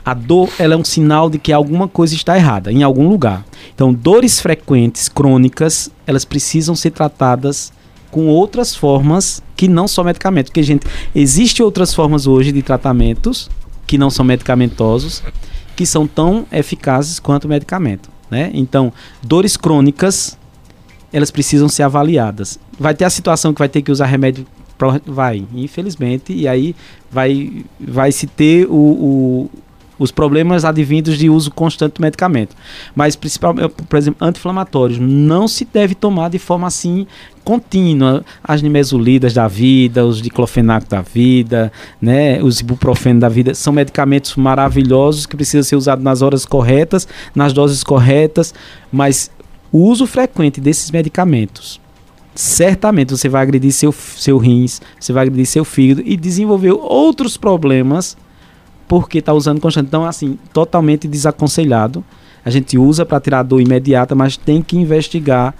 A 0.03 0.15
dor 0.15 0.49
ela 0.57 0.73
é 0.73 0.77
um 0.77 0.83
sinal 0.83 1.29
de 1.29 1.37
que 1.37 1.53
alguma 1.53 1.87
coisa 1.87 2.15
está 2.15 2.35
errada 2.35 2.71
em 2.71 2.81
algum 2.81 3.07
lugar. 3.07 3.45
Então, 3.75 3.93
dores 3.93 4.39
frequentes, 4.39 5.07
crônicas, 5.07 5.91
elas 6.07 6.25
precisam 6.25 6.75
ser 6.75 6.89
tratadas 6.89 7.71
com 8.09 8.25
outras 8.27 8.75
formas 8.75 9.43
que 9.55 9.67
não 9.67 9.87
só 9.87 10.03
medicamento. 10.03 10.47
Porque, 10.47 10.63
gente, 10.63 10.87
existem 11.13 11.63
outras 11.63 11.93
formas 11.93 12.25
hoje 12.25 12.51
de 12.51 12.63
tratamentos 12.63 13.47
que 13.85 13.95
não 13.95 14.09
são 14.09 14.25
medicamentosos, 14.25 15.21
que 15.75 15.85
são 15.85 16.07
tão 16.07 16.47
eficazes 16.51 17.19
quanto 17.19 17.45
o 17.45 17.49
medicamento. 17.49 18.09
Né? 18.31 18.49
Então, 18.55 18.91
dores 19.21 19.55
crônicas, 19.55 20.35
elas 21.13 21.29
precisam 21.29 21.69
ser 21.69 21.83
avaliadas. 21.83 22.57
Vai 22.79 22.95
ter 22.95 23.05
a 23.05 23.09
situação 23.11 23.53
que 23.53 23.59
vai 23.59 23.69
ter 23.69 23.83
que 23.83 23.91
usar 23.91 24.07
remédio 24.07 24.47
vai, 25.05 25.45
infelizmente, 25.53 26.33
e 26.33 26.47
aí 26.47 26.75
vai, 27.11 27.65
vai 27.79 28.11
se 28.11 28.27
ter 28.27 28.65
o, 28.67 28.75
o, 28.75 29.51
os 29.99 30.11
problemas 30.11 30.63
advindos 30.63 31.17
de 31.17 31.29
uso 31.29 31.51
constante 31.51 31.95
do 31.95 32.01
medicamento. 32.01 32.55
Mas, 32.95 33.15
principalmente, 33.15 33.69
por 33.69 33.97
exemplo, 33.97 34.25
anti-inflamatórios, 34.25 34.99
não 34.99 35.47
se 35.47 35.65
deve 35.65 35.95
tomar 35.95 36.29
de 36.29 36.39
forma 36.39 36.67
assim 36.67 37.07
contínua. 37.43 38.23
As 38.43 38.61
nimesulidas 38.61 39.33
da 39.33 39.47
vida, 39.47 40.05
os 40.05 40.21
diclofenaco 40.21 40.87
da 40.87 41.01
vida, 41.01 41.71
né, 42.01 42.41
os 42.43 42.59
ibuprofeno 42.59 43.19
da 43.19 43.29
vida, 43.29 43.55
são 43.55 43.73
medicamentos 43.73 44.35
maravilhosos 44.35 45.25
que 45.25 45.35
precisam 45.35 45.63
ser 45.63 45.75
usados 45.75 46.03
nas 46.03 46.21
horas 46.21 46.45
corretas, 46.45 47.07
nas 47.33 47.53
doses 47.53 47.83
corretas, 47.83 48.53
mas 48.91 49.31
o 49.71 49.79
uso 49.79 50.05
frequente 50.05 50.61
desses 50.61 50.91
medicamentos 50.91 51.79
certamente 52.39 53.11
você 53.11 53.27
vai 53.27 53.41
agredir 53.41 53.71
seu, 53.71 53.91
seu 53.91 54.37
rins, 54.37 54.79
você 54.99 55.11
vai 55.11 55.23
agredir 55.23 55.45
seu 55.47 55.65
fígado 55.65 56.03
e 56.05 56.15
desenvolver 56.15 56.71
outros 56.71 57.35
problemas 57.35 58.15
porque 58.87 59.17
está 59.17 59.33
usando 59.33 59.59
constante. 59.59 59.87
Então, 59.87 60.05
assim, 60.05 60.37
totalmente 60.53 61.07
desaconselhado. 61.07 62.03
A 62.45 62.49
gente 62.49 62.77
usa 62.77 63.05
para 63.05 63.19
tirar 63.19 63.39
a 63.39 63.43
dor 63.43 63.59
imediata, 63.59 64.15
mas 64.15 64.37
tem 64.37 64.61
que 64.61 64.77
investigar 64.77 65.53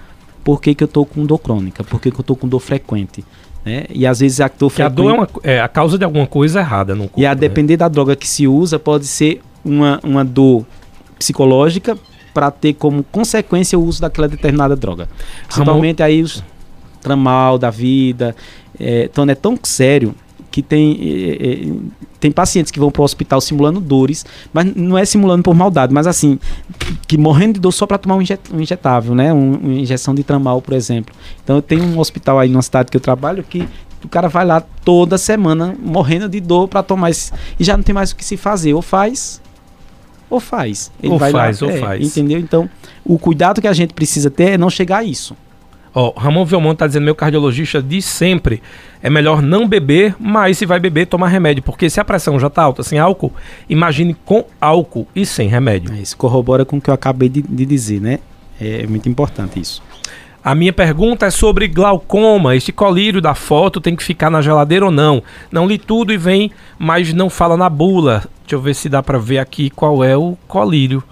por 0.44 0.62
que, 0.62 0.74
que 0.74 0.84
eu 0.84 0.86
estou 0.86 1.06
com 1.06 1.26
dor 1.26 1.40
crônica, 1.40 1.84
por 1.84 2.00
que, 2.00 2.10
que 2.10 2.18
eu 2.18 2.22
estou 2.22 2.36
com 2.36 2.48
dor 2.48 2.60
frequente. 2.60 3.26
Né? 3.66 3.86
E 3.90 4.06
às 4.06 4.20
vezes 4.22 4.40
a 4.40 4.48
dor 4.48 4.70
frequente... 4.70 4.94
a 4.94 4.96
dor 4.96 5.10
é, 5.10 5.14
uma, 5.14 5.30
é, 5.44 5.62
a 5.62 5.68
causa 5.68 5.98
de 5.98 6.06
alguma 6.06 6.28
coisa 6.28 6.60
errada 6.60 6.96
no 6.96 7.04
corpo. 7.04 7.20
E 7.20 7.26
a 7.26 7.32
né? 7.32 7.36
depender 7.36 7.76
da 7.76 7.90
droga 7.90 8.16
que 8.16 8.28
se 8.28 8.48
usa, 8.48 8.80
pode 8.80 9.08
ser 9.08 9.42
uma, 9.66 10.00
uma 10.04 10.24
dor 10.24 10.66
psicológica 11.20 11.98
para 12.34 12.52
ter 12.52 12.74
como 12.76 13.04
consequência 13.04 13.78
o 13.78 13.84
uso 13.84 14.00
daquela 14.00 14.28
determinada 14.28 14.76
droga. 14.76 15.10
Principalmente 15.48 16.00
Ramon... 16.00 16.14
aí 16.14 16.22
os 16.22 16.44
tramal 17.08 17.58
da 17.58 17.70
vida. 17.70 18.36
É, 18.80 19.06
então 19.06 19.24
é 19.26 19.36
tão 19.36 19.58
sério 19.64 20.14
que 20.52 20.62
tem, 20.62 20.98
é, 21.02 21.54
é, 21.54 21.72
tem 22.20 22.32
pacientes 22.32 22.72
que 22.72 22.80
vão 22.80 22.92
para 22.92 23.02
o 23.02 23.06
hospital 23.06 23.40
simulando 23.40 23.80
dores, 23.80 24.26
mas 24.52 24.74
não 24.76 24.98
é 24.98 25.06
simulando 25.06 25.44
por 25.44 25.54
maldade, 25.54 25.94
mas 25.94 26.08
assim, 26.08 26.40
que 27.08 27.18
morrendo 27.18 27.54
de 27.54 27.60
dor 27.60 27.72
só 27.72 27.86
para 27.86 27.98
tomar 27.98 28.16
um, 28.16 28.22
injet, 28.22 28.42
um, 28.52 28.60
injetável, 28.60 29.14
né? 29.14 29.34
Um, 29.34 29.54
uma 29.54 29.74
injeção 29.74 30.14
de 30.16 30.24
tramal, 30.24 30.62
por 30.62 30.74
exemplo. 30.74 31.14
Então 31.44 31.58
eu 31.58 31.62
tenho 31.62 31.84
um 31.84 32.00
hospital 32.00 32.40
aí 32.40 32.50
numa 32.50 32.62
cidade 32.62 32.90
que 32.90 32.98
eu 32.98 33.02
trabalho 33.02 33.44
que 33.44 33.68
o 34.04 34.08
cara 34.08 34.28
vai 34.28 34.46
lá 34.46 34.62
toda 34.62 35.18
semana 35.18 35.76
morrendo 35.80 36.28
de 36.28 36.40
dor 36.40 36.68
para 36.68 36.84
tomar 36.84 37.10
esse, 37.10 37.32
e 37.60 37.64
já 37.64 37.76
não 37.76 37.84
tem 37.84 37.94
mais 37.94 38.12
o 38.12 38.16
que 38.16 38.26
se 38.26 38.38
fazer, 38.38 38.74
ou 38.74 38.82
faz 38.82 39.42
ou 40.30 40.40
faz. 40.40 40.92
Ele 41.02 41.14
ou 41.14 41.20
faz, 41.20 41.34
lá, 41.62 41.68
ou 41.68 41.74
é, 41.74 41.80
faz. 41.80 42.06
Entendeu? 42.06 42.40
Então, 42.40 42.70
o 43.06 43.18
cuidado 43.18 43.62
que 43.62 43.68
a 43.68 43.74
gente 43.74 43.94
precisa 43.94 44.30
ter 44.30 44.52
é 44.52 44.58
não 44.58 44.70
chegar 44.70 44.98
a 44.98 45.04
isso. 45.04 45.36
Ó, 46.00 46.14
Ramon 46.16 46.46
Velmonte 46.46 46.76
está 46.76 46.86
dizendo, 46.86 47.06
meu 47.06 47.16
cardiologista 47.16 47.82
diz 47.82 48.06
sempre, 48.06 48.62
é 49.02 49.10
melhor 49.10 49.42
não 49.42 49.68
beber, 49.68 50.16
mas 50.20 50.56
se 50.60 50.64
vai 50.64 50.80
beber, 50.80 51.08
tomar 51.08 51.28
remédio. 51.28 51.64
Porque 51.64 51.90
se 51.90 52.00
a 52.00 52.06
pressão 52.06 52.40
já 52.40 52.46
está 52.46 52.62
alta 52.62 52.84
sem 52.84 53.00
álcool, 53.00 53.34
imagine 53.68 54.16
com 54.24 54.46
álcool 54.62 55.08
e 55.16 55.26
sem 55.26 55.48
remédio. 55.48 55.92
Isso 55.96 56.16
corrobora 56.16 56.64
com 56.64 56.78
o 56.78 56.82
que 56.82 56.92
eu 56.92 56.94
acabei 56.94 57.30
de, 57.30 57.42
de 57.42 57.66
dizer, 57.66 58.00
né? 58.00 58.20
É 58.62 58.86
muito 58.86 59.10
importante 59.10 59.60
isso. 59.60 59.82
A 60.44 60.54
minha 60.54 60.72
pergunta 60.72 61.26
é 61.26 61.32
sobre 61.32 61.68
glaucoma. 61.68 62.56
Este 62.56 62.72
colírio 62.72 63.20
da 63.20 63.34
foto 63.34 63.82
tem 63.82 63.96
que 63.96 64.04
ficar 64.04 64.30
na 64.30 64.40
geladeira 64.40 64.86
ou 64.86 64.92
não? 64.92 65.24
Não 65.52 65.66
li 65.66 65.80
tudo 65.80 66.14
e 66.14 66.18
vem, 66.18 66.52
mas 66.78 67.12
não 67.12 67.28
fala 67.28 67.58
na 67.58 67.72
bula. 67.72 68.24
Deixa 68.44 68.54
eu 68.54 68.62
ver 68.62 68.76
se 68.76 68.88
dá 68.88 69.02
para 69.02 69.18
ver 69.18 69.40
aqui 69.40 69.72
qual 69.72 70.04
é 70.04 70.16
o 70.16 70.38
colírio. 70.48 71.04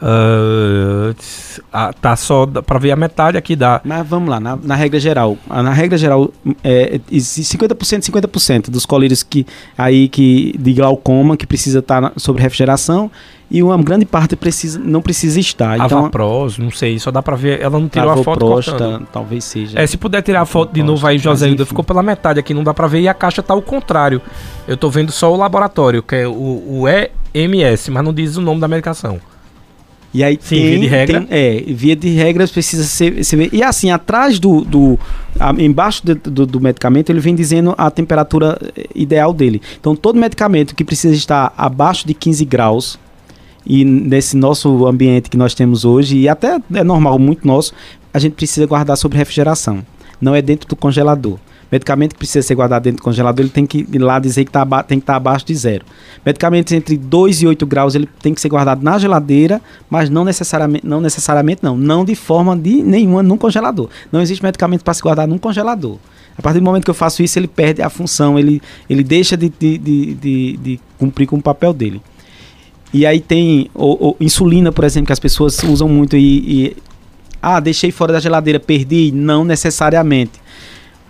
Uh, 0.00 1.12
tá 2.00 2.14
só 2.14 2.46
para 2.46 2.78
ver 2.78 2.92
a 2.92 2.96
metade 2.96 3.36
aqui 3.36 3.56
da. 3.56 3.80
Mas 3.84 4.06
vamos 4.06 4.28
lá, 4.28 4.38
na, 4.38 4.56
na 4.56 4.74
regra 4.74 5.00
geral. 5.00 5.36
Na 5.48 5.72
regra 5.72 5.98
geral, 5.98 6.30
é, 6.62 7.00
50%, 7.10 7.76
50% 8.02 8.70
dos 8.70 8.86
colírios 8.86 9.22
que, 9.22 9.44
aí 9.76 10.08
que, 10.08 10.54
de 10.58 10.72
glaucoma 10.72 11.36
que 11.36 11.46
precisa 11.46 11.80
estar 11.80 12.10
tá 12.10 12.12
sobre 12.16 12.42
refrigeração 12.42 13.10
e 13.50 13.62
uma 13.62 13.76
grande 13.78 14.04
parte 14.04 14.36
precisa, 14.36 14.78
não 14.78 15.00
precisa 15.00 15.40
estar. 15.40 15.76
Então, 15.78 16.00
Avapros, 16.00 16.58
não 16.58 16.70
sei, 16.70 16.98
só 16.98 17.10
dá 17.10 17.22
para 17.22 17.34
ver. 17.34 17.60
Ela 17.60 17.78
não 17.78 17.88
tirou 17.88 18.10
a 18.10 18.16
foto 18.22 18.46
cortando. 18.46 19.06
talvez 19.10 19.42
seja. 19.42 19.80
É, 19.80 19.86
se 19.86 19.96
puder 19.96 20.22
tirar 20.22 20.42
a 20.42 20.46
foto 20.46 20.72
de 20.72 20.82
novo 20.82 21.04
aí, 21.06 21.18
José 21.18 21.48
Hilda, 21.48 21.64
ficou 21.64 21.82
pela 21.82 22.02
metade 22.02 22.38
aqui, 22.38 22.52
não 22.52 22.62
dá 22.62 22.74
para 22.74 22.86
ver 22.86 23.00
e 23.00 23.08
a 23.08 23.14
caixa 23.14 23.42
tá 23.42 23.54
ao 23.54 23.62
contrário. 23.62 24.20
Eu 24.66 24.76
tô 24.76 24.90
vendo 24.90 25.10
só 25.10 25.32
o 25.32 25.36
laboratório, 25.36 26.02
que 26.02 26.14
é 26.14 26.28
o, 26.28 26.32
o 26.32 26.84
EMS, 27.34 27.88
mas 27.90 28.04
não 28.04 28.12
diz 28.12 28.36
o 28.36 28.42
nome 28.42 28.60
da 28.60 28.68
medicação. 28.68 29.18
E 30.12 30.24
aí 30.24 30.38
Sim, 30.40 30.56
tem, 30.56 30.68
via 30.70 30.78
de 30.78 30.86
regra. 30.86 31.20
Tem, 31.20 31.28
é, 31.30 31.64
via 31.66 31.96
de 31.96 32.08
regras 32.08 32.50
precisa 32.50 32.84
ser, 32.84 33.22
ser, 33.24 33.52
E 33.52 33.62
assim, 33.62 33.90
atrás 33.90 34.38
do. 34.38 34.62
do 34.62 34.98
a, 35.38 35.50
embaixo 35.52 36.04
do, 36.04 36.14
do, 36.14 36.46
do, 36.46 36.60
medicamento, 36.60 37.10
ele 37.10 37.20
vem 37.20 37.34
dizendo 37.34 37.74
a 37.76 37.90
temperatura 37.90 38.58
eh, 38.74 38.86
ideal 38.94 39.32
dele. 39.32 39.60
Então, 39.78 39.94
todo 39.94 40.18
medicamento 40.18 40.74
que 40.74 40.82
precisa 40.82 41.14
estar 41.14 41.52
abaixo 41.56 42.06
de 42.06 42.14
15 42.14 42.44
graus, 42.44 42.98
e 43.66 43.84
nesse 43.84 44.36
nosso 44.36 44.86
ambiente 44.86 45.28
que 45.28 45.36
nós 45.36 45.54
temos 45.54 45.84
hoje, 45.84 46.16
e 46.16 46.28
até 46.28 46.58
é 46.72 46.82
normal, 46.82 47.18
muito 47.18 47.46
nosso, 47.46 47.74
a 48.12 48.18
gente 48.18 48.32
precisa 48.32 48.66
guardar 48.66 48.96
sobre 48.96 49.18
refrigeração. 49.18 49.84
Não 50.20 50.34
é 50.34 50.40
dentro 50.40 50.68
do 50.68 50.74
congelador. 50.74 51.38
Medicamento 51.70 52.12
que 52.14 52.18
precisa 52.18 52.46
ser 52.46 52.54
guardado 52.54 52.84
dentro 52.84 52.98
do 52.98 53.04
congelador, 53.04 53.44
ele 53.44 53.50
tem 53.50 53.66
que 53.66 53.86
ir 53.92 53.98
lá 53.98 54.18
dizer 54.18 54.44
que 54.44 54.50
tá, 54.50 54.64
tem 54.82 54.98
que 54.98 55.02
estar 55.02 55.14
tá 55.14 55.16
abaixo 55.16 55.44
de 55.44 55.54
zero. 55.54 55.84
Medicamentos 56.24 56.72
entre 56.72 56.96
2 56.96 57.42
e 57.42 57.46
8 57.46 57.66
graus, 57.66 57.94
ele 57.94 58.08
tem 58.22 58.32
que 58.32 58.40
ser 58.40 58.48
guardado 58.48 58.82
na 58.82 58.98
geladeira, 58.98 59.60
mas 59.90 60.08
não 60.08 60.24
necessariamente, 60.24 60.86
não 60.86 61.00
necessariamente 61.00 61.62
não, 61.62 61.76
não 61.76 62.04
de 62.04 62.14
forma 62.14 62.56
de 62.56 62.82
nenhuma 62.82 63.22
no 63.22 63.36
congelador. 63.36 63.88
Não 64.10 64.22
existe 64.22 64.42
medicamento 64.42 64.82
para 64.82 64.94
se 64.94 65.02
guardar 65.02 65.28
num 65.28 65.38
congelador. 65.38 65.98
A 66.36 66.42
partir 66.42 66.60
do 66.60 66.64
momento 66.64 66.84
que 66.84 66.90
eu 66.90 66.94
faço 66.94 67.22
isso, 67.22 67.38
ele 67.38 67.48
perde 67.48 67.82
a 67.82 67.90
função, 67.90 68.38
ele, 68.38 68.62
ele 68.88 69.02
deixa 69.02 69.36
de, 69.36 69.48
de, 69.48 69.76
de, 69.76 70.14
de, 70.14 70.56
de 70.56 70.80
cumprir 70.96 71.26
com 71.26 71.36
o 71.36 71.42
papel 71.42 71.72
dele. 71.72 72.00
E 72.92 73.04
aí 73.04 73.20
tem 73.20 73.68
o, 73.74 74.16
insulina, 74.18 74.72
por 74.72 74.84
exemplo, 74.84 75.08
que 75.08 75.12
as 75.12 75.18
pessoas 75.18 75.62
usam 75.62 75.88
muito 75.88 76.16
e, 76.16 76.66
e 76.66 76.76
ah, 77.42 77.60
deixei 77.60 77.90
fora 77.90 78.12
da 78.12 78.20
geladeira, 78.20 78.58
perdi. 78.58 79.12
Não 79.12 79.44
necessariamente. 79.44 80.40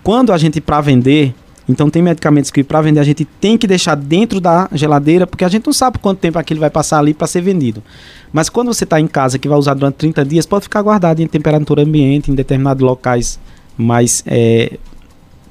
Quando 0.09 0.33
a 0.33 0.39
gente 0.39 0.59
para 0.59 0.81
vender, 0.81 1.35
então 1.69 1.87
tem 1.87 2.01
medicamentos 2.01 2.49
que 2.49 2.63
para 2.63 2.81
vender 2.81 2.99
a 2.99 3.03
gente 3.03 3.25
tem 3.25 3.55
que 3.55 3.67
deixar 3.67 3.93
dentro 3.93 4.39
da 4.39 4.67
geladeira, 4.73 5.27
porque 5.27 5.45
a 5.45 5.47
gente 5.47 5.67
não 5.67 5.71
sabe 5.71 5.99
quanto 5.99 6.17
tempo 6.17 6.39
aquilo 6.39 6.59
vai 6.59 6.71
passar 6.71 6.97
ali 6.97 7.13
para 7.13 7.27
ser 7.27 7.41
vendido. 7.41 7.83
Mas 8.33 8.49
quando 8.49 8.73
você 8.73 8.85
está 8.85 8.99
em 8.99 9.05
casa 9.05 9.37
que 9.37 9.47
vai 9.47 9.55
usar 9.55 9.75
durante 9.75 9.97
30 9.97 10.25
dias, 10.25 10.47
pode 10.47 10.63
ficar 10.63 10.81
guardado 10.81 11.19
em 11.19 11.27
temperatura 11.27 11.83
ambiente, 11.83 12.31
em 12.31 12.33
determinados 12.33 12.81
locais 12.81 13.39
mais 13.77 14.23
é, 14.25 14.79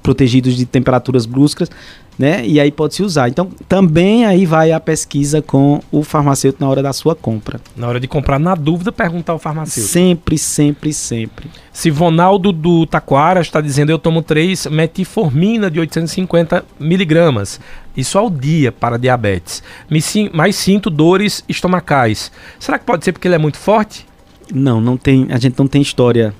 protegidos 0.02 0.56
de 0.56 0.66
temperaturas 0.66 1.24
bruscas 1.24 1.70
né? 2.18 2.44
E 2.44 2.58
aí 2.58 2.72
pode 2.72 2.94
se 2.94 3.02
usar. 3.02 3.28
Então, 3.28 3.48
também 3.68 4.26
aí 4.26 4.44
vai 4.44 4.72
a 4.72 4.80
pesquisa 4.80 5.40
com 5.40 5.80
o 5.92 6.02
farmacêutico 6.02 6.62
na 6.62 6.68
hora 6.68 6.82
da 6.82 6.92
sua 6.92 7.14
compra. 7.14 7.60
Na 7.76 7.86
hora 7.86 8.00
de 8.00 8.08
comprar, 8.08 8.38
na 8.38 8.54
dúvida, 8.54 8.90
perguntar 8.90 9.32
ao 9.34 9.38
farmacêutico. 9.38 9.92
Sempre, 9.92 10.36
sempre, 10.36 10.92
sempre. 10.92 11.48
Sivonaldo 11.72 12.50
do 12.50 12.84
Taquara 12.86 13.40
está 13.40 13.60
dizendo: 13.60 13.90
eu 13.90 13.98
tomo 13.98 14.20
3 14.20 14.66
metformina 14.66 15.70
de 15.70 15.78
850 15.78 16.64
miligramas. 16.80 17.60
Isso 17.96 18.18
ao 18.18 18.28
dia 18.28 18.72
para 18.72 18.98
diabetes. 18.98 19.62
Me, 19.88 20.00
mas 20.32 20.56
sinto 20.56 20.90
dores 20.90 21.44
estomacais. 21.48 22.32
Será 22.58 22.78
que 22.78 22.84
pode 22.84 23.04
ser 23.04 23.12
porque 23.12 23.28
ele 23.28 23.36
é 23.36 23.38
muito 23.38 23.58
forte? 23.58 24.06
Não, 24.52 24.80
não 24.80 24.96
tem. 24.96 25.28
A 25.30 25.38
gente 25.38 25.58
não 25.58 25.68
tem 25.68 25.80
história 25.82 26.34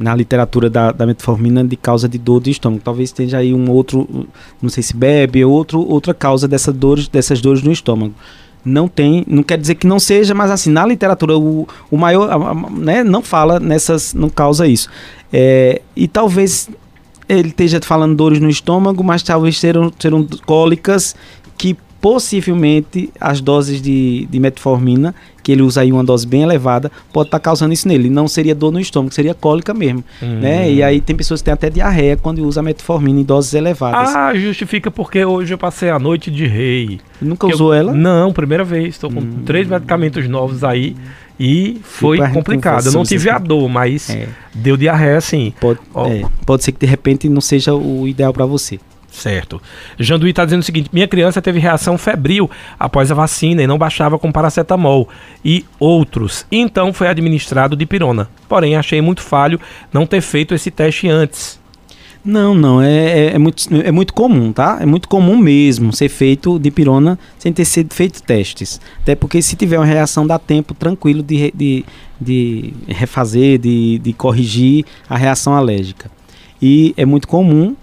na 0.00 0.14
literatura 0.14 0.70
da, 0.70 0.90
da, 0.90 1.04
metformina 1.04 1.62
de 1.62 1.76
causa 1.76 2.08
de 2.08 2.16
dor 2.16 2.40
de 2.40 2.50
estômago. 2.50 2.82
Talvez 2.82 3.10
esteja 3.10 3.36
aí 3.36 3.52
um 3.52 3.70
outro, 3.70 4.26
não 4.60 4.70
sei 4.70 4.82
se 4.82 4.96
bebe, 4.96 5.44
outro, 5.44 5.80
outra 5.86 6.14
causa 6.14 6.48
dessa 6.48 6.72
dores, 6.72 7.06
dessas 7.06 7.40
dores 7.42 7.62
no 7.62 7.70
estômago. 7.70 8.14
Não 8.64 8.88
tem, 8.88 9.24
não 9.28 9.42
quer 9.42 9.58
dizer 9.58 9.74
que 9.74 9.86
não 9.86 10.00
seja, 10.00 10.34
mas 10.34 10.50
assim, 10.50 10.70
na 10.70 10.86
literatura 10.86 11.36
o, 11.36 11.68
o 11.90 11.96
maior, 11.98 12.30
a, 12.30 12.34
a, 12.34 12.54
né, 12.70 13.04
não 13.04 13.22
fala 13.22 13.60
nessas, 13.60 14.14
não 14.14 14.30
causa 14.30 14.66
isso. 14.66 14.88
É, 15.30 15.82
e 15.94 16.08
talvez 16.08 16.70
ele 17.28 17.48
esteja 17.48 17.78
falando 17.82 18.16
dores 18.16 18.40
no 18.40 18.48
estômago, 18.48 19.04
mas 19.04 19.22
talvez 19.22 19.58
serão, 19.58 19.92
serão 19.98 20.26
cólicas 20.46 21.14
que 21.58 21.76
possivelmente 22.00 23.10
as 23.20 23.40
doses 23.40 23.82
de, 23.82 24.26
de 24.30 24.40
metformina, 24.40 25.14
que 25.42 25.52
ele 25.52 25.62
usa 25.62 25.82
aí 25.82 25.92
uma 25.92 26.02
dose 26.02 26.26
bem 26.26 26.42
elevada, 26.42 26.90
pode 27.12 27.28
estar 27.28 27.38
tá 27.38 27.42
causando 27.42 27.72
isso 27.72 27.86
nele. 27.86 28.08
Não 28.08 28.26
seria 28.26 28.54
dor 28.54 28.72
no 28.72 28.80
estômago, 28.80 29.12
seria 29.12 29.34
cólica 29.34 29.74
mesmo. 29.74 30.02
Hum. 30.22 30.40
Né? 30.40 30.72
E 30.72 30.82
aí 30.82 31.00
tem 31.00 31.14
pessoas 31.14 31.40
que 31.40 31.46
têm 31.46 31.54
até 31.54 31.68
diarreia 31.68 32.16
quando 32.16 32.44
usa 32.44 32.62
metformina 32.62 33.20
em 33.20 33.24
doses 33.24 33.54
elevadas. 33.54 34.14
Ah, 34.14 34.34
justifica 34.34 34.90
porque 34.90 35.24
hoje 35.24 35.52
eu 35.52 35.58
passei 35.58 35.90
a 35.90 35.98
noite 35.98 36.30
de 36.30 36.46
rei. 36.46 37.00
Nunca 37.20 37.46
usou 37.46 37.74
eu, 37.74 37.80
ela? 37.80 37.92
Não, 37.92 38.32
primeira 38.32 38.64
vez. 38.64 38.94
Estou 38.94 39.10
com 39.10 39.20
hum. 39.20 39.42
três 39.44 39.68
medicamentos 39.68 40.26
novos 40.28 40.64
aí. 40.64 40.96
E 41.38 41.80
foi 41.82 42.18
complicado. 42.30 42.86
Eu 42.86 42.92
não 42.92 43.02
tive 43.02 43.30
a 43.30 43.38
dor, 43.38 43.66
mas 43.66 44.10
é. 44.10 44.28
deu 44.54 44.76
diarreia 44.76 45.22
sim. 45.22 45.54
Pode, 45.58 45.80
oh. 45.94 46.04
é, 46.04 46.22
pode 46.44 46.62
ser 46.62 46.72
que 46.72 46.80
de 46.80 46.86
repente 46.86 47.30
não 47.30 47.40
seja 47.40 47.74
o 47.74 48.06
ideal 48.06 48.30
para 48.30 48.44
você. 48.44 48.78
Certo. 49.10 49.60
Janduí 49.98 50.30
está 50.30 50.44
dizendo 50.44 50.60
o 50.60 50.64
seguinte: 50.64 50.88
minha 50.92 51.08
criança 51.08 51.42
teve 51.42 51.58
reação 51.58 51.98
febril 51.98 52.50
após 52.78 53.10
a 53.10 53.14
vacina 53.14 53.62
e 53.62 53.66
não 53.66 53.76
baixava 53.76 54.18
com 54.18 54.30
paracetamol 54.30 55.08
e 55.44 55.64
outros. 55.78 56.46
Então 56.50 56.92
foi 56.92 57.08
administrado 57.08 57.76
de 57.76 57.84
pirona. 57.84 58.28
Porém, 58.48 58.76
achei 58.76 59.00
muito 59.00 59.20
falho 59.20 59.60
não 59.92 60.06
ter 60.06 60.20
feito 60.20 60.54
esse 60.54 60.70
teste 60.70 61.08
antes. 61.08 61.60
Não, 62.22 62.54
não, 62.54 62.82
é, 62.82 62.90
é, 62.90 63.34
é, 63.34 63.38
muito, 63.38 63.64
é 63.82 63.90
muito 63.90 64.12
comum, 64.12 64.52
tá? 64.52 64.76
É 64.80 64.84
muito 64.84 65.08
comum 65.08 65.38
mesmo 65.38 65.90
ser 65.90 66.10
feito 66.10 66.58
de 66.58 66.70
pirona 66.70 67.18
sem 67.38 67.50
ter 67.50 67.64
sido 67.64 67.94
feito 67.94 68.22
testes. 68.22 68.78
Até 69.00 69.14
porque 69.14 69.40
se 69.40 69.56
tiver 69.56 69.78
uma 69.78 69.86
reação, 69.86 70.26
dá 70.26 70.38
tempo 70.38 70.74
tranquilo 70.74 71.22
de, 71.22 71.50
de, 71.54 71.84
de 72.20 72.74
refazer, 72.88 73.58
de, 73.58 73.98
de 73.98 74.12
corrigir 74.12 74.84
a 75.08 75.16
reação 75.16 75.54
alérgica. 75.54 76.10
E 76.60 76.92
é 76.94 77.06
muito 77.06 77.26
comum 77.26 77.74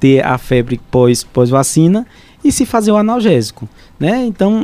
ter 0.00 0.24
a 0.24 0.38
febre 0.38 0.80
pós, 0.90 1.24
pós-vacina 1.24 2.06
e 2.44 2.52
se 2.52 2.64
fazer 2.64 2.92
o 2.92 2.96
analgésico. 2.96 3.68
Né? 3.98 4.24
Então, 4.26 4.62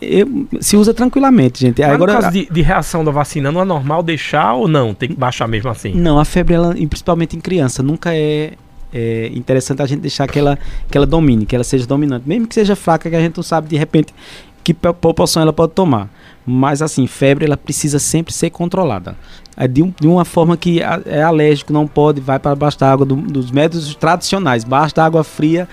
eu, 0.00 0.46
se 0.60 0.76
usa 0.76 0.94
tranquilamente, 0.94 1.60
gente. 1.60 1.82
Mas 1.82 1.90
Agora, 1.90 2.14
no 2.14 2.20
caso 2.20 2.32
de, 2.32 2.48
de, 2.48 2.62
reação 2.62 3.04
da 3.04 3.10
vacina, 3.10 3.50
não 3.50 3.60
é 3.60 3.64
normal 3.64 4.02
deixar 4.02 4.54
ou 4.54 4.68
não? 4.68 4.94
Tem 4.94 5.08
que 5.08 5.16
baixar 5.16 5.48
mesmo 5.48 5.68
assim? 5.70 5.92
Não, 5.92 6.20
a 6.20 6.24
febre, 6.24 6.54
ela, 6.54 6.72
principalmente 6.72 7.36
em 7.36 7.40
criança, 7.40 7.82
nunca 7.82 8.14
é, 8.14 8.52
é 8.92 9.30
interessante 9.34 9.82
a 9.82 9.86
gente 9.86 10.00
deixar 10.00 10.28
que 10.28 10.38
ela, 10.38 10.56
que 10.88 10.96
ela 10.96 11.06
domine, 11.06 11.44
que 11.44 11.54
ela 11.54 11.64
seja 11.64 11.84
dominante. 11.84 12.28
Mesmo 12.28 12.46
que 12.46 12.54
seja 12.54 12.76
fraca, 12.76 13.10
que 13.10 13.16
a 13.16 13.20
gente 13.20 13.36
não 13.36 13.42
sabe 13.42 13.68
de 13.68 13.76
repente 13.76 14.14
que 14.62 14.74
proporção 14.74 15.42
ela 15.42 15.52
pode 15.52 15.72
tomar. 15.72 16.08
Mas 16.46 16.80
assim, 16.80 17.06
febre 17.06 17.44
ela 17.44 17.56
precisa 17.56 17.98
sempre 17.98 18.32
ser 18.32 18.50
controlada. 18.50 19.16
É 19.56 19.66
de, 19.66 19.82
um, 19.82 19.92
de 19.98 20.06
uma 20.06 20.24
forma 20.24 20.56
que 20.56 20.80
é 20.80 21.22
alérgico, 21.22 21.72
não 21.72 21.86
pode, 21.86 22.20
vai 22.20 22.38
para 22.38 22.54
baixo 22.54 22.78
da 22.78 22.92
água 22.92 23.04
do, 23.04 23.16
dos 23.16 23.50
métodos 23.50 23.94
tradicionais, 23.96 24.62
basta 24.62 25.02
água 25.02 25.24
fria, 25.24 25.68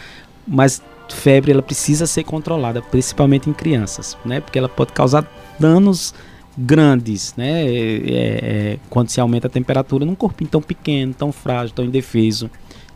mas 0.48 0.82
febre 1.10 1.52
ela 1.52 1.62
precisa 1.62 2.08
ser 2.08 2.24
controlada, 2.24 2.82
principalmente 2.82 3.50
em 3.50 3.54
crianças, 3.54 4.18
né? 4.26 4.40
Porque 4.40 4.58
ela 4.58 4.70
pode 4.70 4.94
causar 4.94 5.30
danos 5.60 6.14
grandes, 6.58 7.34
né? 7.36 7.66
É, 7.66 7.70
é, 7.70 8.74
é 8.74 8.80
quando 8.90 9.10
se 9.10 9.20
aumenta 9.20 9.48
a 9.48 9.50
temperatura 9.50 10.06
num 10.06 10.16
corpinho 10.16 10.50
tão 10.50 10.62
pequeno, 10.62 11.14
tão 11.14 11.32
frágil, 11.32 11.76
tão 11.76 11.86
indefeso. 11.86 12.50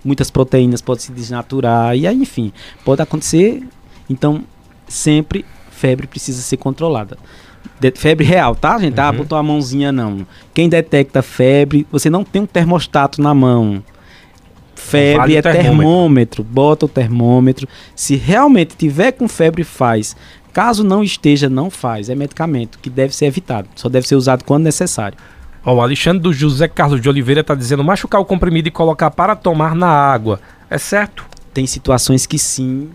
Muitas 0.04 0.32
proteínas 0.32 0.82
podem 0.82 1.04
se 1.04 1.12
desnaturar 1.12 1.96
e 1.96 2.08
aí, 2.08 2.16
enfim, 2.16 2.52
pode 2.86 3.02
acontecer. 3.02 3.64
Então, 4.10 4.44
sempre 4.88 5.46
febre 5.70 6.08
precisa 6.08 6.42
ser 6.42 6.58
controlada. 6.58 7.18
De 7.80 7.92
febre 7.92 8.26
real, 8.26 8.56
tá, 8.56 8.78
gente? 8.80 9.00
Ah, 9.00 9.10
uhum. 9.10 9.18
Botou 9.18 9.38
a 9.38 9.44
mãozinha, 9.44 9.92
não. 9.92 10.26
Quem 10.54 10.70
detecta 10.70 11.22
febre, 11.22 11.86
você 11.92 12.10
não 12.10 12.24
tem 12.24 12.42
um 12.42 12.46
termostato 12.46 13.22
na 13.22 13.34
mão. 13.34 13.84
Febre 14.76 15.18
vale 15.18 15.36
é 15.36 15.42
termômetro. 15.42 15.78
termômetro. 15.78 16.44
Bota 16.44 16.86
o 16.86 16.90
termômetro. 16.90 17.68
Se 17.96 18.16
realmente 18.16 18.76
tiver 18.78 19.12
com 19.12 19.28
febre, 19.28 19.64
faz. 19.64 20.16
Caso 20.54 20.84
não 20.84 21.04
esteja, 21.04 21.50
não 21.50 21.70
faz. 21.70 22.10
É 22.10 22.16
medicamento 22.16 22.80
que 22.80 22.90
deve 22.90 23.16
ser 23.16 23.26
evitado. 23.26 23.68
Só 23.76 23.90
deve 23.90 24.08
ser 24.08 24.16
usado 24.16 24.44
quando 24.44 24.64
necessário. 24.64 25.18
Ó, 25.66 25.74
o 25.76 25.82
Alexandre 25.82 26.20
do 26.20 26.32
José 26.32 26.68
Carlos 26.68 27.02
de 27.02 27.10
Oliveira 27.10 27.42
está 27.42 27.54
dizendo 27.54 27.84
machucar 27.84 28.22
o 28.22 28.26
comprimido 28.26 28.68
e 28.68 28.72
colocar 28.72 29.12
para 29.12 29.36
tomar 29.36 29.76
na 29.76 29.90
água. 29.90 30.40
É 30.70 30.78
certo? 30.78 31.26
Tem 31.54 31.68
situações 31.68 32.26
que 32.26 32.40
sim, 32.40 32.90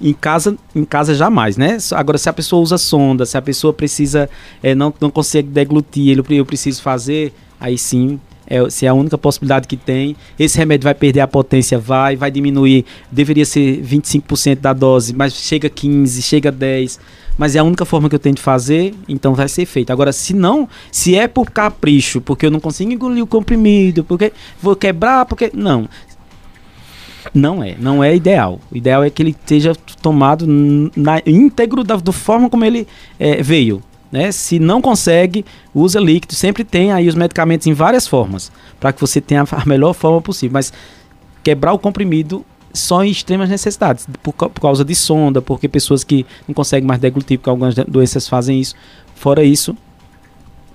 em 0.00 0.12
casa, 0.12 0.56
em 0.74 0.84
casa 0.84 1.14
jamais, 1.14 1.56
né? 1.56 1.78
Agora, 1.92 2.18
se 2.18 2.28
a 2.28 2.32
pessoa 2.32 2.62
usa 2.62 2.78
sonda, 2.78 3.24
se 3.24 3.36
a 3.36 3.42
pessoa 3.42 3.72
precisa, 3.72 4.28
é, 4.62 4.74
não, 4.74 4.92
não 5.00 5.10
consegue 5.10 5.48
deglutir, 5.48 6.18
eu 6.30 6.46
preciso 6.46 6.82
fazer, 6.82 7.32
aí 7.58 7.78
sim 7.78 8.20
é, 8.46 8.68
se 8.70 8.86
é 8.86 8.88
a 8.88 8.94
única 8.94 9.18
possibilidade 9.18 9.66
que 9.66 9.76
tem. 9.76 10.16
Esse 10.38 10.56
remédio 10.56 10.84
vai 10.84 10.94
perder 10.94 11.20
a 11.20 11.28
potência, 11.28 11.78
vai, 11.78 12.16
vai 12.16 12.30
diminuir. 12.30 12.84
Deveria 13.10 13.44
ser 13.44 13.82
25% 13.82 14.60
da 14.60 14.72
dose, 14.72 15.12
mas 15.14 15.34
chega 15.34 15.66
a 15.66 15.70
15, 15.70 16.22
chega 16.22 16.48
a 16.48 16.52
10. 16.52 17.00
Mas 17.36 17.54
é 17.54 17.58
a 17.58 17.64
única 17.64 17.84
forma 17.84 18.08
que 18.08 18.14
eu 18.14 18.18
tenho 18.18 18.34
de 18.34 18.40
fazer, 18.40 18.94
então 19.06 19.34
vai 19.34 19.48
ser 19.48 19.66
feito. 19.66 19.90
Agora, 19.90 20.10
se 20.10 20.32
não, 20.32 20.66
se 20.90 21.16
é 21.16 21.28
por 21.28 21.50
capricho, 21.50 22.20
porque 22.20 22.46
eu 22.46 22.50
não 22.50 22.60
consigo 22.60 22.90
engolir 22.90 23.22
o 23.22 23.26
comprimido, 23.26 24.02
porque 24.04 24.32
vou 24.62 24.74
quebrar, 24.74 25.26
porque. 25.26 25.50
Não. 25.52 25.86
Não 27.34 27.62
é, 27.62 27.74
não 27.78 28.02
é 28.02 28.14
ideal. 28.14 28.60
O 28.70 28.76
ideal 28.76 29.04
é 29.04 29.10
que 29.10 29.22
ele 29.22 29.30
esteja 29.30 29.74
tomado 30.00 30.46
na 30.96 31.20
íntegro 31.26 31.82
da, 31.84 31.96
da 31.96 32.12
forma 32.12 32.48
como 32.48 32.64
ele 32.64 32.86
é, 33.18 33.42
veio. 33.42 33.82
Né? 34.10 34.30
Se 34.32 34.58
não 34.58 34.80
consegue, 34.80 35.44
usa 35.74 36.00
líquido. 36.00 36.34
Sempre 36.34 36.64
tem 36.64 36.92
aí 36.92 37.08
os 37.08 37.14
medicamentos 37.14 37.66
em 37.66 37.72
várias 37.72 38.06
formas, 38.06 38.50
para 38.78 38.92
que 38.92 39.00
você 39.00 39.20
tenha 39.20 39.44
a 39.50 39.66
melhor 39.66 39.92
forma 39.92 40.20
possível. 40.20 40.54
Mas 40.54 40.72
quebrar 41.42 41.72
o 41.72 41.78
comprimido 41.78 42.44
só 42.72 43.02
em 43.02 43.10
extremas 43.10 43.48
necessidades, 43.48 44.06
por, 44.22 44.32
por 44.32 44.60
causa 44.60 44.84
de 44.84 44.94
sonda, 44.94 45.40
porque 45.40 45.68
pessoas 45.68 46.04
que 46.04 46.26
não 46.46 46.54
conseguem 46.54 46.86
mais 46.86 47.00
deglutir, 47.00 47.38
porque 47.38 47.50
algumas 47.50 47.74
doenças 47.74 48.28
fazem 48.28 48.60
isso. 48.60 48.74
Fora 49.14 49.42
isso, 49.42 49.76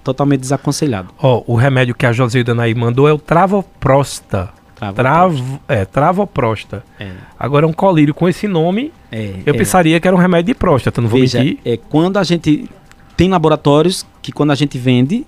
totalmente 0.03 0.41
desaconselhado. 0.41 1.09
Oh, 1.21 1.43
o 1.45 1.55
remédio 1.55 1.93
que 1.93 2.05
a 2.05 2.11
Josilda 2.11 2.59
aí 2.59 2.73
mandou 2.73 3.07
é 3.07 3.13
o 3.13 3.19
Travoprosta. 3.19 4.49
Travo, 4.95 5.59
é, 5.67 5.85
Travoprosta. 5.85 6.83
É. 6.99 7.11
Agora 7.39 7.67
um 7.67 7.73
colírio 7.73 8.13
com 8.13 8.27
esse 8.27 8.47
nome, 8.47 8.91
é, 9.11 9.35
eu 9.45 9.53
é. 9.53 9.57
pensaria 9.57 9.99
que 9.99 10.07
era 10.07 10.15
um 10.15 10.19
remédio 10.19 10.47
de 10.47 10.55
próstata, 10.55 10.99
não 10.99 11.07
vou 11.07 11.19
Veja, 11.19 11.39
mentir. 11.39 11.59
É, 11.63 11.77
quando 11.77 12.17
a 12.17 12.23
gente 12.23 12.67
tem 13.15 13.29
laboratórios 13.29 14.05
que 14.21 14.31
quando 14.31 14.51
a 14.51 14.55
gente 14.55 14.77
vende, 14.79 15.25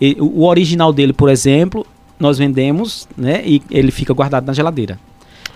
e, 0.00 0.16
o 0.20 0.44
original 0.44 0.92
dele, 0.92 1.12
por 1.12 1.28
exemplo, 1.28 1.84
nós 2.20 2.38
vendemos, 2.38 3.08
né, 3.16 3.42
e 3.44 3.60
ele 3.70 3.90
fica 3.90 4.14
guardado 4.14 4.46
na 4.46 4.52
geladeira. 4.52 4.98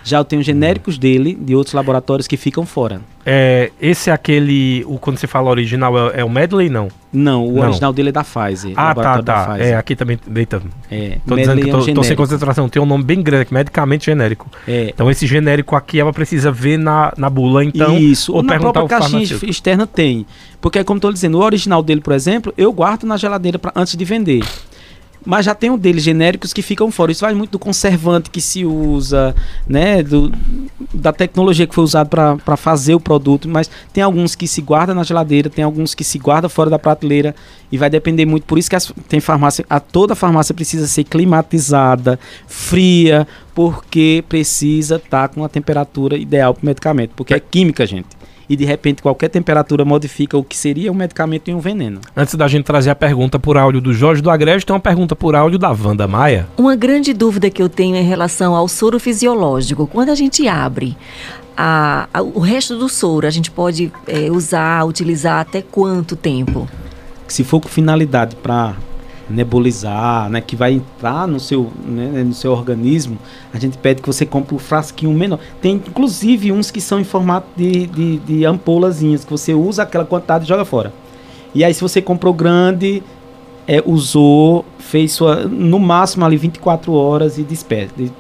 Já 0.09 0.19
eu 0.19 0.25
tenho 0.25 0.43
genéricos 0.43 0.99
dele 0.99 1.37
de 1.39 1.55
outros 1.55 1.75
laboratórios 1.75 2.27
que 2.27 2.37
ficam 2.37 2.65
fora. 2.65 3.01
É, 3.27 3.71
esse 3.79 4.09
é 4.09 4.13
aquele. 4.13 4.83
O, 4.87 4.99
quando 4.99 5.19
você 5.19 5.27
fala 5.27 5.51
original, 5.51 6.11
é, 6.11 6.21
é 6.21 6.25
o 6.25 6.31
Medley, 6.31 6.71
não? 6.71 6.89
Não, 7.13 7.47
o 7.47 7.53
não. 7.53 7.63
original 7.65 7.93
dele 7.93 8.09
é 8.09 8.13
da 8.13 8.25
Pfizer. 8.25 8.73
Ah, 8.75 8.95
tá, 8.95 9.23
tá. 9.23 9.57
É, 9.59 9.75
aqui 9.75 9.95
também. 9.95 10.19
Eita. 10.35 10.63
É, 10.91 11.19
tô 11.27 11.37
dizendo 11.37 11.61
que 11.61 11.69
é 11.69 11.73
tô, 11.73 11.79
é 11.79 11.91
um 11.91 11.95
tô, 11.95 12.03
sem 12.03 12.17
concentração. 12.17 12.69
Tem 12.71 12.81
um 12.81 12.87
nome 12.87 13.05
bem 13.05 13.23
grande, 13.23 13.53
medicamento 13.53 14.05
genérico. 14.05 14.47
É. 14.67 14.89
Então 14.89 15.11
esse 15.11 15.27
genérico 15.27 15.77
aqui 15.77 16.01
ela 16.01 16.13
precisa 16.13 16.51
ver 16.51 16.79
na, 16.79 17.13
na 17.19 17.29
bula, 17.29 17.63
então. 17.63 17.99
Isso, 17.99 18.33
ou 18.33 18.43
na 18.43 18.59
própria 18.59 18.89
caixinha 18.89 19.23
externa 19.43 19.87
tem. 19.87 20.25
Porque, 20.61 20.83
como 20.83 20.99
estou 20.99 21.13
dizendo, 21.13 21.39
o 21.39 21.43
original 21.43 21.83
dele, 21.83 22.01
por 22.01 22.13
exemplo, 22.13 22.53
eu 22.57 22.73
guardo 22.73 23.05
na 23.05 23.17
geladeira 23.17 23.59
pra, 23.59 23.73
antes 23.77 23.95
de 23.95 24.05
vender. 24.05 24.43
Mas 25.29 25.45
já 25.45 25.55
tem 25.55 25.69
um 25.69 25.77
deles 25.77 26.03
genéricos 26.03 26.55
que 26.55 26.63
ficam 26.63 26.91
fora. 26.91 27.13
Isso 27.13 27.21
vai 27.21 27.35
muito 27.35 27.51
do 27.51 27.59
conservante 27.59 28.31
que 28.31 28.41
se 28.41 28.65
usa, 28.65 29.37
né? 29.67 30.03
Do, 30.03 30.33
da 30.95 31.13
tecnologia 31.13 31.67
que 31.67 31.75
foi 31.75 31.85
usada 31.85 32.09
para 32.09 32.57
fazer 32.57 32.95
o 32.95 33.01
produto. 33.01 33.47
Mas 33.47 33.71
tem 33.93 34.03
alguns 34.03 34.35
que 34.35 34.49
se 34.49 34.63
guarda 34.63 34.95
na 34.95 35.03
geladeira, 35.03 35.51
tem 35.51 35.63
alguns 35.63 35.95
que 35.95 36.03
se 36.03 36.19
guarda 36.19 36.49
fora 36.49 36.71
da 36.71 36.79
prateleira. 36.79 37.35
E 37.71 37.77
vai 37.77 37.91
depender 37.91 38.25
muito. 38.25 38.45
Por 38.45 38.59
isso 38.59 38.71
que 38.71 38.77
as, 38.77 38.91
tem 39.07 39.21
farmácia. 39.21 39.67
A, 39.69 39.79
toda 39.79 40.15
farmácia 40.15 40.55
precisa 40.55 40.87
ser 40.87 41.05
climatizada, 41.05 42.19
fria, 42.47 43.29
porque 43.55 44.25
precisa 44.31 44.97
estar 44.97 45.29
tá 45.29 45.35
com 45.35 45.45
a 45.45 45.49
temperatura 45.51 46.17
ideal 46.17 46.55
para 46.55 46.63
o 46.63 46.67
medicamento. 46.67 47.11
Porque 47.15 47.35
é 47.35 47.39
química, 47.39 47.85
gente 47.85 48.18
e 48.49 48.57
de 48.57 48.65
repente 48.65 49.03
qualquer 49.03 49.29
temperatura 49.29 49.85
modifica 49.85 50.37
o 50.37 50.45
que 50.45 50.57
seria 50.57 50.91
um 50.91 50.95
medicamento 50.95 51.49
em 51.49 51.55
um 51.55 51.61
veneno. 51.61 52.01
Antes 52.17 52.35
da 52.35 52.49
gente 52.49 52.65
trazer 52.65 52.91
a 52.91 52.95
pergunta 52.95 53.39
por 53.39 53.57
áudio 53.57 53.81
do 53.81 53.93
Jorge 53.93 54.23
do 54.23 54.31
Agreste, 54.31 54.67
tem 54.67 54.75
uma 54.75 54.81
pergunta 54.81 55.15
por 55.15 55.35
áudio 55.35 55.59
da 55.59 55.71
Wanda 55.71 56.09
Maia. 56.09 56.47
Uma 56.57 56.75
grande 56.77 57.13
dúvida 57.13 57.51
que 57.51 57.63
eu 57.63 57.69
tenho 57.69 57.97
em 57.97 58.05
relação 58.05 58.55
ao 58.55 58.69
soro 58.69 58.99
fisiológico. 58.99 59.87
Quando 59.87 60.11
a 60.11 60.15
gente 60.15 60.47
abre 60.49 60.97
a, 61.57 62.09
a, 62.15 62.23
o 62.23 62.39
resto 62.39 62.79
do 62.79 62.89
soro, 62.89 63.27
a 63.27 63.31
gente 63.31 63.51
pode 63.51 63.93
é, 64.07 64.31
usar, 64.31 64.85
utilizar 64.85 65.41
até 65.41 65.61
quanto 65.61 66.15
tempo? 66.15 66.69
Se 67.27 67.43
for 67.45 67.61
com 67.61 67.69
finalidade 67.69 68.37
para 68.37 68.77
nebulizar, 69.29 70.29
né, 70.31 70.41
que 70.41 70.57
vai 70.57 70.73
entrar 70.73 71.27
no 71.27 71.39
seu, 71.39 71.71
né, 71.85 72.25
no 72.25 72.35
seu 72.35 72.53
organismo, 72.53 73.19
a 73.53 73.59
gente 73.59 73.77
pede 73.79 74.01
que 74.01 74.07
você 74.07 74.25
compre 74.25 74.55
um 74.55 74.59
frasquinho 74.59 75.13
menor. 75.13 75.39
Tem 75.61 75.75
inclusive 75.75 76.53
uns 76.53 76.71
que 76.71 76.81
são 76.81 77.01
em 77.01 77.05
formato 77.05 77.47
de, 77.57 77.87
de, 77.87 78.19
de 78.19 78.45
ampolazinhas, 78.45 79.25
que 79.25 79.31
você 79.31 79.55
usa 79.55 79.83
aquela 79.83 80.05
quantidade 80.05 80.45
e 80.45 80.49
joga 80.49 80.65
fora. 80.65 80.93
E 81.55 81.65
aí 81.65 81.73
se 81.73 81.81
você 81.81 82.01
comprou 82.01 82.33
grande, 82.33 83.03
é, 83.69 83.83
usou, 83.85 84.65
fez 84.79 85.13
sua, 85.13 85.45
no 85.45 85.79
máximo 85.79 86.25
ali 86.25 86.39
24 86.39 86.91
horas 86.91 87.37
e 87.37 87.43
despede. 87.43 88.11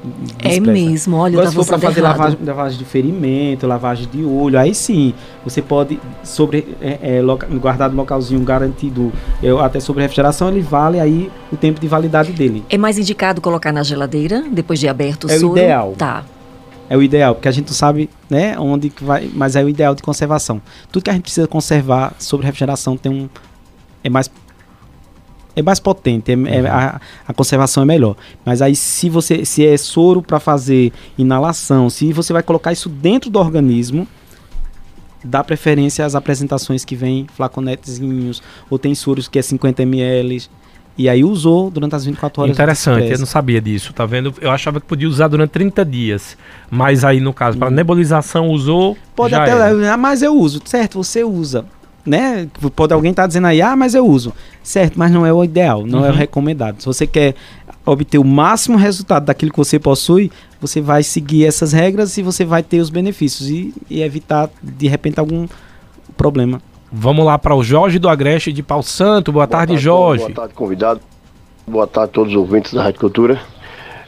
É 0.41 0.61
mesmo, 0.61 1.17
olha, 1.17 1.39
Agora, 1.39 1.49
se 1.49 1.57
for 1.57 1.67
para 1.67 1.79
fazer 1.79 2.03
lavagem, 2.03 2.39
lavagem, 2.45 2.79
de 2.79 2.85
ferimento, 2.85 3.67
lavagem 3.67 4.07
de 4.13 4.23
olho, 4.27 4.59
aí 4.59 4.75
sim, 4.75 5.15
você 5.43 5.63
pode, 5.63 5.99
sobre 6.23 6.77
é, 6.83 7.17
é, 7.17 7.23
loca, 7.23 7.47
guardar 7.47 7.89
no 7.89 7.97
localzinho 7.97 8.45
garantido, 8.45 9.11
eu, 9.43 9.59
até 9.59 9.81
sobre 9.81 10.03
refrigeração, 10.03 10.51
ele 10.51 10.61
vale 10.61 11.01
aí 11.01 11.33
o 11.51 11.57
tempo 11.57 11.81
de 11.81 11.89
validade 11.89 12.31
dele. 12.33 12.63
É 12.69 12.77
mais 12.77 12.99
indicado 12.99 13.41
colocar 13.41 13.73
na 13.73 13.83
geladeira, 13.83 14.45
depois 14.53 14.79
de 14.79 14.87
aberto 14.87 15.25
o 15.25 15.31
é 15.31 15.39
soro? 15.39 15.57
É 15.57 15.63
o 15.63 15.65
ideal. 15.65 15.95
Tá. 15.97 16.25
É 16.91 16.97
o 16.97 17.03
ideal, 17.03 17.35
porque 17.35 17.49
a 17.49 17.53
gente 17.53 17.69
não 17.69 17.75
sabe, 17.75 18.11
né, 18.29 18.59
onde 18.59 18.91
que 18.91 19.03
vai, 19.03 19.31
mas 19.33 19.57
é 19.57 19.65
o 19.65 19.69
ideal 19.69 19.95
de 19.95 20.03
conservação. 20.03 20.61
Tudo 20.93 21.05
que 21.05 21.11
a 21.11 21.15
gente 21.15 21.23
precisa 21.23 21.47
conservar 21.47 22.15
sobre 22.19 22.45
refrigeração 22.45 22.99
tem 22.99 23.11
um 23.11 23.29
é 24.05 24.11
mais 24.11 24.31
é 25.59 25.63
mais 25.63 25.81
potente, 25.81 26.31
é, 26.31 26.35
é, 26.35 26.37
uhum. 26.37 26.67
a, 26.69 27.01
a, 27.27 27.35
conservação 27.35 27.83
é 27.83 27.87
melhor. 27.87 28.17
Mas 28.45 28.63
aí 28.63 28.77
se 28.77 29.11
você 29.11 29.45
se 29.45 29.67
é 29.67 29.77
soro 29.77 30.23
para 30.23 30.39
fazer 30.39 30.93
inalação, 31.17 31.91
se 31.91 32.13
você 32.13 32.33
vai 32.33 32.43
colocar 32.43 32.73
isso 32.73 32.89
dentro 32.89 33.29
do 33.29 33.39
organismo, 33.39 34.07
dá 35.25 35.43
preferência 35.43 36.05
às 36.05 36.15
apresentações 36.15 36.85
que 36.85 36.95
vêm 36.95 37.27
flaconetezinhos, 37.35 38.43
ou 38.71 38.79
tem 38.79 38.95
soros 38.95 39.27
que 39.27 39.39
é 39.39 39.43
50 39.43 39.83
ml. 39.83 40.49
E 40.97 41.09
aí 41.09 41.23
usou 41.23 41.71
durante 41.71 41.95
as 41.95 42.05
24 42.05 42.43
horas. 42.43 42.55
Interessante, 42.57 43.13
eu 43.13 43.19
não 43.21 43.27
sabia 43.27 43.61
disso, 43.61 43.93
tá 43.93 44.05
vendo? 44.05 44.35
Eu 44.41 44.51
achava 44.51 44.81
que 44.81 44.87
podia 44.87 45.09
usar 45.09 45.29
durante 45.29 45.51
30 45.51 45.85
dias. 45.85 46.37
Mas 46.69 47.05
aí, 47.05 47.21
no 47.21 47.33
caso, 47.33 47.57
para 47.57 47.71
nebulização 47.71 48.49
usou. 48.49 48.99
Pode 49.15 49.33
até, 49.33 49.53
era. 49.53 49.97
mas 49.97 50.23
eu 50.23 50.35
uso, 50.35 50.61
certo? 50.65 50.99
Você 50.99 51.23
usa 51.23 51.65
né? 52.09 52.49
Pode 52.75 52.93
alguém 52.93 53.11
estar 53.11 53.25
tá 53.25 53.27
dizendo 53.27 53.47
aí, 53.47 53.63
ah, 53.63 53.77
mas 53.77 53.95
eu 53.95 54.07
uso. 54.07 54.33
Certo, 54.63 54.99
mas 54.99 55.11
não 55.11 55.25
é 55.25 55.33
o 55.33 55.45
ideal, 55.45 55.87
não 55.87 56.01
uhum. 56.01 56.05
é 56.05 56.09
o 56.09 56.13
uhum. 56.13 56.19
recomendado. 56.19 56.81
Se 56.81 56.87
você 56.87 57.07
quer 57.07 57.35
obter 57.85 58.19
o 58.19 58.25
máximo 58.25 58.77
resultado 58.77 59.27
daquilo 59.27 59.51
que 59.51 59.59
você 59.59 59.79
possui, 59.79 60.31
você 60.61 60.81
vai 60.81 61.03
seguir 61.03 61.47
essas 61.47 61.73
regras 61.73 62.17
e 62.19 62.23
você 62.23 62.45
vai 62.45 62.63
ter 62.63 62.81
os 62.81 62.91
benefícios 62.91 63.49
e, 63.49 63.73
e 63.89 64.03
evitar, 64.03 64.51
de 64.63 64.89
repente, 64.89 65.19
algum 65.19 65.47
problema. 66.17 66.61
Vamos 66.91 67.25
lá 67.25 67.39
para 67.39 67.55
o 67.55 67.63
Jorge 67.63 67.99
do 67.99 68.09
Agreste 68.09 68.53
de 68.53 68.63
Pau 68.63 68.83
Santo. 68.83 69.31
Boa, 69.31 69.47
boa 69.47 69.59
tarde, 69.59 69.73
tarde, 69.73 69.83
Jorge. 69.83 70.25
Boa 70.25 70.35
tarde, 70.35 70.55
convidado. 70.55 71.01
Boa 71.67 71.87
tarde 71.87 72.11
a 72.11 72.13
todos 72.13 72.33
os 72.33 72.39
ouvintes 72.39 72.73
da 72.73 72.83
Rádio 72.83 73.01
Cultura. 73.01 73.41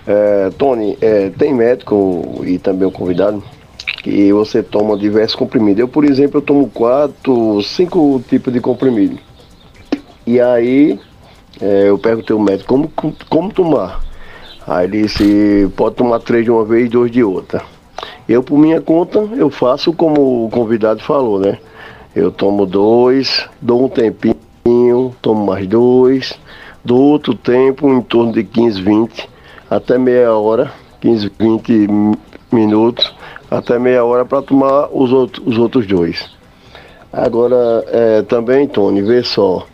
É, 0.06 0.50
Tony, 0.56 0.96
é, 1.00 1.30
tem 1.30 1.54
médico 1.54 2.42
e 2.44 2.58
também 2.58 2.88
o 2.88 2.90
convidado 2.90 3.42
que 4.02 4.32
você 4.32 4.62
toma 4.62 4.96
diversos 4.96 5.34
comprimidos. 5.36 5.80
Eu, 5.80 5.88
por 5.88 6.04
exemplo, 6.04 6.38
eu 6.38 6.42
tomo 6.42 6.68
quatro, 6.68 7.62
cinco 7.62 8.22
tipos 8.28 8.52
de 8.52 8.60
comprimido. 8.60 9.18
E 10.26 10.40
aí 10.40 10.98
é, 11.60 11.88
eu 11.88 11.98
perguntei 11.98 12.34
ao 12.34 12.40
médico 12.40 12.68
como, 12.68 13.14
como 13.28 13.52
tomar. 13.52 14.00
Aí 14.66 14.86
ele 14.86 15.02
disse, 15.02 15.70
pode 15.76 15.96
tomar 15.96 16.20
três 16.20 16.44
de 16.44 16.50
uma 16.50 16.64
vez 16.64 16.86
e 16.86 16.88
dois 16.88 17.10
de 17.10 17.22
outra. 17.22 17.62
Eu, 18.28 18.42
por 18.42 18.58
minha 18.58 18.80
conta, 18.80 19.18
eu 19.18 19.50
faço 19.50 19.92
como 19.92 20.46
o 20.46 20.50
convidado 20.50 21.02
falou, 21.02 21.40
né? 21.40 21.58
Eu 22.14 22.30
tomo 22.30 22.66
dois, 22.66 23.48
dou 23.60 23.84
um 23.84 23.88
tempinho, 23.88 25.14
tomo 25.20 25.46
mais 25.46 25.66
dois, 25.66 26.38
dou 26.84 27.00
outro 27.00 27.34
tempo, 27.34 27.88
em 27.92 28.00
torno 28.02 28.32
de 28.32 28.44
15, 28.44 28.82
20, 28.82 29.28
até 29.68 29.98
meia 29.98 30.32
hora, 30.32 30.72
15, 31.00 31.32
20 31.38 31.88
minutos 32.52 33.12
até 33.50 33.78
meia 33.78 34.04
hora 34.04 34.24
para 34.24 34.42
tomar 34.42 34.88
os, 34.92 35.12
outro, 35.12 35.42
os 35.44 35.58
outros 35.58 35.86
dois. 35.86 36.30
Agora, 37.12 37.84
é, 37.88 38.22
também, 38.22 38.68
Tony, 38.68 39.02
vê 39.02 39.22
só. 39.22 39.66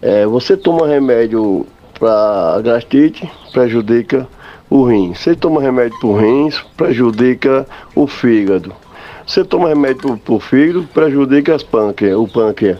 É, 0.00 0.24
você 0.24 0.56
toma 0.56 0.88
remédio 0.88 1.66
para 1.98 2.60
gastrite, 2.62 3.30
prejudica 3.52 4.26
o 4.70 4.84
rim. 4.84 5.12
Você 5.12 5.34
toma 5.34 5.60
remédio 5.60 5.98
para 5.98 6.08
o 6.08 6.16
rins, 6.16 6.58
prejudica 6.76 7.66
o 7.94 8.06
fígado. 8.06 8.72
Você 9.26 9.44
toma 9.44 9.68
remédio 9.68 10.16
para 10.16 10.34
o 10.34 10.40
fígado, 10.40 10.88
prejudica 10.94 11.54
as 11.54 11.62
pâncreas, 11.62 12.16
o 12.16 12.26
pâncreas. 12.26 12.78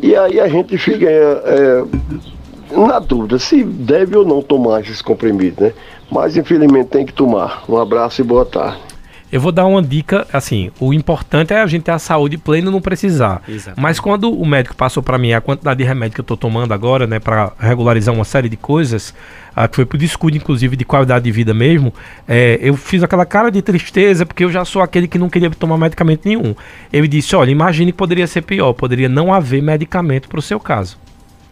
E 0.00 0.14
aí 0.14 0.38
a 0.38 0.46
gente 0.46 0.78
fica 0.78 1.06
é, 1.10 1.42
é, 1.44 2.76
na 2.76 3.00
dúvida 3.00 3.38
se 3.38 3.64
deve 3.64 4.16
ou 4.16 4.24
não 4.24 4.40
tomar 4.40 4.80
esses 4.80 5.02
comprimidos, 5.02 5.58
né? 5.58 5.72
Mas 6.10 6.36
infelizmente 6.36 6.88
tem 6.88 7.04
que 7.04 7.12
tomar. 7.12 7.64
Um 7.68 7.76
abraço 7.76 8.20
e 8.20 8.24
boa 8.24 8.44
tarde. 8.44 8.89
Eu 9.32 9.40
vou 9.40 9.52
dar 9.52 9.64
uma 9.66 9.80
dica, 9.80 10.26
assim, 10.32 10.72
o 10.80 10.92
importante 10.92 11.52
é 11.54 11.60
a 11.60 11.66
gente 11.66 11.82
ter 11.84 11.92
a 11.92 11.98
saúde 12.00 12.36
plena 12.36 12.68
e 12.68 12.72
não 12.72 12.80
precisar. 12.80 13.42
Exatamente. 13.48 13.80
Mas 13.80 14.00
quando 14.00 14.32
o 14.32 14.44
médico 14.44 14.74
passou 14.74 15.02
para 15.02 15.16
mim 15.18 15.32
a 15.32 15.40
quantidade 15.40 15.78
de 15.78 15.84
remédio 15.84 16.16
que 16.16 16.20
eu 16.20 16.24
tô 16.24 16.36
tomando 16.36 16.74
agora, 16.74 17.06
né, 17.06 17.20
para 17.20 17.52
regularizar 17.58 18.12
uma 18.12 18.24
série 18.24 18.48
de 18.48 18.56
coisas, 18.56 19.14
ah, 19.54 19.68
que 19.68 19.76
foi 19.76 19.84
por 19.86 19.96
descuido, 19.98 20.36
inclusive, 20.36 20.74
de 20.76 20.84
qualidade 20.84 21.24
de 21.24 21.30
vida 21.30 21.54
mesmo, 21.54 21.94
é, 22.26 22.58
eu 22.60 22.76
fiz 22.76 23.02
aquela 23.04 23.24
cara 23.24 23.50
de 23.50 23.62
tristeza, 23.62 24.26
porque 24.26 24.42
eu 24.42 24.50
já 24.50 24.64
sou 24.64 24.82
aquele 24.82 25.06
que 25.06 25.18
não 25.18 25.28
queria 25.30 25.48
tomar 25.50 25.78
medicamento 25.78 26.22
nenhum. 26.26 26.54
Ele 26.92 27.06
disse, 27.06 27.36
olha, 27.36 27.50
imagine 27.52 27.92
que 27.92 27.98
poderia 27.98 28.26
ser 28.26 28.42
pior, 28.42 28.72
poderia 28.72 29.08
não 29.08 29.32
haver 29.32 29.62
medicamento 29.62 30.28
para 30.28 30.38
o 30.40 30.42
seu 30.42 30.58
caso. 30.58 30.98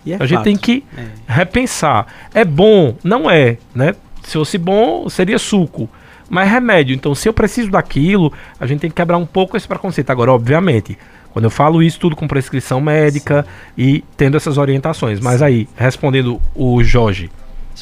E 0.04 0.12
é 0.12 0.16
a 0.16 0.26
gente 0.26 0.38
fato. 0.38 0.44
tem 0.44 0.56
que 0.56 0.82
É. 0.96 1.04
repensar. 1.26 2.06
É 2.34 2.44
bom? 2.44 2.96
Não 3.04 3.30
é, 3.30 3.56
né? 3.74 3.94
Se 4.22 4.32
fosse 4.32 4.58
bom, 4.58 5.08
seria 5.08 5.38
suco. 5.38 5.88
Mas 6.28 6.48
é 6.48 6.52
remédio. 6.52 6.94
Então, 6.94 7.14
se 7.14 7.28
eu 7.28 7.32
preciso 7.32 7.70
daquilo, 7.70 8.32
a 8.60 8.66
gente 8.66 8.80
tem 8.80 8.90
que 8.90 8.96
quebrar 8.96 9.16
um 9.18 9.26
pouco 9.26 9.56
esse 9.56 9.66
preconceito. 9.66 10.10
Agora, 10.10 10.32
obviamente, 10.32 10.98
quando 11.32 11.44
eu 11.44 11.50
falo 11.50 11.82
isso, 11.82 11.98
tudo 11.98 12.14
com 12.16 12.28
prescrição 12.28 12.80
médica 12.80 13.46
e 13.76 14.04
tendo 14.16 14.36
essas 14.36 14.58
orientações. 14.58 15.20
Mas 15.20 15.42
aí, 15.42 15.68
respondendo 15.76 16.40
o 16.54 16.82
Jorge, 16.82 17.30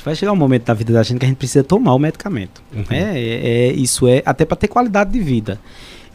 Vai 0.05 0.15
chegar 0.15 0.33
um 0.33 0.37
momento 0.37 0.65
da 0.67 0.75
vida 0.75 0.93
da 0.93 1.03
gente 1.03 1.19
que 1.19 1.25
a 1.25 1.29
gente 1.29 1.39
precisa 1.39 1.65
tomar 1.65 1.95
o 1.95 1.99
medicamento. 1.99 2.63
Uhum. 2.73 2.85
É, 2.91 3.19
é- 3.19 3.69
é- 3.69 3.73
isso 3.73 4.07
é 4.07 4.23
até 4.25 4.45
para 4.45 4.57
ter 4.57 4.69
qualidade 4.69 5.11
de 5.11 5.19
vida. 5.21 5.59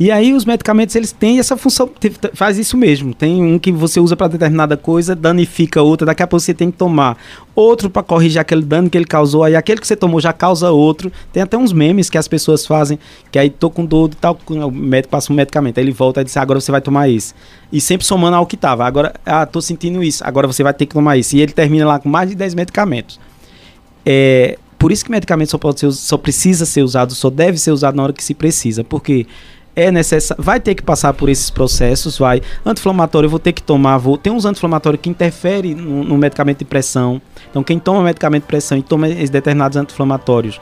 E 0.02 0.10
aí 0.10 0.34
os 0.34 0.46
medicamentos 0.46 0.96
eles 0.96 1.12
têm 1.12 1.38
essa 1.38 1.56
função, 1.56 1.88
faz 2.34 2.58
isso 2.58 2.76
mesmo. 2.76 3.14
Tem 3.14 3.40
um 3.40 3.60
que 3.60 3.72
você 3.72 4.00
usa 4.00 4.16
para 4.16 4.30
determinada 4.30 4.76
coisa, 4.76 5.16
danifica 5.16 5.80
outra, 5.80 6.08
daqui 6.08 6.24
a 6.24 6.28
pouco 6.28 6.42
você 6.42 6.56
tem 6.56 6.72
que 6.72 6.78
tomar 6.80 7.16
outro 7.54 7.88
para 7.88 8.02
corrigir 8.02 8.42
aquele 8.42 8.64
dano 8.64 8.90
que 8.90 8.98
ele 8.98 9.06
causou, 9.06 9.44
aí 9.44 9.56
aquele 9.56 9.80
que 9.80 9.86
você 9.86 9.96
tomou 9.96 10.20
já 10.20 10.34
causa 10.34 10.72
outro. 10.72 11.12
Tem 11.32 11.44
até 11.44 11.56
uns 11.56 11.72
memes 11.72 12.10
que 12.10 12.18
as 12.18 12.28
pessoas 12.28 12.66
fazem, 12.66 12.98
que 13.32 13.38
aí 13.38 13.52
tô 13.52 13.70
com 13.70 13.86
dor 13.86 14.10
de 14.10 14.16
tal, 14.16 14.40
o 14.50 14.72
médico 14.72 15.12
passa 15.12 15.32
um 15.32 15.36
medicamento, 15.36 15.78
aí 15.78 15.84
ele 15.84 15.92
volta 15.92 16.22
e 16.22 16.24
diz, 16.24 16.36
agora 16.36 16.60
você 16.60 16.72
vai 16.72 16.82
tomar 16.82 17.08
esse. 17.08 17.36
E 17.72 17.80
sempre 17.80 18.04
somando 18.04 18.36
ao 18.38 18.48
que 18.48 18.58
tava. 18.58 18.84
Agora, 18.84 19.14
ah, 19.24 19.46
tô 19.46 19.62
sentindo 19.62 20.04
isso, 20.04 20.24
agora 20.26 20.48
você 20.48 20.64
vai 20.64 20.74
ter 20.74 20.88
que 20.88 20.96
tomar 20.96 21.16
isso. 21.16 21.36
E 21.36 21.42
ele 21.42 21.52
termina 21.52 21.86
lá 21.86 22.00
com 22.00 22.10
mais 22.10 22.28
de 22.28 22.36
10 22.36 22.56
medicamentos. 22.56 23.20
É, 24.04 24.58
por 24.80 24.92
isso 24.92 25.06
que 25.06 25.12
medicamento 25.12 25.52
só, 25.52 25.60
pode 25.60 25.80
ser, 25.80 25.92
só 25.92 26.18
precisa 26.18 26.66
ser 26.66 26.82
usado, 26.82 27.14
só 27.14 27.30
deve 27.30 27.60
ser 27.60 27.70
usado 27.70 27.94
na 27.94 28.02
hora 28.02 28.14
que 28.14 28.24
se 28.24 28.34
precisa, 28.34 28.84
porque 28.84 29.28
é 29.76 29.92
necessário, 29.92 30.44
vai 30.44 30.60
ter 30.60 30.76
que 30.76 30.84
passar 30.84 31.14
por 31.14 31.30
esses 31.30 31.50
processos, 31.50 32.18
vai. 32.18 32.42
Anti-inflamatório 32.66 33.28
eu 33.28 33.30
vou 33.30 33.40
ter 33.40 33.54
que 33.54 33.64
tomar, 33.64 33.98
vou, 33.98 34.18
tem 34.18 34.32
uns 34.32 34.46
anti-inflamatórios 34.46 35.02
que 35.02 35.10
interferem 35.10 35.76
no, 35.76 36.04
no 36.04 36.18
medicamento 36.18 36.60
de 36.60 36.66
pressão. 36.66 37.22
Então 37.50 37.64
quem 37.64 37.80
toma 37.80 38.04
medicamento 38.04 38.44
de 38.44 38.48
pressão 38.48 38.78
e 38.78 38.84
toma 38.84 39.08
esses 39.08 39.30
determinados 39.30 39.78
anti-inflamatórios 39.78 40.60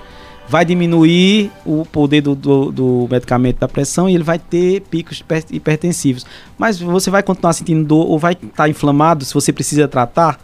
vai 0.50 0.66
diminuir 0.66 1.52
o 1.64 1.86
poder 1.86 2.22
do, 2.22 2.34
do, 2.34 2.72
do 2.72 3.08
medicamento 3.10 3.60
da 3.60 3.68
pressão 3.68 4.10
e 4.10 4.16
ele 4.16 4.24
vai 4.24 4.40
ter 4.40 4.82
picos 4.82 5.20
hiper- 5.20 5.46
hipertensivos. 5.52 6.26
Mas 6.58 6.80
você 6.80 7.12
vai 7.12 7.22
continuar 7.22 7.54
sentindo 7.54 7.86
dor 7.86 8.08
ou 8.08 8.18
vai 8.18 8.34
estar 8.34 8.68
inflamado 8.68 9.24
se 9.24 9.32
você 9.32 9.54
precisa 9.54 9.88
tratar. 9.88 10.40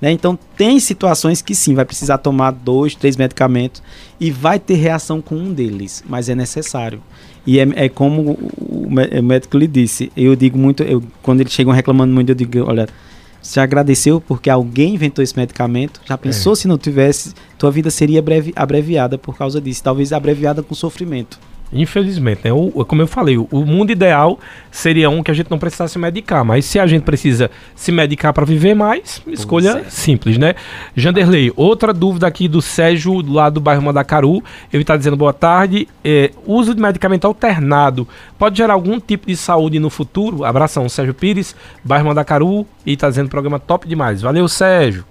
Né? 0.00 0.10
Então, 0.12 0.38
tem 0.56 0.80
situações 0.80 1.42
que 1.42 1.54
sim, 1.54 1.74
vai 1.74 1.84
precisar 1.84 2.18
tomar 2.18 2.52
dois, 2.52 2.94
três 2.94 3.16
medicamentos 3.16 3.82
e 4.18 4.30
vai 4.30 4.58
ter 4.58 4.74
reação 4.74 5.20
com 5.20 5.34
um 5.34 5.52
deles, 5.52 6.02
mas 6.08 6.28
é 6.28 6.34
necessário. 6.34 7.02
E 7.46 7.58
é, 7.58 7.68
é 7.74 7.88
como 7.88 8.38
o 8.58 8.88
mé- 8.90 9.10
o 9.18 9.22
médico 9.22 9.56
lhe 9.58 9.66
disse, 9.66 10.10
eu 10.16 10.34
digo 10.36 10.56
muito, 10.58 10.82
eu, 10.82 11.02
quando 11.22 11.40
eles 11.40 11.52
chegam 11.52 11.72
reclamando 11.72 12.12
muito, 12.14 12.30
eu 12.30 12.34
digo, 12.34 12.64
olha, 12.66 12.88
você 13.42 13.60
agradeceu 13.60 14.20
porque 14.20 14.50
alguém 14.50 14.94
inventou 14.94 15.22
esse 15.22 15.36
medicamento, 15.36 16.00
já 16.06 16.16
pensou 16.18 16.54
se 16.54 16.68
não 16.68 16.76
tivesse, 16.76 17.32
tua 17.58 17.70
vida 17.70 17.90
seria 17.90 18.20
breve, 18.20 18.52
abreviada 18.54 19.16
por 19.16 19.36
causa 19.36 19.60
disso, 19.60 19.82
talvez 19.82 20.12
abreviada 20.12 20.62
com 20.62 20.74
sofrimento. 20.74 21.38
Infelizmente, 21.72 22.42
né? 22.44 22.52
O, 22.52 22.84
como 22.84 23.02
eu 23.02 23.06
falei, 23.06 23.36
o, 23.36 23.48
o 23.50 23.64
mundo 23.64 23.90
ideal 23.90 24.38
seria 24.70 25.08
um 25.10 25.22
que 25.22 25.30
a 25.30 25.34
gente 25.34 25.50
não 25.50 25.58
precisasse 25.58 25.98
medicar. 25.98 26.44
Mas 26.44 26.64
se 26.64 26.78
a 26.78 26.86
gente 26.86 27.02
precisa 27.02 27.50
se 27.74 27.92
medicar 27.92 28.32
para 28.32 28.44
viver 28.44 28.74
mais, 28.74 29.22
escolha 29.26 29.84
simples, 29.88 30.38
né? 30.38 30.54
Janderley, 30.96 31.52
outra 31.56 31.92
dúvida 31.92 32.26
aqui 32.26 32.48
do 32.48 32.60
Sérgio, 32.60 33.20
lá 33.22 33.50
do 33.50 33.60
bairro 33.60 33.82
Mandacaru. 33.82 34.42
Ele 34.72 34.82
está 34.82 34.96
dizendo 34.96 35.16
boa 35.16 35.32
tarde. 35.32 35.88
É, 36.04 36.30
uso 36.46 36.74
de 36.74 36.80
medicamento 36.80 37.26
alternado 37.26 38.06
pode 38.38 38.58
gerar 38.58 38.74
algum 38.74 38.98
tipo 38.98 39.26
de 39.26 39.36
saúde 39.36 39.78
no 39.78 39.90
futuro? 39.90 40.44
Abração, 40.44 40.88
Sérgio 40.88 41.14
Pires, 41.14 41.54
bairro 41.84 42.06
Mandacaru. 42.06 42.66
E 42.84 42.92
está 42.92 43.08
dizendo 43.08 43.28
programa 43.28 43.58
top 43.58 43.86
demais. 43.86 44.22
Valeu, 44.22 44.48
Sérgio. 44.48 45.04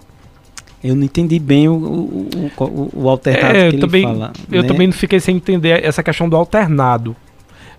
Eu 0.83 0.95
não 0.95 1.03
entendi 1.03 1.37
bem 1.39 1.67
o, 1.67 1.73
o, 1.73 2.29
o, 2.57 2.63
o- 2.63 2.89
o 3.03 3.09
alternado 3.09 3.47
É, 3.47 3.51
que 3.53 3.57
eu 3.65 3.69
ele 3.69 3.77
também, 3.79 4.03
fala. 4.03 4.31
eu 4.51 4.61
né? 4.61 4.67
também 4.67 4.87
não 4.87 4.93
fiquei 4.93 5.19
sem 5.19 5.35
entender 5.35 5.83
essa 5.83 6.01
questão 6.01 6.29
do 6.29 6.35
alternado. 6.35 7.15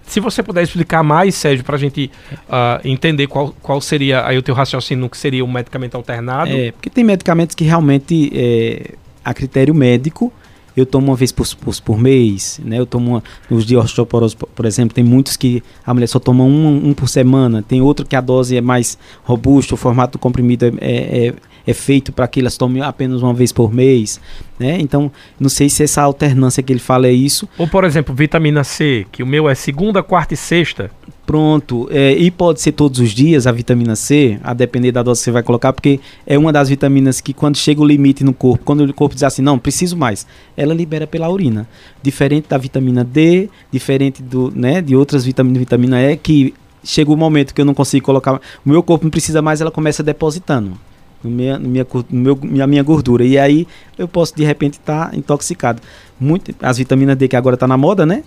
Se 0.07 0.19
você 0.21 0.43
puder 0.43 0.63
explicar 0.63 1.03
mais, 1.03 1.35
Sérgio, 1.37 1.65
para 1.65 1.77
a 1.77 1.79
gente 1.79 2.11
ah, 2.49 2.81
entender 2.85 3.27
qual, 3.29 3.55
qual 3.63 3.81
seria 3.81 4.27
aí 4.27 4.37
o 4.37 4.43
teu 4.43 4.55
raciocínio 4.55 5.03
no 5.05 5.09
que 5.11 5.17
seria 5.17 5.45
um 5.45 5.51
medicamento 5.51 5.95
alternado. 5.95 6.51
É, 6.51 6.73
porque 6.73 6.91
tem 6.91 7.05
medicamentos 7.05 7.55
que 7.55 7.65
realmente, 7.65 8.31
é, 8.35 8.91
a 9.25 9.33
critério 9.33 9.73
médico, 9.75 10.33
eu 10.77 10.85
tomo 10.85 11.09
uma 11.09 11.17
vez 11.17 11.31
por, 11.33 11.47
por, 11.57 11.81
por 11.81 11.99
mês, 11.99 12.61
né? 12.65 12.79
Eu 12.79 12.87
tomo 12.87 13.11
uma, 13.13 13.25
nos 13.49 13.65
de 13.65 13.77
osteoporose, 13.77 14.35
por- 14.37 14.49
por 14.49 14.65
exemplo, 14.67 14.95
tem 14.95 15.05
muitos 15.05 15.37
que 15.37 15.63
a 15.87 15.93
mulher 15.95 16.07
só 16.07 16.19
toma 16.19 16.43
um, 16.45 16.89
um 16.89 16.93
por 16.95 17.09
semana, 17.09 17.63
tem 17.63 17.81
outro 17.81 18.05
que 18.07 18.17
a 18.17 18.21
dose 18.21 18.57
é 18.57 18.61
mais 18.61 18.99
robusta, 19.23 19.75
o 19.75 19.77
formato 19.77 20.13
do 20.13 20.19
comprimido 20.21 20.67
é, 20.67 21.27
é, 21.29 21.35
é- 21.67 21.75
feito 21.75 22.13
para 22.13 22.29
que 22.29 22.41
elas 22.41 22.57
tomem 22.57 22.83
apenas 22.83 23.23
uma 23.23 23.33
vez 23.33 23.53
por 23.53 23.73
mês, 23.73 24.21
né? 24.59 24.79
Então, 24.81 25.11
não 25.39 25.49
sei 25.49 25.69
se 25.69 25.83
essa 25.83 26.03
alternância 26.03 26.63
que 26.63 26.73
ele 26.73 26.81
fala 26.81 27.07
é 27.07 27.13
isso. 27.13 27.49
Ou, 27.57 27.67
por 27.67 27.85
exemplo, 27.85 28.15
vitamina 28.15 28.63
C, 28.63 29.07
que 29.11 29.23
o 29.23 29.27
meu 29.27 29.49
é 29.49 29.55
segunda, 29.55 30.03
quarta 30.03 30.35
e 30.35 30.37
sexta. 30.37 30.91
Pronto, 31.31 31.89
é, 31.93 32.13
e 32.13 32.29
pode 32.29 32.61
ser 32.61 32.73
todos 32.73 32.99
os 32.99 33.11
dias 33.11 33.47
a 33.47 33.53
vitamina 33.53 33.95
C, 33.95 34.41
a 34.43 34.53
depender 34.53 34.91
da 34.91 35.01
dose 35.01 35.21
que 35.21 35.25
você 35.27 35.31
vai 35.31 35.45
colocar, 35.45 35.73
porque 35.73 36.01
é 36.27 36.37
uma 36.37 36.53
das 36.53 36.69
vitaminas 36.69 37.21
que 37.21 37.33
quando 37.33 37.57
chega 37.57 37.81
o 37.81 37.87
limite 37.87 38.25
no 38.25 38.35
corpo, 38.35 38.65
quando 38.65 38.81
o 38.81 38.93
corpo 38.93 39.15
diz 39.15 39.23
assim, 39.23 39.41
não, 39.41 39.57
preciso 39.57 39.97
mais, 39.97 40.27
ela 40.57 40.75
libera 40.75 41.07
pela 41.07 41.31
urina. 41.31 41.69
Diferente 42.03 42.49
da 42.49 42.59
vitamina 42.59 43.05
D, 43.05 43.49
diferente 43.71 44.21
do, 44.23 44.53
né, 44.53 44.83
de 44.83 44.97
outras 44.97 45.25
vitaminas, 45.25 45.59
vitamina 45.61 46.03
E, 46.03 46.17
que 46.17 46.53
chega 46.83 47.13
o 47.13 47.17
momento 47.17 47.55
que 47.55 47.61
eu 47.61 47.65
não 47.65 47.75
consigo 47.75 48.05
colocar, 48.05 48.41
o 48.67 48.69
meu 48.69 48.83
corpo 48.83 49.05
não 49.05 49.11
precisa 49.11 49.41
mais, 49.41 49.61
ela 49.61 49.71
começa 49.71 50.03
depositando 50.03 50.77
no 51.23 51.31
minha, 51.31 51.59
no 51.59 51.68
minha, 51.68 51.87
no 52.11 52.21
meu, 52.21 52.39
minha, 52.43 52.66
minha 52.66 52.83
gordura. 52.83 53.25
E 53.25 53.39
aí 53.39 53.66
eu 53.99 54.09
posso 54.09 54.35
de 54.35 54.45
repente 54.45 54.75
estar 54.75 55.14
intoxicado. 55.14 55.81
Muito, 56.18 56.55
as 56.61 56.79
vitaminas 56.79 57.16
D 57.16 57.29
que 57.29 57.37
agora 57.37 57.55
está 57.55 57.66
na 57.66 57.77
moda, 57.77 58.05
né? 58.05 58.23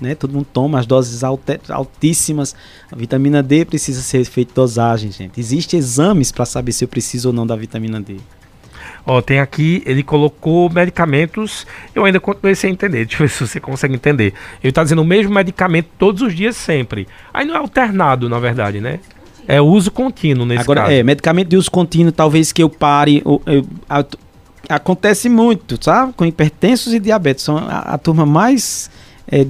né? 0.00 0.14
Todo 0.14 0.32
mundo 0.32 0.46
toma 0.52 0.78
as 0.78 0.86
doses 0.86 1.24
alte- 1.24 1.60
altíssimas. 1.68 2.54
A 2.90 2.96
vitamina 2.96 3.42
D 3.42 3.64
precisa 3.64 4.00
ser 4.00 4.24
feita 4.24 4.52
dosagem, 4.54 5.10
gente. 5.10 5.38
Existem 5.38 5.78
exames 5.78 6.30
para 6.30 6.44
saber 6.44 6.72
se 6.72 6.84
eu 6.84 6.88
preciso 6.88 7.28
ou 7.28 7.34
não 7.34 7.46
da 7.46 7.56
vitamina 7.56 8.00
D. 8.00 8.16
Ó, 9.06 9.22
tem 9.22 9.40
aqui, 9.40 9.82
ele 9.86 10.02
colocou 10.02 10.68
medicamentos. 10.70 11.66
Eu 11.94 12.04
ainda 12.04 12.20
continuei 12.20 12.54
sem 12.54 12.72
entender. 12.72 13.06
Deixa 13.06 13.22
eu 13.22 13.26
ver 13.26 13.32
se 13.32 13.46
você 13.46 13.58
consegue 13.60 13.94
entender. 13.94 14.34
Ele 14.62 14.72
tá 14.72 14.82
dizendo 14.82 15.02
o 15.02 15.04
mesmo 15.04 15.32
medicamento 15.32 15.88
todos 15.98 16.22
os 16.22 16.34
dias, 16.34 16.56
sempre. 16.56 17.08
Aí 17.32 17.46
não 17.46 17.54
é 17.54 17.58
alternado, 17.58 18.28
na 18.28 18.38
verdade, 18.38 18.80
né? 18.80 19.00
É 19.48 19.60
uso 19.62 19.90
contínuo 19.90 20.44
nesse 20.44 20.60
Agora, 20.60 20.82
caso. 20.82 20.92
é, 20.92 21.02
medicamento 21.02 21.48
de 21.48 21.56
uso 21.56 21.70
contínuo, 21.70 22.12
talvez 22.12 22.52
que 22.52 22.62
eu 22.62 22.68
pare. 22.68 23.22
eu- 23.24 23.40
a- 23.88 24.04
acontece 24.68 25.28
muito, 25.30 25.82
sabe? 25.82 26.12
Com 26.12 26.26
hipertensos 26.26 26.92
e 26.92 27.00
diabetes. 27.00 27.44
São 27.44 27.56
a, 27.56 27.78
a 27.94 27.98
turma 27.98 28.26
mais 28.26 28.90
é, 29.26 29.46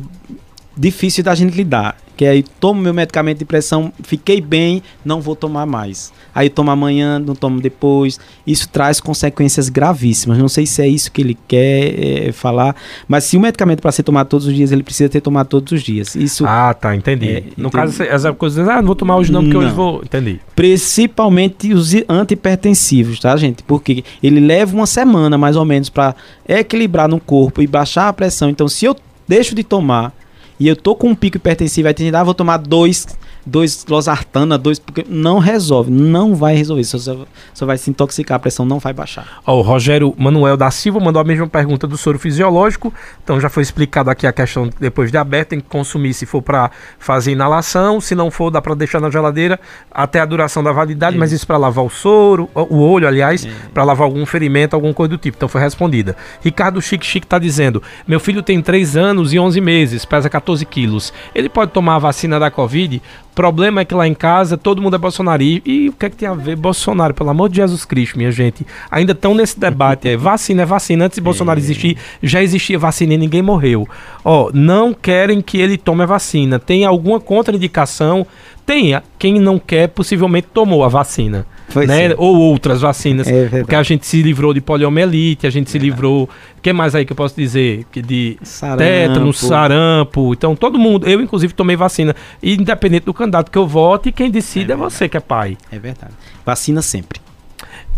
difícil 0.76 1.24
da 1.24 1.34
gente 1.34 1.53
lidar. 1.57 1.96
Que 2.18 2.26
aí 2.26 2.42
tomo 2.42 2.80
meu 2.82 2.92
medicamento 2.92 3.38
de 3.38 3.44
pressão, 3.44 3.92
fiquei 4.02 4.40
bem, 4.40 4.82
não 5.04 5.20
vou 5.20 5.36
tomar 5.36 5.64
mais. 5.66 6.12
Aí 6.34 6.50
tomo 6.50 6.68
amanhã, 6.72 7.16
não 7.20 7.32
tomo 7.36 7.60
depois. 7.60 8.18
Isso 8.44 8.68
traz 8.68 9.00
consequências 9.00 9.68
gravíssimas. 9.68 10.36
Não 10.36 10.48
sei 10.48 10.66
se 10.66 10.82
é 10.82 10.88
isso 10.88 11.12
que 11.12 11.20
ele 11.22 11.38
quer 11.46 12.26
é, 12.28 12.32
falar, 12.32 12.74
mas 13.06 13.22
se 13.22 13.36
o 13.36 13.40
medicamento 13.40 13.80
para 13.80 13.92
ser 13.92 14.02
tomado 14.02 14.26
todos 14.26 14.48
os 14.48 14.54
dias, 14.54 14.72
ele 14.72 14.82
precisa 14.82 15.08
ter 15.08 15.20
tomado 15.20 15.46
todos 15.46 15.72
os 15.72 15.80
dias. 15.80 16.16
Isso 16.16 16.44
Ah, 16.44 16.74
tá, 16.74 16.92
entendi. 16.96 17.28
É, 17.28 17.40
no 17.56 17.68
entendi. 17.68 17.70
caso, 17.70 18.02
essa 18.02 18.32
coisa, 18.32 18.62
ah, 18.72 18.76
não 18.78 18.86
vou 18.86 18.96
tomar 18.96 19.16
hoje 19.16 19.30
não, 19.30 19.42
porque 19.44 19.56
hoje 19.56 19.68
Não. 19.68 19.74
vou. 19.76 20.02
Entendi. 20.02 20.40
principalmente 20.56 21.72
os 21.72 21.94
antihipertensivos, 22.08 23.20
tá, 23.20 23.36
gente? 23.36 23.62
Porque 23.62 24.02
ele 24.22 24.40
leva 24.40 24.74
uma 24.74 24.86
semana 24.86 25.38
mais 25.38 25.54
ou 25.54 25.64
menos 25.64 25.88
para 25.88 26.16
equilibrar 26.48 27.08
no 27.08 27.20
corpo 27.20 27.62
e 27.62 27.66
baixar 27.68 28.08
a 28.08 28.12
pressão. 28.12 28.50
Então, 28.50 28.66
se 28.66 28.84
eu 28.86 28.96
deixo 29.28 29.54
de 29.54 29.62
tomar 29.62 30.12
e 30.59 30.66
eu 30.66 30.76
tô 30.76 30.94
com 30.94 31.09
um 31.09 31.14
pico 31.14 31.36
hipertensivo, 31.36 31.88
aí 31.88 31.94
tem 31.94 32.11
vou 32.24 32.34
tomar 32.34 32.56
dois, 32.59 33.06
dois 33.47 33.86
losartana, 33.89 34.59
dois, 34.59 34.78
porque 34.78 35.05
não 35.09 35.39
resolve, 35.39 35.91
não 35.91 36.34
vai 36.34 36.55
resolver, 36.57 36.84
só, 36.84 36.99
só, 36.99 37.26
só 37.55 37.66
vai 37.66 37.78
se 37.78 37.89
intoxicar, 37.89 38.36
a 38.36 38.39
pressão 38.39 38.66
não 38.66 38.78
vai 38.78 38.93
baixar. 38.93 39.41
Ó, 39.47 39.59
o 39.59 39.62
Rogério 39.62 40.14
Manuel 40.18 40.57
da 40.57 40.70
Silva 40.70 41.01
mandou 41.01 41.20
a 41.20 41.24
mesma 41.24 41.47
pergunta 41.47 41.86
do 41.86 41.97
soro 41.97 42.18
fisiológico. 42.18 42.93
Então 43.22 43.41
já 43.41 43.49
foi 43.49 43.62
explicado 43.62 44.11
aqui 44.11 44.26
a 44.26 44.32
questão 44.32 44.68
depois 44.80 45.11
de 45.11 45.16
aberto, 45.16 45.51
tem 45.51 45.61
que 45.61 45.68
consumir 45.68 46.12
se 46.12 46.26
for 46.26 46.43
para 46.43 46.70
fazer 46.99 47.32
inalação, 47.32 48.01
se 48.01 48.14
não 48.14 48.30
for 48.30 48.51
dá 48.51 48.61
para 48.61 48.74
deixar 48.74 49.01
na 49.01 49.11
geladeira 49.11 49.59
até 49.91 50.20
a 50.20 50.26
duração 50.26 50.62
da 50.62 50.72
validade, 50.72 51.16
mas 51.16 51.32
isso 51.32 51.47
para 51.47 51.57
lavar 51.57 51.84
o 51.84 51.91
soro, 51.91 52.51
o 52.55 52.80
olho, 52.80 53.07
aliás, 53.07 53.47
para 53.72 53.84
lavar 53.84 54.05
algum 54.05 54.26
ferimento, 54.26 54.74
alguma 54.74 54.93
coisa 54.93 55.11
do 55.11 55.18
tipo. 55.18 55.36
Então 55.36 55.49
foi 55.49 55.61
respondida. 55.61 56.16
Ricardo 56.43 56.80
Chique 56.82 57.07
Chique 57.07 57.26
tá 57.26 57.39
dizendo: 57.39 57.82
"Meu 58.07 58.20
filho 58.20 58.43
tem 58.43 58.61
3 58.61 58.97
anos 58.97 59.32
e 59.32 59.39
11 59.39 59.61
meses, 59.61 60.05
pesa 60.05 60.28
14 60.28 60.59
14 60.59 60.64
quilos. 60.64 61.12
Ele 61.34 61.49
pode 61.49 61.72
tomar 61.72 61.97
a 61.97 61.99
vacina 61.99 62.39
da 62.39 62.51
Covid. 62.51 63.03
O 63.39 63.41
problema 63.41 63.82
é 63.82 63.84
que 63.84 63.95
lá 63.95 64.05
em 64.05 64.14
casa 64.14 64.59
todo 64.59 64.82
mundo 64.82 64.97
é 64.97 64.99
bolsonarista. 64.99 65.70
E 65.70 65.91
o 65.91 65.93
que 65.93 66.07
é 66.07 66.11
que 66.11 66.16
tem 66.16 66.28
a 66.28 66.34
ver 66.34 66.57
Bolsonaro? 66.57 67.14
Pelo 67.14 67.30
amor 67.30 67.49
de 67.49 67.59
Jesus 67.59 67.84
Cristo, 67.84 68.18
minha 68.18 68.32
gente. 68.32 68.66
Ainda 68.91 69.12
estão 69.12 69.32
nesse 69.32 69.61
debate. 69.61 70.09
É, 70.09 70.16
vacina 70.16 70.62
é 70.62 70.66
vacina. 70.66 71.05
Antes 71.05 71.14
de 71.14 71.20
Bolsonaro 71.20 71.61
existir, 71.61 71.97
já 72.20 72.43
existia 72.43 72.76
vacina 72.76 73.14
e 73.14 73.16
ninguém 73.16 73.41
morreu. 73.41 73.89
Ó, 74.24 74.51
não 74.53 74.93
querem 74.93 75.41
que 75.41 75.57
ele 75.57 75.78
tome 75.78 76.03
a 76.03 76.07
vacina. 76.07 76.59
Tem 76.59 76.84
alguma 76.84 77.20
contraindicação? 77.20 78.26
Tem. 78.66 79.01
Quem 79.16 79.39
não 79.39 79.57
quer, 79.57 79.86
possivelmente 79.86 80.49
tomou 80.53 80.82
a 80.82 80.89
vacina. 80.89 81.47
Né? 81.86 82.14
Ou 82.16 82.36
outras 82.36 82.80
vacinas. 82.80 83.26
É 83.26 83.48
porque 83.60 83.74
a 83.74 83.82
gente 83.82 84.06
se 84.06 84.22
livrou 84.22 84.54
de 84.54 84.60
poliomielite, 84.60 85.46
a 85.46 85.50
gente 85.50 85.70
se 85.70 85.78
livrou. 85.78 86.28
O 86.56 86.60
que 86.60 86.72
mais 86.72 86.94
aí 86.94 87.04
que 87.04 87.12
eu 87.12 87.16
posso 87.16 87.36
dizer? 87.36 87.84
Que 87.92 88.02
de 88.02 88.38
Sarampo. 88.42 88.78
tétano, 88.78 89.32
sarampo. 89.32 90.32
Então, 90.32 90.56
todo 90.56 90.78
mundo, 90.78 91.06
eu 91.06 91.20
inclusive 91.20 91.52
tomei 91.52 91.76
vacina. 91.76 92.14
E 92.42 92.54
independente 92.54 93.04
do 93.04 93.14
candidato 93.14 93.50
que 93.50 93.58
eu 93.58 93.66
vote, 93.66 94.12
quem 94.12 94.30
decide 94.30 94.72
é, 94.72 94.74
é 94.74 94.76
você 94.76 95.08
que 95.08 95.16
é 95.16 95.20
pai. 95.20 95.56
É 95.70 95.78
verdade. 95.78 96.12
Vacina 96.44 96.82
sempre. 96.82 97.20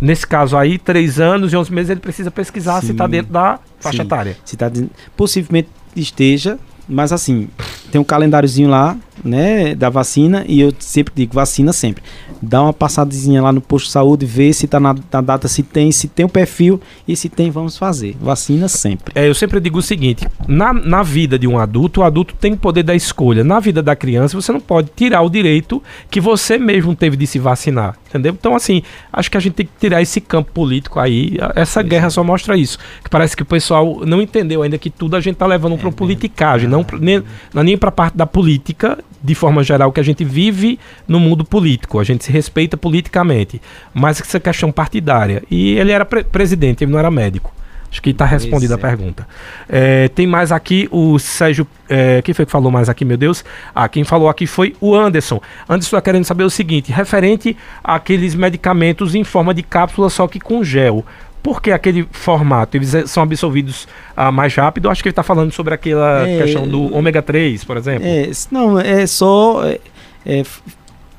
Nesse 0.01 0.27
caso 0.27 0.57
aí, 0.57 0.79
três 0.79 1.21
anos 1.21 1.53
e 1.53 1.57
11 1.57 1.73
meses, 1.73 1.91
ele 1.91 2.01
precisa 2.01 2.31
pesquisar 2.31 2.75
tá 2.75 2.81
Sim. 2.81 2.87
se 2.87 2.93
está 2.93 3.07
dentro 3.07 3.33
da 3.33 3.59
faixa 3.79 3.99
Sim. 3.99 4.03
etária. 4.03 4.37
Se 4.45 4.57
tá, 4.57 4.71
possivelmente 5.17 5.69
esteja, 5.95 6.59
mas 6.89 7.13
assim, 7.13 7.49
tem 7.93 8.01
um 8.01 8.05
calendáriozinho 8.05 8.71
lá, 8.71 8.97
né, 9.25 9.75
da 9.75 9.89
vacina, 9.89 10.45
e 10.47 10.61
eu 10.61 10.73
sempre 10.79 11.13
digo, 11.15 11.35
vacina 11.35 11.73
sempre. 11.73 12.03
Dá 12.41 12.63
uma 12.63 12.73
passadazinha 12.73 13.43
lá 13.43 13.53
no 13.53 13.61
posto 13.61 13.87
de 13.87 13.93
saúde, 13.93 14.27
vê 14.27 14.53
se 14.53 14.67
tá 14.67 14.81
na, 14.81 14.95
na, 15.13 15.21
data, 15.21 15.49
se 15.49 15.63
tem, 15.63 15.93
se 15.93 16.09
tem 16.09 16.27
o 16.27 16.29
perfil, 16.29 16.81
e 17.07 17.17
se 17.17 17.29
tem, 17.29 17.51
vamos 17.51 17.77
fazer. 17.77 18.17
Vacina 18.21 18.69
sempre. 18.69 19.13
É, 19.15 19.29
eu 19.29 19.35
sempre 19.35 19.61
digo 19.61 19.79
o 19.79 19.83
seguinte, 19.83 20.27
na, 20.47 20.73
na 20.73 21.03
vida 21.03 21.39
de 21.39 21.47
um 21.47 21.59
adulto, 21.59 22.01
o 22.01 22.05
adulto 22.05 22.35
tem 22.35 22.57
poder 22.57 22.83
da 22.83 22.95
escolha. 22.95 23.45
Na 23.45 23.61
vida 23.61 23.83
da 23.83 23.97
criança, 23.97 24.41
você 24.41 24.53
não 24.53 24.61
pode 24.61 24.91
tirar 24.95 25.23
o 25.23 25.31
direito 25.31 25.83
que 26.11 26.21
você 26.21 26.59
mesmo 26.59 26.95
teve 26.95 27.17
de 27.17 27.27
se 27.27 27.39
vacinar, 27.39 27.97
entendeu? 28.09 28.33
Então, 28.39 28.55
assim, 28.55 28.83
acho 29.13 29.31
que 29.31 29.37
a 29.37 29.41
gente 29.41 29.55
tem 29.55 29.67
que 29.67 29.73
tirar 29.79 30.01
esse 30.03 30.21
campo 30.21 30.53
político 30.53 30.99
aí. 30.99 31.37
Essa 31.55 31.83
guerra 31.83 32.11
só 32.11 32.23
mostra 32.23 32.57
isso. 32.57 32.79
Que 33.03 33.11
parece 33.11 33.37
que 33.37 33.43
o 33.43 33.47
pessoal 33.47 34.01
não 34.07 34.21
entendeu 34.21 34.63
ainda 34.63 34.79
que 34.79 34.91
tudo 34.91 35.17
a 35.17 35.21
gente 35.21 35.37
tá 35.37 35.47
levando 35.47 35.75
é, 35.75 35.79
para 35.79 35.93
politicagem, 35.93 36.69
não, 36.69 36.85
nem, 36.99 37.23
não 37.53 37.63
é 37.63 37.65
nem 37.65 37.77
para 37.77 37.91
parte 37.91 38.17
da 38.17 38.27
política, 38.27 38.99
de 39.23 39.35
forma 39.35 39.63
geral, 39.63 39.93
que 39.93 40.01
a 40.01 40.03
gente 40.03 40.25
vive 40.25 40.79
no 41.07 41.21
mundo 41.21 41.45
político, 41.45 41.99
a 41.99 42.05
gente 42.05 42.25
se 42.25 42.33
respeita 42.33 42.77
politicamente, 42.77 43.61
mas 43.93 44.21
essa 44.21 44.41
questão 44.41 44.73
partidária. 44.73 45.43
E 45.51 45.77
ele 45.79 45.93
era 45.93 46.05
pre 46.05 46.25
presidente, 46.25 46.85
ele 46.85 46.93
não 46.93 46.99
era 46.99 47.11
médico. 47.11 47.53
Acho 47.91 48.01
que 48.01 48.11
está 48.11 48.25
respondida 48.25 48.77
a 48.77 48.79
é. 48.79 48.81
pergunta. 48.81 49.27
É, 49.69 50.09
tem 50.09 50.25
mais 50.27 50.53
aqui 50.53 50.89
o 50.93 51.19
Sérgio. 51.19 51.67
É, 51.89 52.23
quem 52.23 52.33
foi 52.33 52.47
que 52.47 52.53
falou 52.53 52.71
mais 52.71 52.89
aqui, 52.89 53.05
meu 53.05 53.17
Deus? 53.17 53.45
Ah, 53.75 53.89
quem 53.89 54.05
falou 54.05 54.29
aqui 54.29 54.47
foi 54.47 54.77
o 54.81 54.95
Anderson. 54.95 55.41
Anderson 55.69 55.97
está 55.97 56.01
querendo 56.01 56.25
saber 56.25 56.45
o 56.45 56.51
seguinte: 56.51 56.93
referente 56.93 57.57
àqueles 57.83 58.37
medicamentos 58.37 59.17
em 59.17 59.25
forma 59.25 59.53
de 59.53 59.65
cápsula, 59.65 60.09
só 60.09 60.29
que 60.29 60.39
com 60.39 60.63
gel. 60.63 61.05
Por 61.43 61.63
que 61.63 61.73
aquele 61.73 62.07
formato? 62.11 62.77
Eles 62.77 62.95
eh, 62.95 63.07
são 63.07 63.23
absorvidos 63.23 63.89
ah, 64.17 64.31
mais 64.31 64.55
rápido? 64.55 64.91
Acho 64.91 65.03
que 65.03 65.09
ele 65.09 65.13
está 65.13 65.23
falando 65.23 65.53
sobre 65.53 65.75
aquela 65.75 66.29
é, 66.29 66.43
questão 66.43 66.69
do 66.69 66.95
ômega 66.95 67.23
3, 67.23 67.65
por 67.65 67.77
exemplo. 67.77 68.07
É, 68.07 68.31
não, 68.51 68.79
é 68.79 69.07
só 69.07 69.65
é, 69.65 69.81
é, 70.27 70.43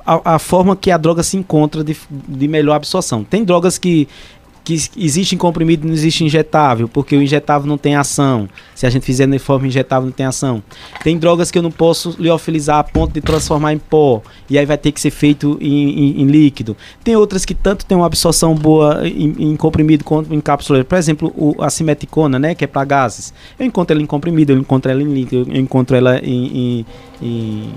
a, 0.06 0.36
a, 0.36 0.40
forma 0.40 0.76
que 0.76 0.92
a 0.92 0.98
droga 0.98 1.24
se 1.24 1.38
encontra 1.38 1.84
de, 1.84 1.98
de 2.10 2.48
melhor 2.48 2.76
absorção. 2.76 3.24
Tem 3.24 3.44
drogas 3.44 3.78
que 3.78 4.08
que 4.64 4.74
existe 4.98 5.36
em 5.36 5.38
comprimido 5.38 5.88
não 5.88 5.94
existe 5.94 6.24
injetável, 6.24 6.88
porque 6.88 7.16
o 7.16 7.22
injetável 7.22 7.68
não 7.68 7.78
tem 7.78 7.96
ação. 7.96 8.48
Se 8.76 8.86
a 8.86 8.90
gente 8.90 9.06
fizer 9.06 9.28
de 9.28 9.40
forma 9.40 9.68
injetável, 9.68 10.06
não 10.06 10.12
tem 10.12 10.26
ação. 10.26 10.62
Tem 11.04 11.18
drogas 11.18 11.50
que 11.50 11.58
eu 11.58 11.64
não 11.64 11.72
posso 11.72 12.16
liofilizar 12.20 12.78
a 12.78 12.84
ponto 12.84 13.14
de 13.14 13.22
transformar 13.22 13.74
em 13.74 13.80
pó, 13.80 14.22
e 14.50 14.58
aí 14.58 14.66
vai 14.66 14.78
ter 14.78 14.92
que 14.92 15.02
ser 15.02 15.12
feito 15.12 15.58
em, 15.60 15.90
em, 15.90 16.22
em 16.22 16.26
líquido. 16.26 16.78
Tem 17.04 17.16
outras 17.16 17.46
que 17.46 17.56
tanto 17.56 17.86
tem 17.86 17.98
uma 17.98 18.06
absorção 18.06 18.54
boa 18.54 19.08
em, 19.08 19.52
em 19.52 19.56
comprimido 19.56 20.04
quanto 20.04 20.34
em 20.34 20.42
cápsula. 20.42 20.84
Por 20.84 20.98
exemplo, 20.98 21.34
o, 21.36 21.56
a 21.62 21.70
simeticona, 21.70 22.38
né, 22.38 22.54
que 22.54 22.64
é 22.64 22.68
para 22.68 22.86
gases. 22.86 23.34
Eu 23.58 23.66
encontro 23.66 23.96
ela 23.96 24.04
em 24.04 24.08
comprimido, 24.08 24.52
eu 24.52 24.58
encontro 24.58 24.92
ela 24.92 25.02
em 25.02 25.12
líquido, 25.12 25.52
eu 25.52 25.60
encontro 25.60 25.96
ela 25.96 26.20
em, 26.20 26.86
em 27.22 27.70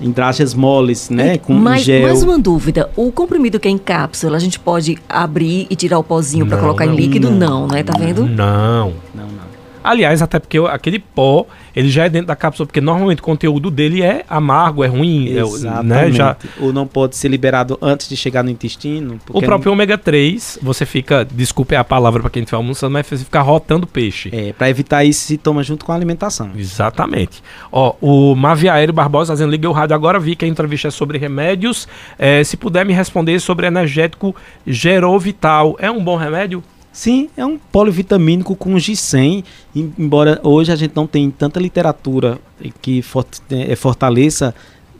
em 0.00 0.10
dragas 0.10 0.54
moles, 0.54 1.10
né? 1.10 1.38
Com 1.38 1.54
mais, 1.54 1.82
gel. 1.82 2.02
Mais 2.02 2.22
uma 2.22 2.38
dúvida: 2.38 2.90
o 2.96 3.10
comprimido 3.12 3.58
que 3.60 3.68
é 3.68 3.70
em 3.70 3.78
cápsula, 3.78 4.36
a 4.36 4.40
gente 4.40 4.58
pode 4.58 4.98
abrir 5.08 5.66
e 5.70 5.76
tirar 5.76 5.98
o 5.98 6.04
pozinho 6.04 6.46
para 6.46 6.58
colocar 6.58 6.86
não, 6.86 6.94
em 6.94 6.96
líquido? 6.96 7.30
Não, 7.30 7.60
não, 7.60 7.68
né? 7.68 7.82
Tá 7.82 7.94
vendo? 7.98 8.26
Não. 8.26 8.92
Não, 9.14 9.26
não. 9.26 9.53
Aliás, 9.84 10.22
até 10.22 10.38
porque 10.38 10.58
aquele 10.70 10.98
pó, 10.98 11.46
ele 11.76 11.90
já 11.90 12.06
é 12.06 12.08
dentro 12.08 12.28
da 12.28 12.34
cápsula, 12.34 12.66
porque 12.66 12.80
normalmente 12.80 13.20
o 13.20 13.22
conteúdo 13.22 13.70
dele 13.70 14.02
é 14.02 14.24
amargo, 14.30 14.82
é 14.82 14.86
ruim, 14.86 15.28
Exatamente. 15.28 15.92
É, 15.92 16.06
né? 16.06 16.12
Já... 16.12 16.36
Ou 16.58 16.72
não 16.72 16.86
pode 16.86 17.16
ser 17.16 17.28
liberado 17.28 17.78
antes 17.82 18.08
de 18.08 18.16
chegar 18.16 18.42
no 18.42 18.48
intestino. 18.48 19.20
O 19.28 19.42
próprio 19.42 19.68
não... 19.68 19.74
ômega 19.74 19.98
3, 19.98 20.58
você 20.62 20.86
fica, 20.86 21.22
desculpe 21.22 21.76
a 21.76 21.84
palavra 21.84 22.22
para 22.22 22.30
quem 22.30 22.42
estiver 22.42 22.56
almoçando, 22.56 22.94
mas 22.94 23.06
você 23.06 23.18
fica 23.18 23.42
rotando 23.42 23.86
peixe. 23.86 24.30
É, 24.32 24.54
para 24.54 24.70
evitar 24.70 25.04
isso, 25.04 25.26
se 25.26 25.36
toma 25.36 25.62
junto 25.62 25.84
com 25.84 25.92
a 25.92 25.94
alimentação. 25.94 26.50
Exatamente. 26.56 27.42
Ó, 27.70 27.94
o 28.00 28.34
Maviaero 28.34 28.92
Barbosa 28.92 29.34
dizendo, 29.34 29.50
liguei 29.50 29.68
o 29.68 29.72
rádio 29.72 29.94
agora, 29.94 30.18
vi 30.18 30.34
que 30.34 30.46
a 30.46 30.48
entrevista 30.48 30.88
é 30.88 30.90
sobre 30.90 31.18
remédios. 31.18 31.86
É, 32.18 32.42
se 32.42 32.56
puder 32.56 32.86
me 32.86 32.94
responder 32.94 33.38
sobre 33.38 33.66
energético 33.66 34.34
Gerovital, 34.66 35.76
é 35.78 35.90
um 35.90 36.02
bom 36.02 36.16
remédio? 36.16 36.62
Sim, 36.94 37.28
é 37.36 37.44
um 37.44 37.58
polivitamínico 37.58 38.54
com 38.54 38.78
ginseng, 38.78 39.42
embora 39.74 40.40
hoje 40.44 40.70
a 40.70 40.76
gente 40.76 40.94
não 40.94 41.08
tenha 41.08 41.28
tanta 41.36 41.58
literatura 41.58 42.38
que 42.80 43.04
é, 43.50 43.74
fortaleça 43.74 44.54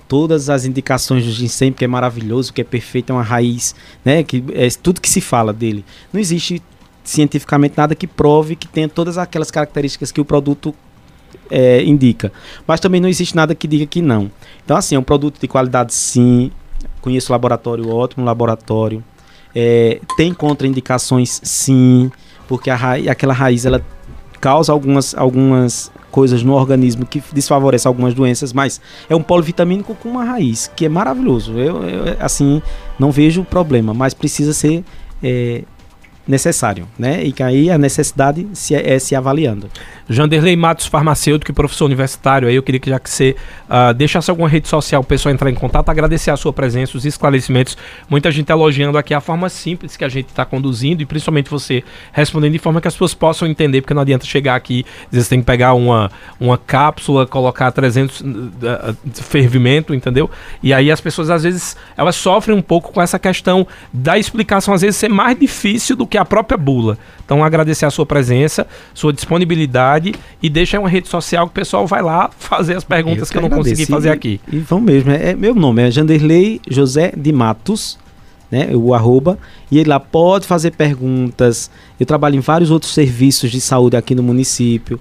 todas 0.09 0.51
as 0.51 0.64
indicações 0.64 1.24
do 1.24 1.30
ginseng, 1.30 1.72
que 1.72 1.84
é 1.84 1.86
maravilhoso, 1.86 2.53
que 2.53 2.61
é 2.61 2.64
perfeito, 2.64 3.11
é 3.11 3.12
uma 3.14 3.22
raiz, 3.22 3.76
né, 4.05 4.24
que 4.24 4.42
é 4.55 4.68
tudo 4.70 5.01
que 5.01 5.09
se 5.09 5.20
fala 5.20 5.53
dele. 5.53 5.84
Não 6.12 6.20
existe 6.20 6.61
cientificamente 7.05 7.74
nada 7.76 7.95
que 7.95 8.09
prove 8.09 8.57
que 8.57 8.66
tenha 8.66 8.88
todas 8.88 9.16
aquelas 9.16 9.53
características 9.53 10.11
que 10.11 10.20
o 10.20 10.24
produto 10.24 10.74
é, 11.49 11.80
indica. 11.84 12.32
Mas 12.66 12.80
também 12.80 13.01
não 13.01 13.09
existe 13.09 13.36
nada 13.36 13.55
que 13.55 13.68
diga 13.68 13.86
que 13.86 14.03
não. 14.03 14.32
Então, 14.64 14.76
assim, 14.76 14.97
é 14.97 14.99
um 14.99 15.05
produto 15.05 15.40
de 15.40 15.47
qualidade 15.47 15.95
sim. 15.95 16.51
Conheço 17.01 17.30
laboratório, 17.30 17.88
ótimo 17.88 18.26
laboratório. 18.26 19.05
É, 19.55 20.00
tem 20.16 20.34
contraindicações, 20.34 21.40
sim, 21.42 22.11
porque 22.48 22.70
a 22.70 22.76
raiz, 22.76 23.09
aquela 23.09 23.32
raiz 23.32 23.64
ela 23.64 23.84
causa 24.40 24.72
algumas, 24.72 25.14
algumas 25.14 25.90
coisas 26.11 26.42
no 26.42 26.52
organismo 26.52 27.07
que 27.07 27.22
desfavorece 27.32 27.88
algumas 27.88 28.14
doenças, 28.14 28.52
mas 28.52 28.80
é 29.09 29.16
um 29.16 29.22
polivitamínico 29.22 29.94
com 29.94 30.09
uma 30.09 30.24
raiz, 30.24 30.70
que 30.76 30.84
é 30.84 30.88
maravilhoso. 30.88 31.59
Eu, 31.59 31.82
eu 31.82 32.16
assim, 32.20 32.62
não 32.98 33.11
vejo 33.11 33.42
problema, 33.42 33.94
mas 33.94 34.12
precisa 34.12 34.52
ser 34.52 34.84
é, 35.22 35.62
necessário, 36.26 36.86
né? 36.98 37.24
E 37.24 37.32
que 37.32 37.42
aí 37.42 37.70
a 37.70 37.78
necessidade 37.78 38.46
se, 38.52 38.74
é, 38.74 38.94
é 38.94 38.98
se 38.98 39.14
avaliando. 39.14 39.68
Janderley 40.09 40.57
Matos, 40.57 40.86
farmacêutico 40.86 41.50
e 41.50 41.55
professor 41.55 41.86
universitário, 41.86 42.48
aí 42.48 42.55
eu 42.55 42.62
queria 42.62 42.80
que 42.80 42.90
já 42.90 42.98
que 42.98 43.09
você 43.09 43.36
uh, 43.68 43.94
deixasse 43.94 44.30
alguma 44.30 44.48
rede 44.48 44.68
social 44.68 45.00
o 45.00 45.05
pessoal 45.05 45.32
entrar 45.32 45.50
em 45.50 45.55
contato, 45.55 45.88
agradecer 45.88 46.30
a 46.30 46.36
sua 46.36 46.52
presença, 46.52 46.96
os 46.96 47.05
esclarecimentos. 47.05 47.76
Muita 48.09 48.30
gente 48.30 48.50
elogiando 48.50 48.98
aqui 48.98 49.14
a 49.14 49.20
forma 49.20 49.48
simples 49.48 49.96
que 49.96 50.05
a 50.05 50.09
gente 50.09 50.28
está 50.28 50.44
conduzindo 50.44 51.02
e 51.02 51.07
principalmente 51.07 51.48
você 51.48 51.82
respondendo 52.12 52.52
de 52.52 52.59
forma 52.59 52.80
que 52.80 52.88
as 52.88 52.94
pessoas 52.94 53.14
possam 53.14 53.48
entender, 53.48 53.80
porque 53.80 53.94
não 53.94 54.02
adianta 54.02 54.26
chegar 54.26 54.55
aqui, 54.55 54.84
às 55.07 55.12
vezes 55.12 55.28
tem 55.28 55.40
que 55.40 55.46
pegar 55.46 55.74
uma, 55.74 56.11
uma 56.38 56.59
cápsula, 56.59 57.26
colocar 57.26 57.70
300 57.72 58.20
uh, 58.20 58.24
uh, 58.26 58.96
fervimento, 59.22 59.94
entendeu? 59.94 60.30
E 60.62 60.72
aí 60.72 60.90
as 60.90 61.00
pessoas 61.00 61.30
às 61.30 61.42
vezes 61.42 61.76
elas 61.96 62.16
sofrem 62.16 62.57
um 62.57 62.62
pouco 62.62 62.92
com 62.92 63.00
essa 63.00 63.18
questão 63.18 63.66
da 63.92 64.18
explicação 64.18 64.74
às 64.74 64.82
vezes 64.82 64.96
ser 64.96 65.09
mais 65.09 65.38
difícil 65.38 65.96
do 65.96 66.07
que 66.07 66.18
a 66.18 66.24
própria 66.24 66.59
bula. 66.59 66.98
Então 67.24 67.42
agradecer 67.42 67.86
a 67.86 67.90
sua 67.90 68.05
presença, 68.05 68.66
sua 68.92 69.12
disponibilidade 69.12 69.93
e 70.42 70.49
deixa 70.49 70.78
uma 70.78 70.88
rede 70.88 71.09
social 71.09 71.47
que 71.47 71.53
o 71.53 71.55
pessoal 71.55 71.86
vai 71.86 72.03
lá 72.03 72.30
fazer 72.38 72.76
as 72.76 72.84
perguntas 72.84 73.28
eu 73.28 73.32
que, 73.32 73.38
eu 73.38 73.42
não 73.42 73.51
consegui 73.51 73.86
fazer 73.86 74.11
aqui. 74.11 74.40
E, 74.51 74.59
vão 74.59 74.80
mesmo. 74.80 75.11
É, 75.11 75.30
é, 75.30 75.34
meu 75.34 75.55
nome 75.55 75.82
é 75.82 75.90
Janderley 75.90 76.61
José 76.68 77.12
de 77.16 77.32
Matos, 77.32 77.99
né? 78.51 78.68
O 78.74 78.95
arroba. 78.95 79.38
E 79.70 79.78
ele 79.78 79.88
lá 79.88 80.01
pode 80.01 80.47
fazer 80.47 80.72
perguntas. 80.72 81.70
Eu 81.99 82.07
trabalho 82.07 82.36
em 82.36 82.40
vários 82.40 82.70
outros 82.70 82.92
serviços 82.92 83.51
de 83.51 83.61
saúde 83.61 83.97
aqui 83.97 84.14
no 84.14 84.22
município. 84.22 85.01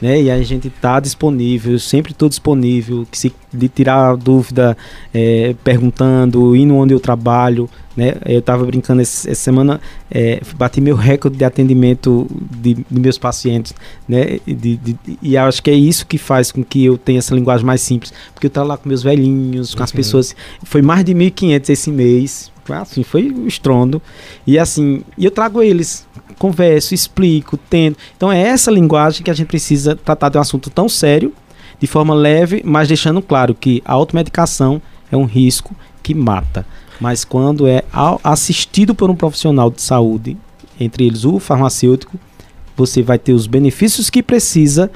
Né? 0.00 0.22
E 0.22 0.30
a 0.30 0.42
gente 0.42 0.68
está 0.68 0.98
disponível, 1.00 1.78
sempre 1.78 2.12
estou 2.12 2.28
disponível, 2.28 3.06
que 3.10 3.16
se 3.16 3.32
de 3.52 3.68
tirar 3.68 4.16
dúvida, 4.16 4.76
é, 5.12 5.54
perguntando, 5.62 6.56
indo 6.56 6.74
onde 6.74 6.92
eu 6.92 7.00
trabalho, 7.00 7.70
né? 7.96 8.14
Eu 8.26 8.40
estava 8.40 8.64
brincando 8.64 9.00
essa, 9.00 9.30
essa 9.30 9.40
semana, 9.40 9.80
é, 10.10 10.40
bati 10.56 10.80
meu 10.80 10.96
recorde 10.96 11.36
de 11.36 11.44
atendimento 11.44 12.26
de, 12.60 12.74
de 12.74 13.00
meus 13.00 13.16
pacientes, 13.16 13.72
né? 14.08 14.40
De, 14.44 14.76
de, 14.76 14.96
e 15.22 15.36
acho 15.36 15.62
que 15.62 15.70
é 15.70 15.74
isso 15.74 16.06
que 16.06 16.18
faz 16.18 16.50
com 16.50 16.64
que 16.64 16.84
eu 16.84 16.98
tenha 16.98 17.20
essa 17.20 17.34
linguagem 17.34 17.64
mais 17.64 17.80
simples, 17.80 18.12
porque 18.32 18.46
eu 18.46 18.48
estava 18.48 18.66
lá 18.66 18.76
com 18.76 18.88
meus 18.88 19.02
velhinhos, 19.02 19.74
com 19.74 19.80
uhum. 19.80 19.84
as 19.84 19.92
pessoas, 19.92 20.36
foi 20.64 20.82
mais 20.82 21.04
de 21.04 21.14
1.500 21.14 21.70
esse 21.70 21.90
mês, 21.90 22.52
assim, 22.68 23.02
foi 23.02 23.30
um 23.30 23.46
estrondo. 23.46 24.02
E 24.46 24.58
assim, 24.58 25.02
e 25.16 25.24
eu 25.24 25.30
trago 25.30 25.62
eles, 25.62 26.06
converso, 26.38 26.94
explico, 26.94 27.56
tento. 27.56 27.98
Então 28.16 28.30
é 28.30 28.40
essa 28.40 28.70
linguagem 28.70 29.22
que 29.22 29.30
a 29.30 29.34
gente 29.34 29.48
precisa 29.48 29.96
tratar 29.96 30.28
de 30.28 30.38
um 30.38 30.40
assunto 30.40 30.70
tão 30.70 30.88
sério 30.88 31.32
de 31.78 31.86
forma 31.86 32.14
leve, 32.14 32.62
mas 32.64 32.88
deixando 32.88 33.20
claro 33.20 33.54
que 33.54 33.82
a 33.84 33.92
automedicação 33.92 34.80
é 35.10 35.16
um 35.16 35.24
risco 35.24 35.74
que 36.02 36.14
mata. 36.14 36.66
Mas 37.00 37.24
quando 37.24 37.66
é 37.66 37.82
assistido 38.22 38.94
por 38.94 39.10
um 39.10 39.16
profissional 39.16 39.70
de 39.70 39.82
saúde, 39.82 40.36
entre 40.78 41.06
eles 41.06 41.24
o 41.24 41.38
farmacêutico, 41.38 42.18
você 42.76 43.02
vai 43.02 43.18
ter 43.18 43.32
os 43.32 43.46
benefícios 43.46 44.10
que 44.10 44.22
precisa 44.22 44.90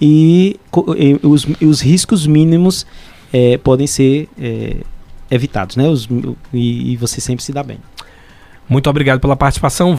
e, 0.00 0.58
e 0.96 1.20
os, 1.22 1.46
os, 1.60 1.80
riscos 1.80 2.26
mínimos 2.26 2.86
é, 3.32 3.58
podem 3.58 3.86
ser 3.86 4.28
é, 4.40 4.76
evitados, 5.30 5.76
né? 5.76 5.88
Os, 5.88 6.08
e, 6.52 6.92
e 6.92 6.96
você 6.96 7.20
sempre 7.20 7.44
se 7.44 7.52
dá 7.52 7.62
bem. 7.62 7.78
Muito 8.68 8.88
obrigado 8.88 9.18
pela 9.18 9.34
participação. 9.36 9.96